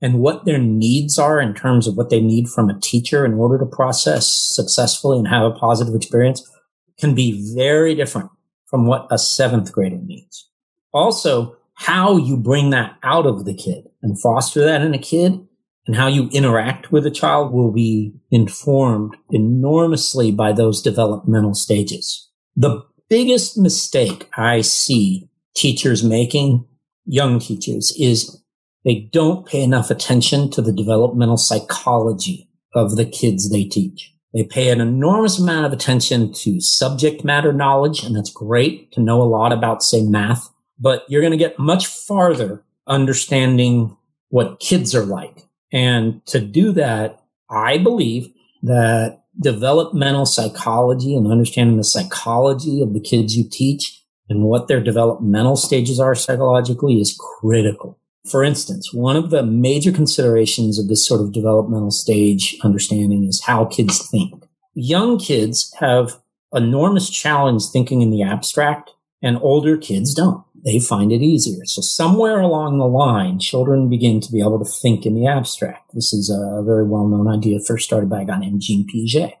and 0.00 0.20
what 0.20 0.44
their 0.44 0.58
needs 0.58 1.18
are 1.18 1.40
in 1.40 1.54
terms 1.54 1.86
of 1.86 1.96
what 1.96 2.10
they 2.10 2.20
need 2.20 2.48
from 2.48 2.68
a 2.68 2.78
teacher 2.80 3.24
in 3.24 3.34
order 3.34 3.58
to 3.58 3.66
process 3.66 4.28
successfully 4.28 5.18
and 5.18 5.28
have 5.28 5.44
a 5.44 5.54
positive 5.54 5.94
experience 5.94 6.48
can 6.98 7.14
be 7.14 7.54
very 7.54 7.94
different 7.94 8.30
from 8.66 8.86
what 8.86 9.06
a 9.10 9.18
seventh 9.18 9.72
grader 9.72 9.98
needs. 10.02 10.48
Also, 10.92 11.56
how 11.74 12.16
you 12.16 12.36
bring 12.36 12.70
that 12.70 12.96
out 13.02 13.26
of 13.26 13.44
the 13.44 13.54
kid 13.54 13.88
and 14.02 14.20
foster 14.20 14.64
that 14.64 14.82
in 14.82 14.94
a 14.94 14.98
kid 14.98 15.40
and 15.86 15.96
how 15.96 16.06
you 16.06 16.28
interact 16.32 16.90
with 16.92 17.06
a 17.06 17.10
child 17.10 17.52
will 17.52 17.70
be 17.70 18.14
informed 18.30 19.16
enormously 19.30 20.32
by 20.32 20.52
those 20.52 20.82
developmental 20.82 21.54
stages. 21.54 22.28
The 22.56 22.82
biggest 23.08 23.58
mistake 23.58 24.28
I 24.36 24.62
see 24.62 25.28
teachers 25.54 26.02
making, 26.02 26.64
young 27.04 27.38
teachers, 27.38 27.94
is 27.98 28.40
they 28.84 29.08
don't 29.12 29.46
pay 29.46 29.62
enough 29.62 29.90
attention 29.90 30.50
to 30.52 30.62
the 30.62 30.72
developmental 30.72 31.36
psychology 31.36 32.48
of 32.74 32.96
the 32.96 33.06
kids 33.06 33.50
they 33.50 33.64
teach. 33.64 34.12
They 34.32 34.42
pay 34.42 34.70
an 34.70 34.80
enormous 34.80 35.38
amount 35.38 35.66
of 35.66 35.72
attention 35.72 36.32
to 36.32 36.60
subject 36.60 37.24
matter 37.24 37.52
knowledge, 37.52 38.02
and 38.02 38.16
that's 38.16 38.32
great 38.32 38.90
to 38.92 39.00
know 39.00 39.22
a 39.22 39.24
lot 39.24 39.52
about, 39.52 39.82
say, 39.82 40.02
math, 40.02 40.50
but 40.78 41.04
you're 41.08 41.22
going 41.22 41.30
to 41.30 41.36
get 41.36 41.58
much 41.58 41.86
farther 41.86 42.64
understanding 42.86 43.96
what 44.30 44.58
kids 44.58 44.94
are 44.94 45.04
like. 45.04 45.44
And 45.74 46.24
to 46.26 46.40
do 46.40 46.72
that, 46.72 47.20
I 47.50 47.78
believe 47.78 48.32
that 48.62 49.24
developmental 49.40 50.24
psychology 50.24 51.16
and 51.16 51.30
understanding 51.30 51.76
the 51.76 51.84
psychology 51.84 52.80
of 52.80 52.94
the 52.94 53.00
kids 53.00 53.36
you 53.36 53.44
teach 53.50 54.00
and 54.28 54.44
what 54.44 54.68
their 54.68 54.80
developmental 54.80 55.56
stages 55.56 55.98
are 55.98 56.14
psychologically 56.14 57.00
is 57.00 57.18
critical. 57.40 57.98
For 58.30 58.44
instance, 58.44 58.94
one 58.94 59.16
of 59.16 59.30
the 59.30 59.42
major 59.42 59.90
considerations 59.90 60.78
of 60.78 60.88
this 60.88 61.06
sort 61.06 61.20
of 61.20 61.32
developmental 61.32 61.90
stage 61.90 62.56
understanding 62.62 63.24
is 63.24 63.42
how 63.42 63.66
kids 63.66 64.08
think. 64.08 64.44
Young 64.74 65.18
kids 65.18 65.74
have 65.80 66.20
enormous 66.54 67.10
challenge 67.10 67.64
thinking 67.66 68.00
in 68.00 68.10
the 68.10 68.22
abstract 68.22 68.92
and 69.20 69.38
older 69.42 69.76
kids 69.76 70.14
don't. 70.14 70.43
They 70.64 70.78
find 70.78 71.12
it 71.12 71.20
easier. 71.20 71.64
So 71.66 71.82
somewhere 71.82 72.40
along 72.40 72.78
the 72.78 72.86
line, 72.86 73.38
children 73.38 73.90
begin 73.90 74.20
to 74.20 74.32
be 74.32 74.40
able 74.40 74.58
to 74.58 74.64
think 74.64 75.04
in 75.04 75.14
the 75.14 75.26
abstract. 75.26 75.94
This 75.94 76.12
is 76.14 76.30
a 76.30 76.62
very 76.64 76.86
well-known 76.86 77.28
idea 77.28 77.58
first 77.60 77.84
started 77.84 78.08
by 78.08 78.22
a 78.22 78.24
guy 78.24 78.38
named 78.38 78.62
Jean 78.62 78.86
Piaget. 78.86 79.34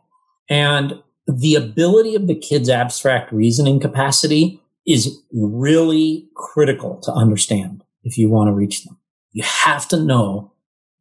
And 0.50 1.02
the 1.26 1.54
ability 1.54 2.14
of 2.14 2.26
the 2.26 2.34
kid's 2.34 2.68
abstract 2.68 3.32
reasoning 3.32 3.80
capacity 3.80 4.60
is 4.86 5.18
really 5.32 6.28
critical 6.34 7.00
to 7.04 7.12
understand 7.12 7.82
if 8.02 8.18
you 8.18 8.28
want 8.28 8.48
to 8.48 8.52
reach 8.52 8.84
them. 8.84 8.98
You 9.32 9.44
have 9.44 9.88
to 9.88 9.98
know 9.98 10.52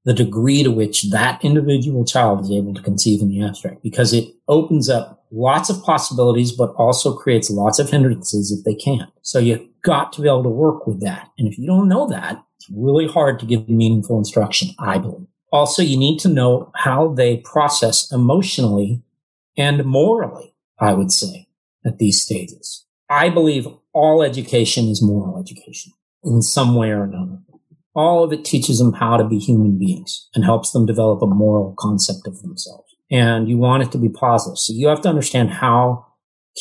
the 0.05 0.13
degree 0.13 0.63
to 0.63 0.71
which 0.71 1.09
that 1.11 1.43
individual 1.43 2.05
child 2.05 2.41
is 2.41 2.51
able 2.51 2.73
to 2.73 2.81
conceive 2.81 3.21
in 3.21 3.29
the 3.29 3.43
abstract 3.43 3.81
because 3.81 4.13
it 4.13 4.33
opens 4.47 4.89
up 4.89 5.25
lots 5.31 5.69
of 5.69 5.81
possibilities, 5.83 6.51
but 6.51 6.73
also 6.75 7.15
creates 7.15 7.49
lots 7.49 7.79
of 7.79 7.89
hindrances 7.89 8.51
if 8.51 8.63
they 8.65 8.75
can't. 8.75 9.09
So 9.21 9.39
you've 9.39 9.65
got 9.81 10.13
to 10.13 10.21
be 10.21 10.27
able 10.27 10.43
to 10.43 10.49
work 10.49 10.85
with 10.85 11.01
that. 11.01 11.29
And 11.37 11.47
if 11.47 11.57
you 11.57 11.65
don't 11.65 11.89
know 11.89 12.07
that, 12.09 12.43
it's 12.57 12.69
really 12.69 13.07
hard 13.07 13.39
to 13.39 13.45
give 13.45 13.67
meaningful 13.67 14.17
instruction, 14.17 14.69
I 14.79 14.97
believe. 14.97 15.27
Also, 15.51 15.81
you 15.81 15.97
need 15.97 16.19
to 16.19 16.29
know 16.29 16.71
how 16.75 17.13
they 17.13 17.37
process 17.37 18.11
emotionally 18.11 19.03
and 19.57 19.85
morally, 19.85 20.53
I 20.79 20.93
would 20.93 21.11
say, 21.11 21.47
at 21.85 21.99
these 21.99 22.21
stages. 22.21 22.85
I 23.09 23.29
believe 23.29 23.67
all 23.93 24.23
education 24.23 24.87
is 24.87 25.01
moral 25.01 25.39
education 25.39 25.93
in 26.23 26.41
some 26.41 26.75
way 26.75 26.89
or 26.89 27.03
another. 27.03 27.39
All 27.95 28.23
of 28.23 28.33
it 28.33 28.43
teaches 28.43 28.79
them 28.79 28.93
how 28.93 29.17
to 29.17 29.23
be 29.23 29.37
human 29.37 29.77
beings 29.77 30.29
and 30.33 30.43
helps 30.43 30.71
them 30.71 30.85
develop 30.85 31.21
a 31.21 31.27
moral 31.27 31.75
concept 31.77 32.25
of 32.25 32.41
themselves. 32.41 32.95
And 33.11 33.47
you 33.47 33.57
want 33.57 33.83
it 33.83 33.91
to 33.91 33.97
be 33.97 34.09
positive. 34.09 34.57
So 34.57 34.73
you 34.73 34.87
have 34.87 35.01
to 35.01 35.09
understand 35.09 35.51
how 35.51 36.07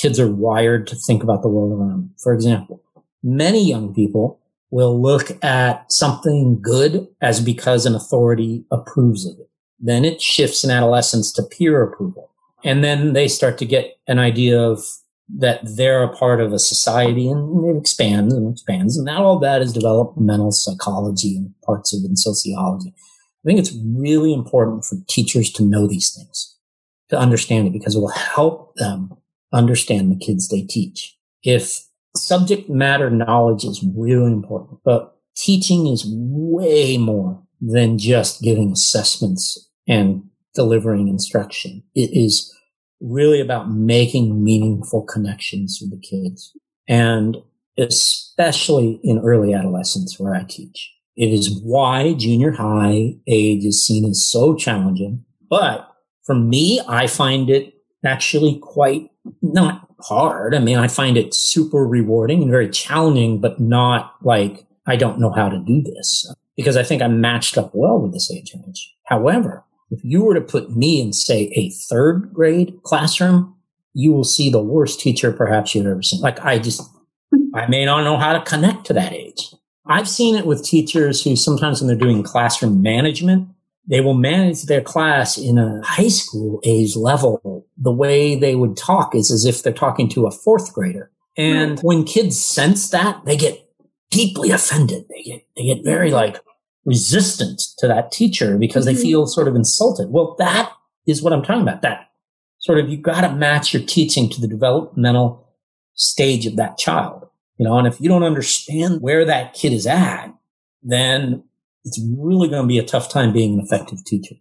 kids 0.00 0.20
are 0.20 0.30
wired 0.30 0.86
to 0.88 0.96
think 0.96 1.22
about 1.22 1.42
the 1.42 1.48
world 1.48 1.72
around 1.72 1.90
them. 1.90 2.14
For 2.22 2.32
example, 2.32 2.82
many 3.22 3.66
young 3.66 3.94
people 3.94 4.40
will 4.70 5.00
look 5.00 5.42
at 5.44 5.90
something 5.92 6.60
good 6.60 7.06
as 7.20 7.40
because 7.40 7.86
an 7.86 7.94
authority 7.94 8.64
approves 8.70 9.26
of 9.26 9.38
it. 9.38 9.48
Then 9.78 10.04
it 10.04 10.22
shifts 10.22 10.64
in 10.64 10.70
adolescence 10.70 11.32
to 11.32 11.42
peer 11.42 11.82
approval. 11.82 12.30
And 12.64 12.82
then 12.82 13.12
they 13.12 13.28
start 13.28 13.58
to 13.58 13.66
get 13.66 13.96
an 14.06 14.18
idea 14.18 14.60
of 14.60 14.84
that 15.38 15.60
they're 15.76 16.02
a 16.02 16.14
part 16.14 16.40
of 16.40 16.52
a 16.52 16.58
society 16.58 17.28
and 17.28 17.64
it 17.64 17.78
expands 17.78 18.34
and 18.34 18.52
expands. 18.52 18.96
And 18.96 19.06
now 19.06 19.24
all 19.24 19.38
that 19.38 19.62
is 19.62 19.72
developmental 19.72 20.52
psychology 20.52 21.36
and 21.36 21.54
parts 21.64 21.94
of 21.94 22.04
it 22.04 22.08
in 22.08 22.16
sociology. 22.16 22.92
I 22.96 23.48
think 23.48 23.58
it's 23.58 23.76
really 23.84 24.32
important 24.32 24.84
for 24.84 24.96
teachers 25.08 25.50
to 25.52 25.64
know 25.64 25.86
these 25.86 26.14
things, 26.14 26.56
to 27.08 27.18
understand 27.18 27.66
it 27.66 27.72
because 27.72 27.96
it 27.96 28.00
will 28.00 28.08
help 28.08 28.74
them 28.76 29.10
understand 29.52 30.10
the 30.10 30.24
kids 30.24 30.48
they 30.48 30.62
teach. 30.62 31.16
If 31.42 31.86
subject 32.14 32.68
matter 32.68 33.10
knowledge 33.10 33.64
is 33.64 33.84
really 33.96 34.32
important, 34.32 34.80
but 34.84 35.16
teaching 35.36 35.86
is 35.86 36.04
way 36.08 36.98
more 36.98 37.42
than 37.60 37.98
just 37.98 38.42
giving 38.42 38.72
assessments 38.72 39.70
and 39.88 40.24
delivering 40.54 41.08
instruction. 41.08 41.82
It 41.94 42.10
is 42.12 42.52
really 43.02 43.40
about 43.40 43.70
making 43.70 44.42
meaningful 44.42 45.02
connections 45.02 45.78
with 45.80 45.90
the 45.90 45.98
kids 45.98 46.56
and 46.88 47.36
especially 47.78 49.00
in 49.02 49.18
early 49.18 49.52
adolescence 49.52 50.18
where 50.18 50.34
I 50.34 50.44
teach. 50.44 50.92
It 51.16 51.32
is 51.32 51.60
why 51.62 52.14
junior 52.14 52.52
high 52.52 53.14
age 53.26 53.64
is 53.64 53.84
seen 53.84 54.08
as 54.08 54.26
so 54.26 54.54
challenging. 54.54 55.24
But 55.50 55.88
for 56.24 56.34
me, 56.34 56.80
I 56.88 57.06
find 57.06 57.50
it 57.50 57.74
actually 58.04 58.58
quite 58.58 59.10
not 59.40 59.88
hard. 60.00 60.54
I 60.54 60.58
mean, 60.58 60.78
I 60.78 60.88
find 60.88 61.16
it 61.16 61.34
super 61.34 61.86
rewarding 61.86 62.42
and 62.42 62.50
very 62.50 62.68
challenging, 62.68 63.40
but 63.40 63.60
not 63.60 64.14
like 64.22 64.66
I 64.86 64.96
don't 64.96 65.20
know 65.20 65.30
how 65.30 65.48
to 65.48 65.58
do 65.58 65.82
this 65.82 66.32
because 66.56 66.76
I 66.76 66.82
think 66.82 67.02
I'm 67.02 67.20
matched 67.20 67.56
up 67.56 67.70
well 67.74 67.98
with 68.00 68.12
this 68.12 68.30
age 68.30 68.52
range. 68.54 68.94
However, 69.04 69.64
if 69.92 70.02
you 70.02 70.24
were 70.24 70.34
to 70.34 70.40
put 70.40 70.74
me 70.74 71.00
in, 71.02 71.12
say, 71.12 71.52
a 71.54 71.70
third 71.70 72.32
grade 72.32 72.80
classroom, 72.82 73.54
you 73.92 74.10
will 74.10 74.24
see 74.24 74.48
the 74.48 74.62
worst 74.62 74.98
teacher 75.00 75.32
perhaps 75.32 75.74
you've 75.74 75.86
ever 75.86 76.02
seen. 76.02 76.22
Like 76.22 76.40
I 76.40 76.58
just, 76.58 76.80
I 77.54 77.66
may 77.66 77.84
not 77.84 78.02
know 78.02 78.16
how 78.16 78.32
to 78.32 78.40
connect 78.40 78.86
to 78.86 78.94
that 78.94 79.12
age. 79.12 79.54
I've 79.84 80.08
seen 80.08 80.34
it 80.34 80.46
with 80.46 80.64
teachers 80.64 81.22
who 81.22 81.36
sometimes 81.36 81.80
when 81.80 81.88
they're 81.88 81.96
doing 81.96 82.22
classroom 82.22 82.80
management, 82.80 83.48
they 83.86 84.00
will 84.00 84.14
manage 84.14 84.62
their 84.62 84.80
class 84.80 85.36
in 85.36 85.58
a 85.58 85.82
high 85.84 86.08
school 86.08 86.60
age 86.64 86.96
level. 86.96 87.66
The 87.76 87.92
way 87.92 88.34
they 88.34 88.54
would 88.54 88.76
talk 88.78 89.14
is 89.14 89.30
as 89.30 89.44
if 89.44 89.62
they're 89.62 89.72
talking 89.74 90.08
to 90.10 90.26
a 90.26 90.30
fourth 90.30 90.72
grader. 90.72 91.10
And 91.36 91.78
when 91.80 92.04
kids 92.04 92.42
sense 92.42 92.88
that, 92.90 93.24
they 93.26 93.36
get 93.36 93.68
deeply 94.10 94.50
offended. 94.50 95.04
They 95.10 95.22
get, 95.22 95.46
they 95.56 95.64
get 95.64 95.84
very 95.84 96.12
like, 96.12 96.38
resistant 96.84 97.62
to 97.78 97.86
that 97.88 98.12
teacher 98.12 98.58
because 98.58 98.86
mm-hmm. 98.86 98.96
they 98.96 99.02
feel 99.02 99.26
sort 99.26 99.48
of 99.48 99.54
insulted. 99.54 100.10
Well, 100.10 100.34
that 100.38 100.72
is 101.06 101.22
what 101.22 101.32
I'm 101.32 101.42
talking 101.42 101.62
about. 101.62 101.82
That 101.82 102.08
sort 102.58 102.78
of, 102.78 102.88
you 102.88 102.96
got 102.96 103.22
to 103.22 103.34
match 103.34 103.72
your 103.72 103.82
teaching 103.82 104.28
to 104.30 104.40
the 104.40 104.48
developmental 104.48 105.48
stage 105.94 106.46
of 106.46 106.56
that 106.56 106.78
child, 106.78 107.28
you 107.58 107.66
know, 107.66 107.76
and 107.78 107.86
if 107.86 108.00
you 108.00 108.08
don't 108.08 108.22
understand 108.22 109.02
where 109.02 109.24
that 109.24 109.54
kid 109.54 109.72
is 109.72 109.86
at, 109.86 110.32
then 110.82 111.44
it's 111.84 112.00
really 112.16 112.48
going 112.48 112.62
to 112.62 112.68
be 112.68 112.78
a 112.78 112.84
tough 112.84 113.08
time 113.08 113.32
being 113.32 113.54
an 113.54 113.64
effective 113.64 114.04
teacher. 114.04 114.36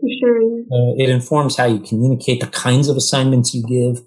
For 0.00 0.08
sure. 0.20 0.60
Uh, 0.72 0.94
it 0.96 1.10
informs 1.10 1.56
how 1.56 1.66
you 1.66 1.78
communicate, 1.80 2.40
the 2.40 2.46
kinds 2.46 2.88
of 2.88 2.96
assignments 2.96 3.54
you 3.54 3.62
give, 3.64 4.02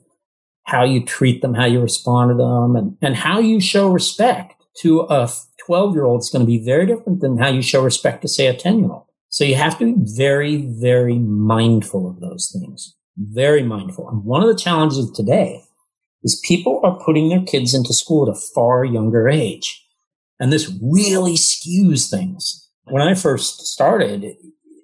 how 0.63 0.83
you 0.83 1.05
treat 1.05 1.41
them, 1.41 1.53
how 1.53 1.65
you 1.65 1.79
respond 1.79 2.31
to 2.31 2.35
them, 2.35 2.75
and, 2.75 2.97
and 3.01 3.15
how 3.15 3.39
you 3.39 3.61
show 3.61 3.89
respect 3.89 4.55
to 4.81 5.01
a 5.09 5.29
12 5.67 5.95
year 5.95 6.05
old 6.05 6.21
is 6.21 6.29
going 6.29 6.45
to 6.45 6.47
be 6.47 6.63
very 6.63 6.85
different 6.85 7.19
than 7.19 7.37
how 7.37 7.49
you 7.49 7.61
show 7.61 7.83
respect 7.83 8.21
to, 8.21 8.27
say, 8.27 8.47
a 8.47 8.55
10 8.55 8.79
year 8.79 8.89
old. 8.89 9.03
So 9.27 9.43
you 9.43 9.55
have 9.55 9.77
to 9.79 9.93
be 9.93 9.95
very, 10.15 10.65
very 10.65 11.19
mindful 11.19 12.09
of 12.09 12.21
those 12.21 12.49
things. 12.57 12.95
Very 13.17 13.63
mindful. 13.63 14.07
And 14.09 14.23
one 14.23 14.41
of 14.41 14.47
the 14.47 14.59
challenges 14.59 15.11
today 15.11 15.63
is 16.23 16.41
people 16.47 16.79
are 16.83 16.97
putting 17.03 17.27
their 17.27 17.43
kids 17.43 17.73
into 17.73 17.93
school 17.93 18.29
at 18.29 18.35
a 18.35 18.39
far 18.55 18.85
younger 18.85 19.27
age. 19.27 19.85
And 20.39 20.53
this 20.53 20.71
really 20.81 21.33
skews 21.33 22.09
things. 22.09 22.69
When 22.85 23.01
I 23.01 23.13
first 23.13 23.67
started, 23.67 24.23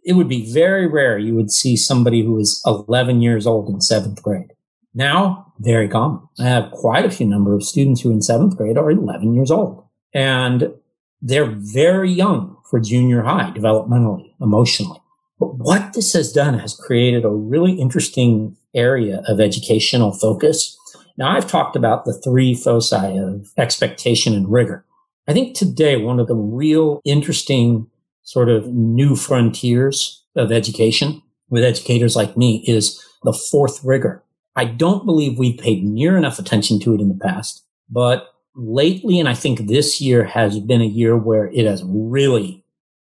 it 0.03 0.13
would 0.13 0.27
be 0.27 0.51
very 0.51 0.85
rare 0.85 1.17
you 1.17 1.33
would 1.35 1.51
see 1.51 1.77
somebody 1.77 2.25
who 2.25 2.33
was 2.33 2.61
11 2.65 3.21
years 3.21 3.47
old 3.47 3.69
in 3.69 3.79
seventh 3.79 4.21
grade. 4.21 4.51
Now, 4.93 5.53
very 5.59 5.87
common. 5.87 6.27
I 6.37 6.43
have 6.43 6.71
quite 6.71 7.05
a 7.05 7.11
few 7.11 7.25
number 7.25 7.55
of 7.55 7.63
students 7.63 8.01
who 8.01 8.11
in 8.11 8.21
seventh 8.21 8.57
grade 8.57 8.77
are 8.77 8.91
11 8.91 9.33
years 9.33 9.49
old 9.49 9.83
and 10.13 10.73
they're 11.21 11.51
very 11.51 12.11
young 12.11 12.57
for 12.69 12.79
junior 12.79 13.23
high 13.23 13.51
developmentally, 13.51 14.33
emotionally. 14.41 14.99
But 15.39 15.55
what 15.55 15.93
this 15.93 16.13
has 16.13 16.31
done 16.31 16.59
has 16.59 16.75
created 16.75 17.25
a 17.25 17.29
really 17.29 17.73
interesting 17.73 18.57
area 18.75 19.23
of 19.27 19.39
educational 19.39 20.11
focus. 20.11 20.77
Now 21.17 21.29
I've 21.29 21.47
talked 21.47 21.75
about 21.75 22.05
the 22.05 22.13
three 22.13 22.53
foci 22.55 23.17
of 23.17 23.51
expectation 23.57 24.33
and 24.33 24.51
rigor. 24.51 24.85
I 25.27 25.33
think 25.33 25.55
today 25.55 25.97
one 25.97 26.19
of 26.19 26.27
the 26.27 26.35
real 26.35 27.01
interesting 27.05 27.87
sort 28.23 28.49
of 28.49 28.67
new 28.67 29.15
frontiers 29.15 30.23
of 30.35 30.51
education 30.51 31.21
with 31.49 31.63
educators 31.63 32.15
like 32.15 32.35
me 32.35 32.63
is 32.67 33.01
the 33.23 33.33
fourth 33.33 33.83
rigor. 33.83 34.23
I 34.55 34.65
don't 34.65 35.05
believe 35.05 35.37
we've 35.37 35.57
paid 35.59 35.83
near 35.83 36.17
enough 36.17 36.39
attention 36.39 36.79
to 36.81 36.93
it 36.93 37.01
in 37.01 37.09
the 37.09 37.19
past, 37.23 37.63
but 37.89 38.32
lately, 38.55 39.19
and 39.19 39.27
I 39.27 39.33
think 39.33 39.67
this 39.67 40.01
year 40.01 40.23
has 40.23 40.59
been 40.59 40.81
a 40.81 40.85
year 40.85 41.17
where 41.17 41.47
it 41.47 41.65
has 41.65 41.83
really, 41.85 42.63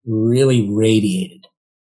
really 0.04 0.68
radiated 0.68 1.46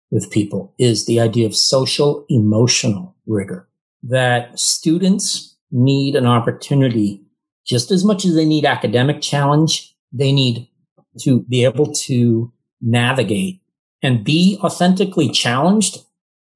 with 0.09 0.31
people 0.31 0.73
is 0.77 1.05
the 1.05 1.19
idea 1.19 1.45
of 1.45 1.55
social 1.55 2.25
emotional 2.29 3.15
rigor 3.25 3.67
that 4.03 4.59
students 4.59 5.55
need 5.71 6.15
an 6.15 6.25
opportunity 6.25 7.23
just 7.65 7.91
as 7.91 8.03
much 8.03 8.25
as 8.25 8.35
they 8.35 8.45
need 8.45 8.65
academic 8.65 9.21
challenge. 9.21 9.95
They 10.11 10.31
need 10.31 10.67
to 11.21 11.41
be 11.43 11.63
able 11.63 11.93
to 11.93 12.51
navigate 12.81 13.61
and 14.01 14.23
be 14.23 14.57
authentically 14.61 15.29
challenged 15.29 15.99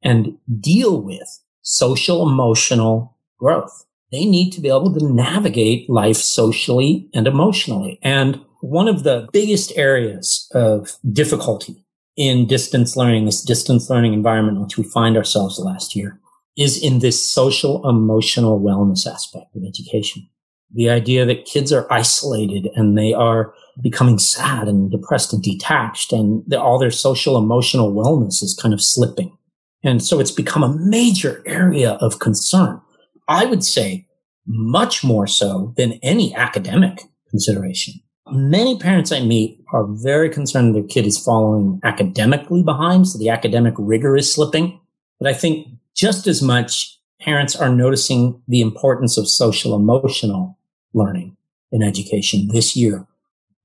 and 0.01 0.37
deal 0.59 0.99
with 1.01 1.41
social 1.61 2.27
emotional 2.27 3.17
growth. 3.37 3.84
They 4.11 4.25
need 4.25 4.51
to 4.51 4.61
be 4.61 4.69
able 4.69 4.93
to 4.93 5.13
navigate 5.13 5.89
life 5.89 6.17
socially 6.17 7.09
and 7.13 7.27
emotionally. 7.27 7.99
And 8.01 8.39
one 8.61 8.87
of 8.87 9.03
the 9.03 9.27
biggest 9.31 9.73
areas 9.75 10.49
of 10.53 10.97
difficulty 11.11 11.85
in 12.15 12.47
distance 12.47 12.95
learning, 12.95 13.25
this 13.25 13.41
distance 13.41 13.89
learning 13.89 14.13
environment 14.13 14.57
in 14.57 14.63
which 14.63 14.77
we 14.77 14.83
find 14.83 15.17
ourselves 15.17 15.59
last 15.59 15.95
year, 15.95 16.19
is 16.57 16.81
in 16.81 16.99
this 16.99 17.23
social 17.23 17.87
emotional 17.87 18.59
wellness 18.59 19.05
aspect 19.05 19.55
of 19.55 19.63
education. 19.67 20.27
The 20.73 20.89
idea 20.89 21.25
that 21.25 21.45
kids 21.45 21.71
are 21.73 21.91
isolated 21.91 22.69
and 22.75 22.97
they 22.97 23.13
are 23.13 23.53
becoming 23.81 24.17
sad 24.17 24.67
and 24.67 24.89
depressed 24.89 25.33
and 25.33 25.43
detached 25.43 26.13
and 26.13 26.51
all 26.53 26.79
their 26.79 26.91
social 26.91 27.37
emotional 27.37 27.93
wellness 27.93 28.41
is 28.41 28.57
kind 28.59 28.73
of 28.73 28.81
slipping. 28.81 29.37
And 29.83 30.03
so 30.03 30.19
it's 30.19 30.31
become 30.31 30.63
a 30.63 30.75
major 30.77 31.43
area 31.45 31.91
of 32.01 32.19
concern. 32.19 32.81
I 33.27 33.45
would 33.45 33.63
say 33.63 34.07
much 34.45 35.03
more 35.03 35.27
so 35.27 35.73
than 35.77 35.99
any 36.03 36.33
academic 36.35 37.01
consideration. 37.29 37.95
Many 38.31 38.79
parents 38.79 39.11
I 39.11 39.19
meet 39.19 39.63
are 39.71 39.85
very 39.85 40.29
concerned 40.29 40.73
their 40.73 40.83
kid 40.83 41.05
is 41.05 41.17
following 41.17 41.79
academically 41.83 42.63
behind, 42.63 43.07
so 43.07 43.19
the 43.19 43.29
academic 43.29 43.75
rigor 43.77 44.15
is 44.17 44.33
slipping. 44.33 44.79
But 45.19 45.29
I 45.29 45.33
think 45.33 45.67
just 45.95 46.27
as 46.27 46.41
much 46.41 46.99
parents 47.19 47.55
are 47.55 47.69
noticing 47.69 48.41
the 48.47 48.61
importance 48.61 49.17
of 49.17 49.27
social 49.27 49.75
emotional 49.75 50.57
learning 50.93 51.37
in 51.71 51.83
education 51.83 52.49
this 52.51 52.75
year 52.75 53.05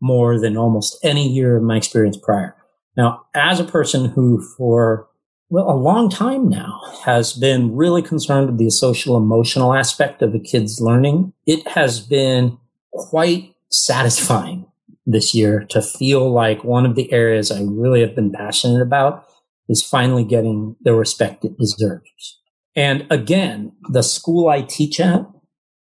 more 0.00 0.38
than 0.38 0.56
almost 0.56 0.98
any 1.02 1.28
year 1.28 1.56
of 1.56 1.62
my 1.62 1.76
experience 1.76 2.16
prior. 2.16 2.56
Now, 2.96 3.26
as 3.34 3.60
a 3.60 3.64
person 3.64 4.06
who 4.06 4.42
for 4.56 5.08
well, 5.50 5.68
a 5.68 5.74
long 5.74 6.08
time 6.08 6.48
now 6.48 6.80
has 7.04 7.32
been 7.32 7.74
really 7.74 8.02
concerned 8.02 8.46
with 8.46 8.58
the 8.58 8.70
social 8.70 9.16
emotional 9.16 9.74
aspect 9.74 10.22
of 10.22 10.32
the 10.32 10.38
kid's 10.38 10.80
learning. 10.80 11.32
It 11.44 11.66
has 11.68 12.00
been 12.00 12.56
quite 12.92 13.54
satisfying 13.68 14.66
this 15.06 15.34
year 15.34 15.64
to 15.70 15.82
feel 15.82 16.30
like 16.30 16.62
one 16.62 16.86
of 16.86 16.94
the 16.94 17.12
areas 17.12 17.50
I 17.50 17.62
really 17.62 18.00
have 18.00 18.14
been 18.14 18.30
passionate 18.30 18.80
about 18.80 19.26
is 19.68 19.82
finally 19.82 20.24
getting 20.24 20.76
the 20.82 20.94
respect 20.94 21.44
it 21.44 21.58
deserves. 21.58 22.38
And 22.76 23.06
again, 23.10 23.72
the 23.88 24.02
school 24.02 24.48
I 24.48 24.62
teach 24.62 25.00
at 25.00 25.26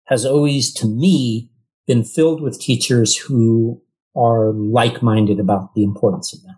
has 0.05 0.25
always, 0.25 0.73
to 0.75 0.87
me, 0.87 1.51
been 1.85 2.03
filled 2.03 2.41
with 2.41 2.59
teachers 2.59 3.15
who 3.15 3.81
are 4.15 4.51
like-minded 4.51 5.39
about 5.39 5.75
the 5.75 5.83
importance 5.83 6.33
of 6.33 6.41
that. 6.43 6.55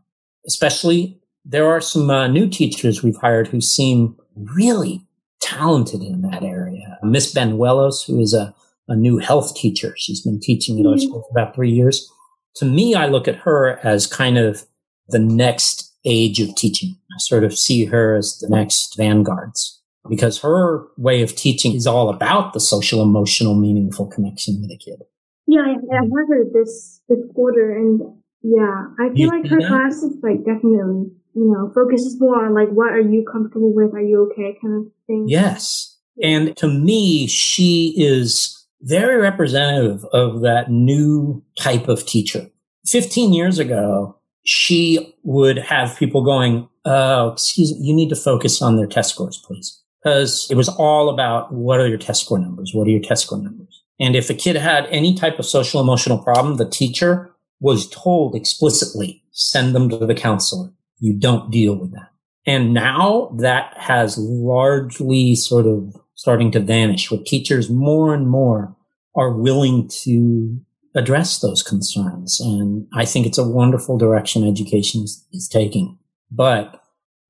Especially, 0.48 1.21
there 1.44 1.68
are 1.68 1.82
some 1.82 2.10
uh, 2.10 2.28
new 2.28 2.48
teachers 2.48 3.04
we've 3.04 3.18
hired 3.18 3.48
who 3.48 3.62
seem 3.62 4.16
really 4.36 5.06
talented 5.42 6.02
in 6.02 6.22
that 6.22 6.44
area. 6.44 6.98
Miss 7.04 7.34
Benuelos, 7.34 8.06
who 8.06 8.20
is 8.20 8.34
a 8.34 8.54
a 8.92 8.96
new 8.96 9.18
health 9.18 9.56
teacher. 9.56 9.94
She's 9.98 10.22
been 10.22 10.40
teaching 10.40 10.80
at 10.80 10.86
our 10.86 10.94
mm-hmm. 10.94 11.08
school 11.08 11.22
for 11.24 11.32
about 11.32 11.56
three 11.56 11.72
years. 11.72 12.12
To 12.56 12.66
me, 12.66 12.94
I 12.94 13.08
look 13.08 13.28
at 13.28 13.38
her 13.38 13.80
as 13.84 14.06
kind 14.06 14.38
of 14.38 14.66
the 15.08 15.20
next 15.20 15.96
age 16.04 16.40
of 16.42 16.54
teaching. 16.56 16.98
I 17.12 17.18
sort 17.20 17.44
of 17.44 17.58
see 17.58 17.86
her 17.86 18.16
as 18.16 18.38
the 18.40 18.50
next 18.50 18.98
vanguards 18.98 19.82
because 20.10 20.42
her 20.42 20.88
way 20.98 21.22
of 21.22 21.36
teaching 21.36 21.74
is 21.74 21.88
all 21.88 22.10
about 22.10 22.54
the 22.54 22.60
social, 22.60 23.02
emotional, 23.02 23.56
meaningful 23.56 24.08
connection 24.08 24.62
with 24.62 24.72
a 24.72 24.78
kid. 24.78 25.04
Yeah, 25.48 25.62
I, 25.62 25.72
I 25.72 26.02
have 26.02 26.12
her 26.12 26.44
this 26.52 27.02
this 27.08 27.20
quarter, 27.34 27.76
and 27.76 28.02
yeah, 28.42 28.88
I 29.00 29.10
feel 29.10 29.18
you 29.18 29.28
like 29.30 29.48
her 29.48 29.60
class 29.60 30.04
is 30.04 30.18
like 30.22 30.40
definitely 30.40 31.12
you 31.34 31.52
know 31.52 31.72
focuses 31.74 32.20
more 32.20 32.46
on 32.46 32.54
like 32.54 32.70
what 32.70 32.92
are 32.92 33.02
you 33.02 33.26
comfortable 33.32 33.74
with, 33.74 33.94
are 33.94 34.02
you 34.02 34.30
okay, 34.32 34.58
kind 34.62 34.86
of 34.86 34.92
thing. 35.08 35.26
Yes, 35.28 35.98
and 36.22 36.56
to 36.58 36.68
me, 36.68 37.28
she 37.28 37.94
is 37.98 38.58
very 38.82 39.18
representative 39.18 40.06
of 40.06 40.42
that 40.42 40.72
new 40.72 41.44
type 41.60 41.88
of 41.88 42.06
teacher. 42.06 42.50
15 42.88 43.34
years 43.34 43.60
ago, 43.60 44.18
she 44.44 45.16
would 45.24 45.58
have 45.58 45.98
people 45.98 46.24
going, 46.24 46.68
Oh, 46.84 47.30
excuse 47.30 47.74
me, 47.74 47.86
you 47.86 47.94
need 47.94 48.10
to 48.10 48.16
focus 48.16 48.62
on 48.62 48.76
their 48.76 48.88
test 48.88 49.14
scores, 49.14 49.38
please. 49.38 49.80
Because 50.04 50.48
it 50.50 50.56
was 50.58 50.68
all 50.68 51.10
about 51.10 51.54
what 51.54 51.80
are 51.80 51.88
your 51.88 52.00
test 52.00 52.26
score 52.26 52.40
numbers? 52.40 52.72
What 52.74 52.88
are 52.88 52.92
your 52.92 53.02
test 53.02 53.26
score 53.26 53.38
numbers? 53.38 53.84
And 54.00 54.16
if 54.16 54.32
a 54.32 54.34
kid 54.34 54.56
had 54.56 54.88
any 54.88 55.14
type 55.14 55.38
of 55.38 55.46
social 55.46 55.80
emotional 55.80 56.18
problem, 56.18 56.58
the 56.58 56.68
teacher 56.68 57.32
was 57.60 57.88
told 57.88 58.34
explicitly, 58.36 59.24
send 59.30 59.76
them 59.76 59.90
to 59.90 59.98
the 60.08 60.16
counselor. 60.16 60.72
You 61.02 61.14
don't 61.14 61.52
deal 61.52 61.76
with 61.76 61.92
that. 61.92 62.12
And 62.46 62.74
now 62.74 63.36
that 63.40 63.74
has 63.78 64.18
largely 64.18 65.36
sort 65.36 65.66
of 65.66 65.96
starting 66.16 66.52
to 66.52 66.60
vanish 66.60 67.12
where 67.12 67.20
teachers 67.26 67.70
more 67.70 68.14
and 68.14 68.30
more 68.30 68.76
are 69.16 69.34
willing 69.34 69.90
to 70.04 70.58
address 70.96 71.40
those 71.40 71.64
concerns. 71.64 72.40
And 72.40 72.88
I 72.94 73.06
think 73.06 73.26
it's 73.26 73.38
a 73.38 73.48
wonderful 73.48 73.98
direction 73.98 74.48
education 74.48 75.04
is, 75.04 75.26
is 75.34 75.48
taking. 75.48 75.98
But 76.30 76.82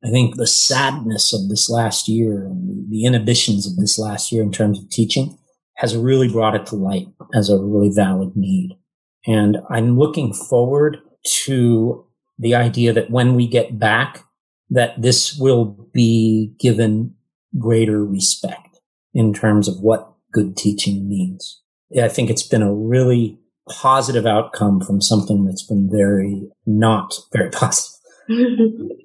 I 0.04 0.10
think 0.10 0.36
the 0.36 0.48
sadness 0.48 1.34
of 1.34 1.50
this 1.50 1.70
last 1.70 2.08
year 2.08 2.46
and 2.46 2.92
the 2.92 3.06
inhibitions 3.06 3.68
of 3.68 3.78
this 3.78 3.98
last 3.98 4.32
year 4.32 4.44
in 4.44 4.52
terms 4.52 4.80
of 4.80 4.90
teaching 4.90 5.38
has 5.76 5.96
really 5.96 6.28
brought 6.28 6.56
it 6.56 6.66
to 6.68 6.76
light 6.76 7.08
as 7.34 7.50
a 7.50 7.58
really 7.58 7.92
valid 7.94 8.36
need. 8.36 8.78
And 9.26 9.58
I'm 9.70 9.98
looking 9.98 10.34
forward 10.34 10.98
to 11.44 12.06
the 12.42 12.56
idea 12.56 12.92
that 12.92 13.12
when 13.12 13.36
we 13.36 13.48
get 13.48 13.78
back, 13.80 14.26
that 14.72 15.00
this 15.00 15.38
will 15.38 15.66
be 15.94 16.54
given 16.60 17.14
greater 17.58 18.04
respect 18.04 18.80
in 19.14 19.32
terms 19.32 19.68
of 19.68 19.80
what 19.80 20.12
good 20.34 20.58
teaching 20.58 21.08
means. 21.08 21.62
I 22.02 22.08
think 22.08 22.30
it's 22.30 22.48
been 22.48 22.64
a 22.64 22.74
really 22.74 23.38
positive 23.70 24.26
outcome 24.26 24.82
from 24.82 25.02
something 25.02 25.46
that's 25.46 25.66
been 25.66 25.90
very 25.90 26.50
not 26.66 27.14
very 27.32 27.50
positive. 27.52 28.00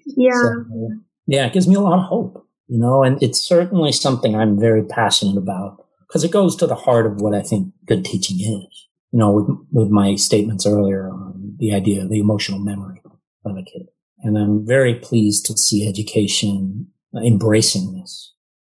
yeah. 0.06 0.30
So, 0.32 0.64
yeah, 1.26 1.46
it 1.46 1.52
gives 1.52 1.68
me 1.68 1.74
a 1.74 1.80
lot 1.80 1.98
of 1.98 2.06
hope, 2.06 2.46
you 2.68 2.78
know, 2.78 3.02
and 3.02 3.22
it's 3.22 3.46
certainly 3.46 3.92
something 3.92 4.34
I'm 4.34 4.58
very 4.58 4.84
passionate 4.84 5.36
about 5.36 5.84
because 6.06 6.24
it 6.24 6.30
goes 6.30 6.56
to 6.56 6.66
the 6.66 6.74
heart 6.74 7.04
of 7.06 7.20
what 7.20 7.34
I 7.34 7.42
think 7.42 7.74
good 7.86 8.04
teaching 8.04 8.36
is. 8.40 8.86
You 9.12 9.20
know, 9.20 9.32
with, 9.32 9.46
with 9.72 9.88
my 9.88 10.14
statements 10.14 10.66
earlier 10.66 11.08
on 11.08 11.56
the 11.58 11.74
idea 11.74 12.02
of 12.02 12.10
the 12.10 12.20
emotional 12.20 12.58
memory 12.58 13.00
of 13.66 13.72
a 13.74 13.78
kid. 13.78 13.88
And 14.20 14.38
I'm 14.38 14.66
very 14.66 14.94
pleased 14.94 15.46
to 15.46 15.56
see 15.56 15.88
education 15.88 16.88
embracing 17.14 17.94
this. 17.94 18.32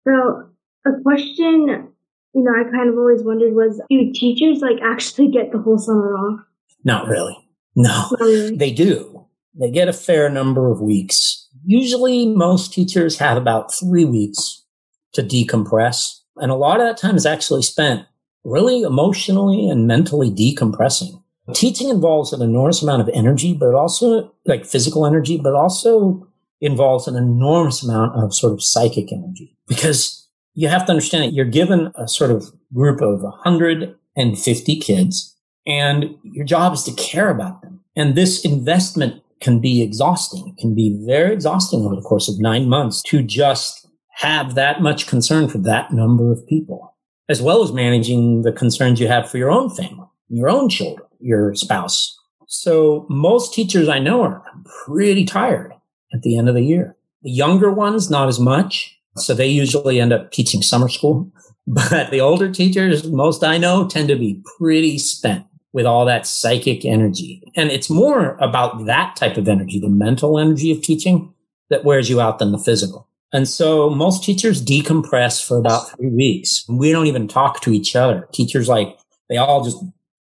So 0.07 0.49
a 0.87 1.03
question, 1.03 1.89
you 2.35 2.43
know, 2.43 2.53
I 2.53 2.71
kind 2.71 2.89
of 2.89 2.97
always 2.97 3.23
wondered 3.23 3.55
was, 3.55 3.81
do 3.91 4.13
teachers 4.13 4.61
like 4.61 4.79
actually 4.83 5.29
get 5.29 5.53
the 5.53 5.59
whole 5.59 5.79
summer 5.79 6.15
off? 6.15 6.41
Not 6.85 7.09
really. 7.09 7.37
No, 7.77 8.09
really. 8.21 8.57
they 8.57 8.73
do. 8.73 9.27
They 9.55 9.71
get 9.71 9.89
a 9.89 9.93
fair 9.93 10.31
number 10.31 10.71
of 10.71 10.81
weeks. 10.81 11.49
Usually 11.65 12.27
most 12.27 12.73
teachers 12.73 13.19
have 13.19 13.37
about 13.37 13.75
three 13.75 14.05
weeks 14.05 14.65
to 15.13 15.23
decompress. 15.23 16.21
And 16.37 16.51
a 16.51 16.57
lot 16.57 16.81
of 16.81 16.87
that 16.87 16.97
time 16.97 17.17
is 17.17 17.27
actually 17.27 17.63
spent 17.63 18.07
really 18.45 18.83
emotionally 18.83 19.69
and 19.69 19.87
mentally 19.87 20.31
decompressing. 20.31 21.23
Teaching 21.55 21.89
involves 21.89 22.33
an 22.33 22.43
enormous 22.43 22.83
amount 22.83 23.03
of 23.03 23.11
energy, 23.13 23.55
but 23.55 23.75
also 23.75 24.33
like 24.47 24.65
physical 24.65 25.07
energy, 25.07 25.39
but 25.39 25.55
also 25.55 26.29
involves 26.61 27.09
an 27.09 27.17
enormous 27.17 27.83
amount 27.83 28.15
of 28.15 28.35
sort 28.35 28.53
of 28.53 28.63
psychic 28.63 29.13
energy 29.13 29.57
because 29.67 30.29
you 30.55 30.69
have 30.69 30.85
to 30.85 30.93
understand 30.93 31.25
that 31.25 31.33
you're 31.33 31.47
given 31.47 31.93
a 31.95 32.07
sort 32.07 32.31
of 32.31 32.53
group 32.75 33.01
of 33.01 33.23
150 33.23 34.81
kids 34.81 35.37
and 35.67 36.17
your 36.23 36.45
job 36.45 36.75
is 36.75 36.83
to 36.85 36.93
care 36.93 37.31
about 37.31 37.63
them. 37.63 37.81
And 37.97 38.15
this 38.15 38.45
investment 38.45 39.23
can 39.41 39.61
be 39.61 39.83
exhausting. 39.83 40.49
It 40.49 40.61
can 40.61 40.75
be 40.75 41.03
very 41.07 41.33
exhausting 41.33 41.85
over 41.85 41.97
the 41.97 42.03
course 42.03 42.29
of 42.29 42.39
nine 42.39 42.69
months 42.69 43.03
to 43.05 43.23
just 43.23 43.87
have 44.17 44.55
that 44.55 44.83
much 44.83 45.07
concern 45.07 45.49
for 45.49 45.59
that 45.59 45.93
number 45.93 46.31
of 46.31 46.47
people, 46.47 46.95
as 47.29 47.41
well 47.41 47.63
as 47.63 47.73
managing 47.73 48.43
the 48.43 48.53
concerns 48.53 49.01
you 49.01 49.09
have 49.09 49.31
for 49.31 49.39
your 49.39 49.51
own 49.51 49.71
family, 49.71 50.07
your 50.29 50.51
own 50.51 50.69
children, 50.69 51.07
your 51.21 51.55
spouse, 51.55 52.19
So 52.47 53.07
most 53.09 53.55
teachers 53.55 53.89
I 53.89 53.99
know 53.99 54.23
are 54.23 54.43
pretty 54.87 55.25
tired 55.25 55.73
at 56.13 56.23
the 56.23 56.37
end 56.37 56.49
of 56.49 56.55
the 56.55 56.65
year. 56.65 56.97
The 57.23 57.31
younger 57.31 57.71
ones, 57.71 58.11
not 58.11 58.29
as 58.29 58.41
much. 58.41 58.99
So 59.17 59.35
they 59.35 59.47
usually 59.47 60.01
end 60.01 60.13
up 60.13 60.33
teaching 60.33 60.63
summer 60.63 60.89
school. 60.89 61.33
But 61.67 62.11
the 62.11 62.21
older 62.21 62.51
teachers, 62.51 63.07
most 63.07 63.45
I 63.45 63.57
know, 63.57 63.87
tend 63.87 64.09
to 64.09 64.17
be 64.17 64.43
pretty 64.59 64.99
spent 64.99 65.45
with 65.73 65.87
all 65.87 66.05
that 66.07 66.27
psychic 66.27 66.85
energy. 66.85 67.43
And 67.55 67.71
it's 67.71 67.89
more 67.89 68.37
about 68.41 68.87
that 68.87 69.15
type 69.15 69.37
of 69.37 69.47
energy, 69.47 69.79
the 69.79 69.89
mental 69.89 70.39
energy 70.39 70.73
of 70.73 70.83
teaching 70.83 71.33
that 71.69 71.85
wears 71.85 72.11
you 72.11 72.21
out 72.21 72.41
than 72.41 72.51
the 72.51 72.59
physical. 72.59 73.09
And 73.33 73.49
so 73.49 73.89
most 73.89 74.25
teachers 74.25 74.65
decompress 74.65 75.47
for 75.47 75.59
about 75.59 75.91
three 75.97 76.11
weeks. 76.11 76.65
We 76.69 76.91
don't 76.91 77.07
even 77.07 77.29
talk 77.29 77.61
to 77.61 77.73
each 77.73 77.95
other. 77.95 78.29
Teachers 78.33 78.69
like, 78.69 78.99
they 79.29 79.37
all 79.37 79.63
just 79.63 79.77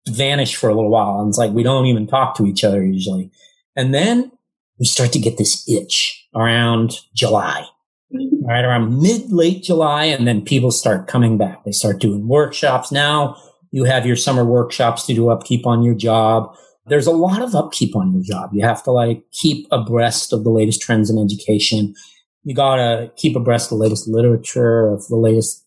vanish 0.09 0.57
for 0.57 0.69
a 0.69 0.75
little 0.75 0.91
while. 0.91 1.21
And 1.21 1.29
it's 1.29 1.39
like, 1.39 1.53
we 1.53 1.63
don't 1.63 1.87
even 1.87 2.07
talk 2.07 2.37
to 2.37 2.47
each 2.47 2.65
other 2.65 2.85
usually. 2.85 3.31
And 3.75 3.93
then 3.93 4.31
we 4.79 4.87
start 4.87 5.13
to 5.13 5.19
get 5.19 5.39
this 5.39 5.69
itch 5.69 6.29
around 6.35 7.01
July, 7.15 7.67
mm-hmm. 8.15 8.47
right 8.47 8.65
around 8.65 9.01
mid 9.01 9.33
late 9.33 9.63
July. 9.63 10.05
And 10.05 10.27
then 10.27 10.45
people 10.45 10.71
start 10.71 11.09
coming 11.09 11.39
back. 11.39 11.65
They 11.65 11.73
start 11.73 12.01
doing 12.01 12.29
workshops. 12.29 12.93
Now 12.93 13.37
you 13.71 13.85
have 13.85 14.07
your 14.07 14.17
summer 14.17 14.45
workshops 14.45 15.05
to 15.07 15.15
do 15.15 15.29
upkeep 15.29 15.67
on 15.67 15.83
your 15.83 15.95
job. 15.95 16.55
There's 16.87 17.07
a 17.07 17.13
lot 17.13 17.43
of 17.43 17.55
upkeep 17.55 17.97
on 17.97 18.13
your 18.13 18.23
job. 18.23 18.51
You 18.53 18.65
have 18.65 18.83
to 18.85 18.93
like 18.93 19.25
keep 19.33 19.67
abreast 19.73 20.33
of 20.33 20.45
the 20.45 20.51
latest 20.51 20.81
trends 20.81 21.11
in 21.11 21.19
education. 21.19 21.95
You 22.45 22.55
gotta 22.55 23.11
keep 23.17 23.35
abreast 23.35 23.73
of 23.73 23.79
the 23.79 23.83
latest 23.83 24.07
literature 24.07 24.87
of 24.87 25.07
the 25.09 25.17
latest 25.17 25.65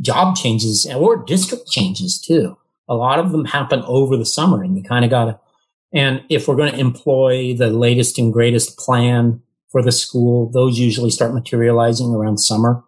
job 0.00 0.34
changes 0.34 0.86
or 0.86 1.22
district 1.22 1.68
changes 1.70 2.18
too 2.18 2.56
a 2.92 2.94
lot 2.94 3.18
of 3.18 3.32
them 3.32 3.46
happen 3.46 3.82
over 3.86 4.18
the 4.18 4.26
summer 4.26 4.62
and 4.62 4.76
you 4.76 4.82
kind 4.82 5.02
of 5.02 5.10
got 5.10 5.24
to, 5.24 5.40
and 5.94 6.22
if 6.28 6.46
we're 6.46 6.56
going 6.56 6.72
to 6.72 6.78
employ 6.78 7.54
the 7.56 7.70
latest 7.70 8.18
and 8.18 8.32
greatest 8.32 8.76
plan 8.76 9.40
for 9.70 9.82
the 9.82 9.90
school, 9.90 10.50
those 10.50 10.78
usually 10.78 11.08
start 11.08 11.32
materializing 11.32 12.14
around 12.14 12.36
summer, 12.36 12.84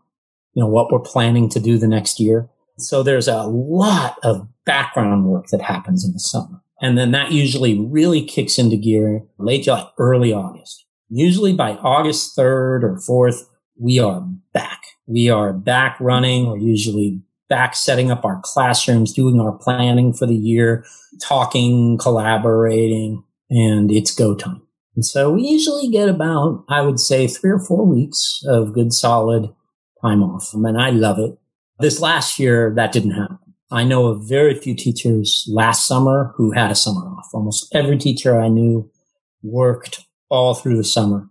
you 0.53 0.63
know, 0.63 0.69
what 0.69 0.93
we're 0.93 1.01
planning 1.01 1.49
to 1.49 1.59
do 1.59 1.79
the 1.79 1.89
next 1.89 2.21
year. 2.21 2.51
So 2.77 3.03
there's 3.03 3.29
a 3.29 3.45
lot 3.45 4.19
of 4.23 4.47
background 4.67 5.25
work 5.25 5.47
that 5.47 5.63
happens 5.63 6.05
in 6.05 6.13
the 6.13 6.21
summer. 6.21 6.61
And 6.83 6.99
then 6.99 7.13
that 7.13 7.33
usually 7.33 7.81
really 7.81 8.23
kicks 8.23 8.59
into 8.59 8.77
gear 8.77 9.23
late 9.39 9.65
July, 9.65 9.89
early 9.97 10.35
August. 10.35 10.85
Usually 11.09 11.55
by 11.55 11.77
August 11.77 12.37
3rd 12.37 12.83
or 12.83 13.01
4th, 13.09 13.45
we 13.81 13.99
are 13.99 14.21
back. 14.53 14.83
We 15.07 15.31
are 15.31 15.55
back 15.55 15.97
running. 15.99 16.47
We're 16.47 16.59
usually 16.59 17.23
back 17.49 17.75
setting 17.75 18.11
up 18.11 18.25
our 18.25 18.41
classrooms, 18.43 19.13
doing 19.13 19.41
our 19.41 19.53
planning 19.53 20.13
for 20.13 20.27
the 20.27 20.35
year, 20.35 20.85
talking, 21.23 21.99
collaborating, 21.99 23.23
and 23.51 23.91
it's 23.91 24.15
go 24.15 24.35
time. 24.35 24.63
And 24.97 25.05
so 25.05 25.33
we 25.33 25.43
usually 25.43 25.89
get 25.89 26.09
about, 26.09 26.65
I 26.69 26.81
would 26.81 27.01
say, 27.01 27.27
three 27.27 27.51
or 27.51 27.59
four 27.59 27.85
weeks 27.85 28.41
of 28.47 28.73
good 28.73 28.93
solid 28.93 29.53
time 30.03 30.23
off. 30.23 30.55
And 30.55 30.81
I 30.81 30.91
love 30.91 31.19
it. 31.19 31.37
This 31.81 32.01
last 32.01 32.39
year, 32.39 32.73
that 32.77 32.93
didn't 32.93 33.13
happen. 33.13 33.39
I 33.73 33.83
know 33.83 34.07
of 34.07 34.29
very 34.29 34.55
few 34.55 34.75
teachers 34.75 35.45
last 35.49 35.87
summer 35.89 36.33
who 36.37 36.53
had 36.53 36.71
a 36.71 36.77
summer 36.77 37.01
off. 37.01 37.27
Almost 37.35 37.75
every 37.75 37.99
teacher 37.99 38.41
I 38.41 38.49
knew 38.49 38.89
worked 39.43 40.07
all 40.29 40.55
through 40.55 40.77
the 40.77 40.85
summer 40.85 41.29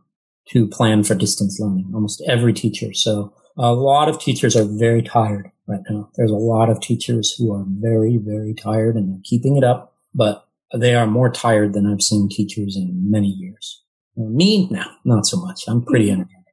to 0.49 0.67
plan 0.67 1.03
for 1.03 1.15
distance 1.15 1.57
learning. 1.59 1.89
Almost 1.93 2.21
every 2.27 2.51
teacher. 2.51 2.93
So 2.93 3.33
a 3.57 3.71
lot 3.71 4.09
of 4.09 4.19
teachers 4.19 4.57
are 4.57 4.65
very 4.65 5.01
tired 5.01 5.52
right 5.67 5.81
now. 5.89 6.09
There's 6.15 6.31
a 6.31 6.35
lot 6.35 6.69
of 6.69 6.79
teachers 6.79 7.33
who 7.37 7.53
are 7.53 7.65
very, 7.67 8.17
very 8.17 8.53
tired 8.53 8.95
and 8.95 9.09
they're 9.09 9.21
keeping 9.23 9.57
it 9.57 9.63
up, 9.63 9.95
but 10.13 10.47
they 10.73 10.95
are 10.95 11.07
more 11.07 11.31
tired 11.31 11.73
than 11.73 11.85
I've 11.85 12.01
seen 12.01 12.29
teachers 12.29 12.75
in 12.75 13.09
many 13.09 13.27
years. 13.27 13.83
Me, 14.15 14.67
no, 14.69 14.83
not 15.05 15.25
so 15.25 15.37
much. 15.37 15.63
I'm 15.67 15.83
pretty 15.83 16.05
mm-hmm. 16.05 16.21
energetic. 16.21 16.43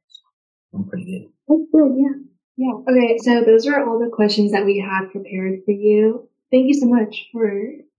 I'm 0.73 0.87
pretty 0.87 1.05
good. 1.05 1.31
That's 1.47 1.69
good, 1.71 1.91
yeah. 1.97 2.21
Yeah. 2.57 2.73
Okay, 2.89 3.17
so 3.19 3.43
those 3.43 3.67
are 3.67 3.87
all 3.87 3.99
the 3.99 4.09
questions 4.13 4.51
that 4.51 4.65
we 4.65 4.79
had 4.79 5.11
prepared 5.11 5.61
for 5.65 5.71
you. 5.71 6.27
Thank 6.51 6.67
you 6.67 6.73
so 6.73 6.85
much 6.85 7.27
for 7.31 7.49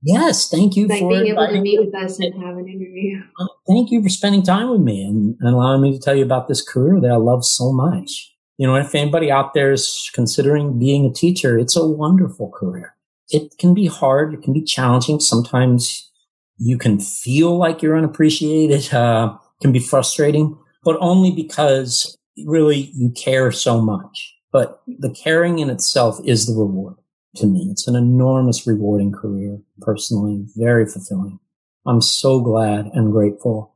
yes, 0.02 0.50
thank 0.50 0.76
you 0.76 0.86
like 0.86 1.00
for 1.00 1.08
being 1.08 1.28
able 1.28 1.46
to 1.46 1.60
meet 1.60 1.80
with 1.80 1.94
us 1.94 2.18
and 2.20 2.34
have 2.34 2.58
an 2.58 2.68
interview. 2.68 3.22
Thank 3.66 3.90
you 3.90 4.02
for 4.02 4.08
spending 4.08 4.42
time 4.42 4.68
with 4.70 4.80
me 4.80 5.02
and, 5.02 5.36
and 5.40 5.54
allowing 5.54 5.80
me 5.80 5.92
to 5.92 5.98
tell 5.98 6.14
you 6.14 6.24
about 6.24 6.48
this 6.48 6.62
career 6.62 7.00
that 7.00 7.10
I 7.10 7.16
love 7.16 7.44
so 7.44 7.72
much 7.72 8.32
you 8.59 8.66
know, 8.66 8.76
if 8.76 8.94
anybody 8.94 9.30
out 9.30 9.55
there 9.55 9.72
is 9.72 10.11
considering 10.14 10.78
being 10.78 11.07
a 11.07 11.12
teacher, 11.12 11.59
it's 11.59 11.76
a 11.76 11.86
wonderful 11.86 12.50
career. 12.50 12.94
It 13.30 13.57
can 13.59 13.74
be 13.74 13.86
hard. 13.86 14.34
It 14.34 14.42
can 14.42 14.53
be 14.53 14.62
challenging. 14.62 15.20
Sometimes 15.20 16.11
you 16.59 16.76
can 16.76 17.00
feel 17.00 17.57
like 17.57 17.82
you're 17.82 17.96
unappreciated. 17.96 18.92
Uh, 18.92 19.36
can 19.62 19.72
be 19.72 19.78
frustrating, 19.78 20.59
but 20.84 20.98
only 21.00 21.30
because 21.30 22.18
really 22.44 22.90
you 22.94 23.11
care 23.11 23.50
so 23.50 23.80
much. 23.80 24.34
But 24.53 24.82
the 24.86 25.11
caring 25.11 25.61
in 25.61 25.70
itself 25.70 26.18
is 26.24 26.46
the 26.46 26.53
reward 26.53 26.96
to 27.36 27.46
me. 27.46 27.68
It's 27.70 27.88
an 27.88 27.96
enormous 27.96 28.66
rewarding 28.66 29.12
career, 29.12 29.59
personally, 29.80 30.44
very 30.57 30.84
fulfilling. 30.84 31.38
I'm 31.86 32.03
so 32.03 32.40
glad 32.40 32.90
and 32.92 33.12
grateful 33.12 33.74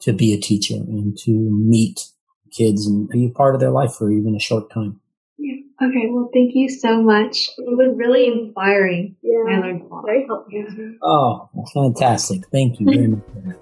to 0.00 0.12
be 0.12 0.32
a 0.32 0.40
teacher 0.40 0.74
and 0.74 1.16
to 1.18 1.30
meet 1.30 2.06
kids 2.50 2.86
and 2.86 3.08
be 3.08 3.26
a 3.26 3.30
part 3.30 3.54
of 3.54 3.60
their 3.60 3.70
life 3.70 3.94
for 3.94 4.10
even 4.10 4.34
a 4.34 4.40
short 4.40 4.70
time. 4.70 5.00
Yeah. 5.38 5.54
Okay. 5.80 6.08
Well, 6.10 6.28
thank 6.32 6.54
you 6.54 6.68
so 6.68 7.02
much. 7.02 7.50
It 7.58 7.76
was 7.76 7.96
really 7.96 8.26
inspiring. 8.26 9.16
Yeah. 9.22 9.44
I 9.48 9.58
learned 9.60 9.82
a 9.82 9.86
lot. 9.86 10.04
Very 10.04 10.26
helpful. 10.26 10.52
Yeah. 10.52 10.66
Oh, 11.02 11.48
fantastic. 11.72 12.46
Thank 12.50 12.80
you 12.80 12.86
very 12.86 13.06
much. 13.08 13.56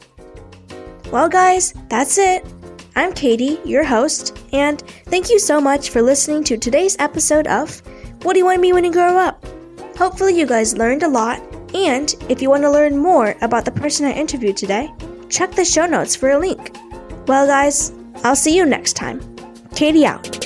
Well, 1.12 1.28
guys, 1.28 1.74
that's 1.88 2.18
it. 2.18 2.44
I'm 2.96 3.12
Katie, 3.12 3.60
your 3.64 3.84
host, 3.84 4.38
and 4.52 4.80
thank 5.04 5.28
you 5.28 5.38
so 5.38 5.60
much 5.60 5.90
for 5.90 6.00
listening 6.00 6.42
to 6.44 6.56
today's 6.56 6.96
episode 6.98 7.46
of 7.46 7.82
What 8.22 8.32
Do 8.32 8.38
You 8.38 8.46
Want 8.46 8.56
to 8.56 8.62
Be 8.62 8.72
When 8.72 8.84
You 8.84 8.92
Grow 8.92 9.18
Up? 9.18 9.44
Hopefully, 9.98 10.38
you 10.38 10.46
guys 10.46 10.78
learned 10.78 11.02
a 11.02 11.08
lot, 11.08 11.42
and 11.74 12.14
if 12.30 12.40
you 12.40 12.48
want 12.48 12.62
to 12.62 12.70
learn 12.70 12.96
more 12.96 13.36
about 13.42 13.66
the 13.66 13.70
person 13.70 14.06
I 14.06 14.12
interviewed 14.12 14.56
today, 14.56 14.90
check 15.28 15.52
the 15.52 15.64
show 15.64 15.84
notes 15.84 16.16
for 16.16 16.30
a 16.30 16.38
link. 16.38 16.74
Well, 17.26 17.46
guys, 17.46 17.92
I'll 18.24 18.36
see 18.36 18.56
you 18.56 18.66
next 18.66 18.94
time. 18.94 19.20
Katie 19.74 20.06
out. 20.06 20.45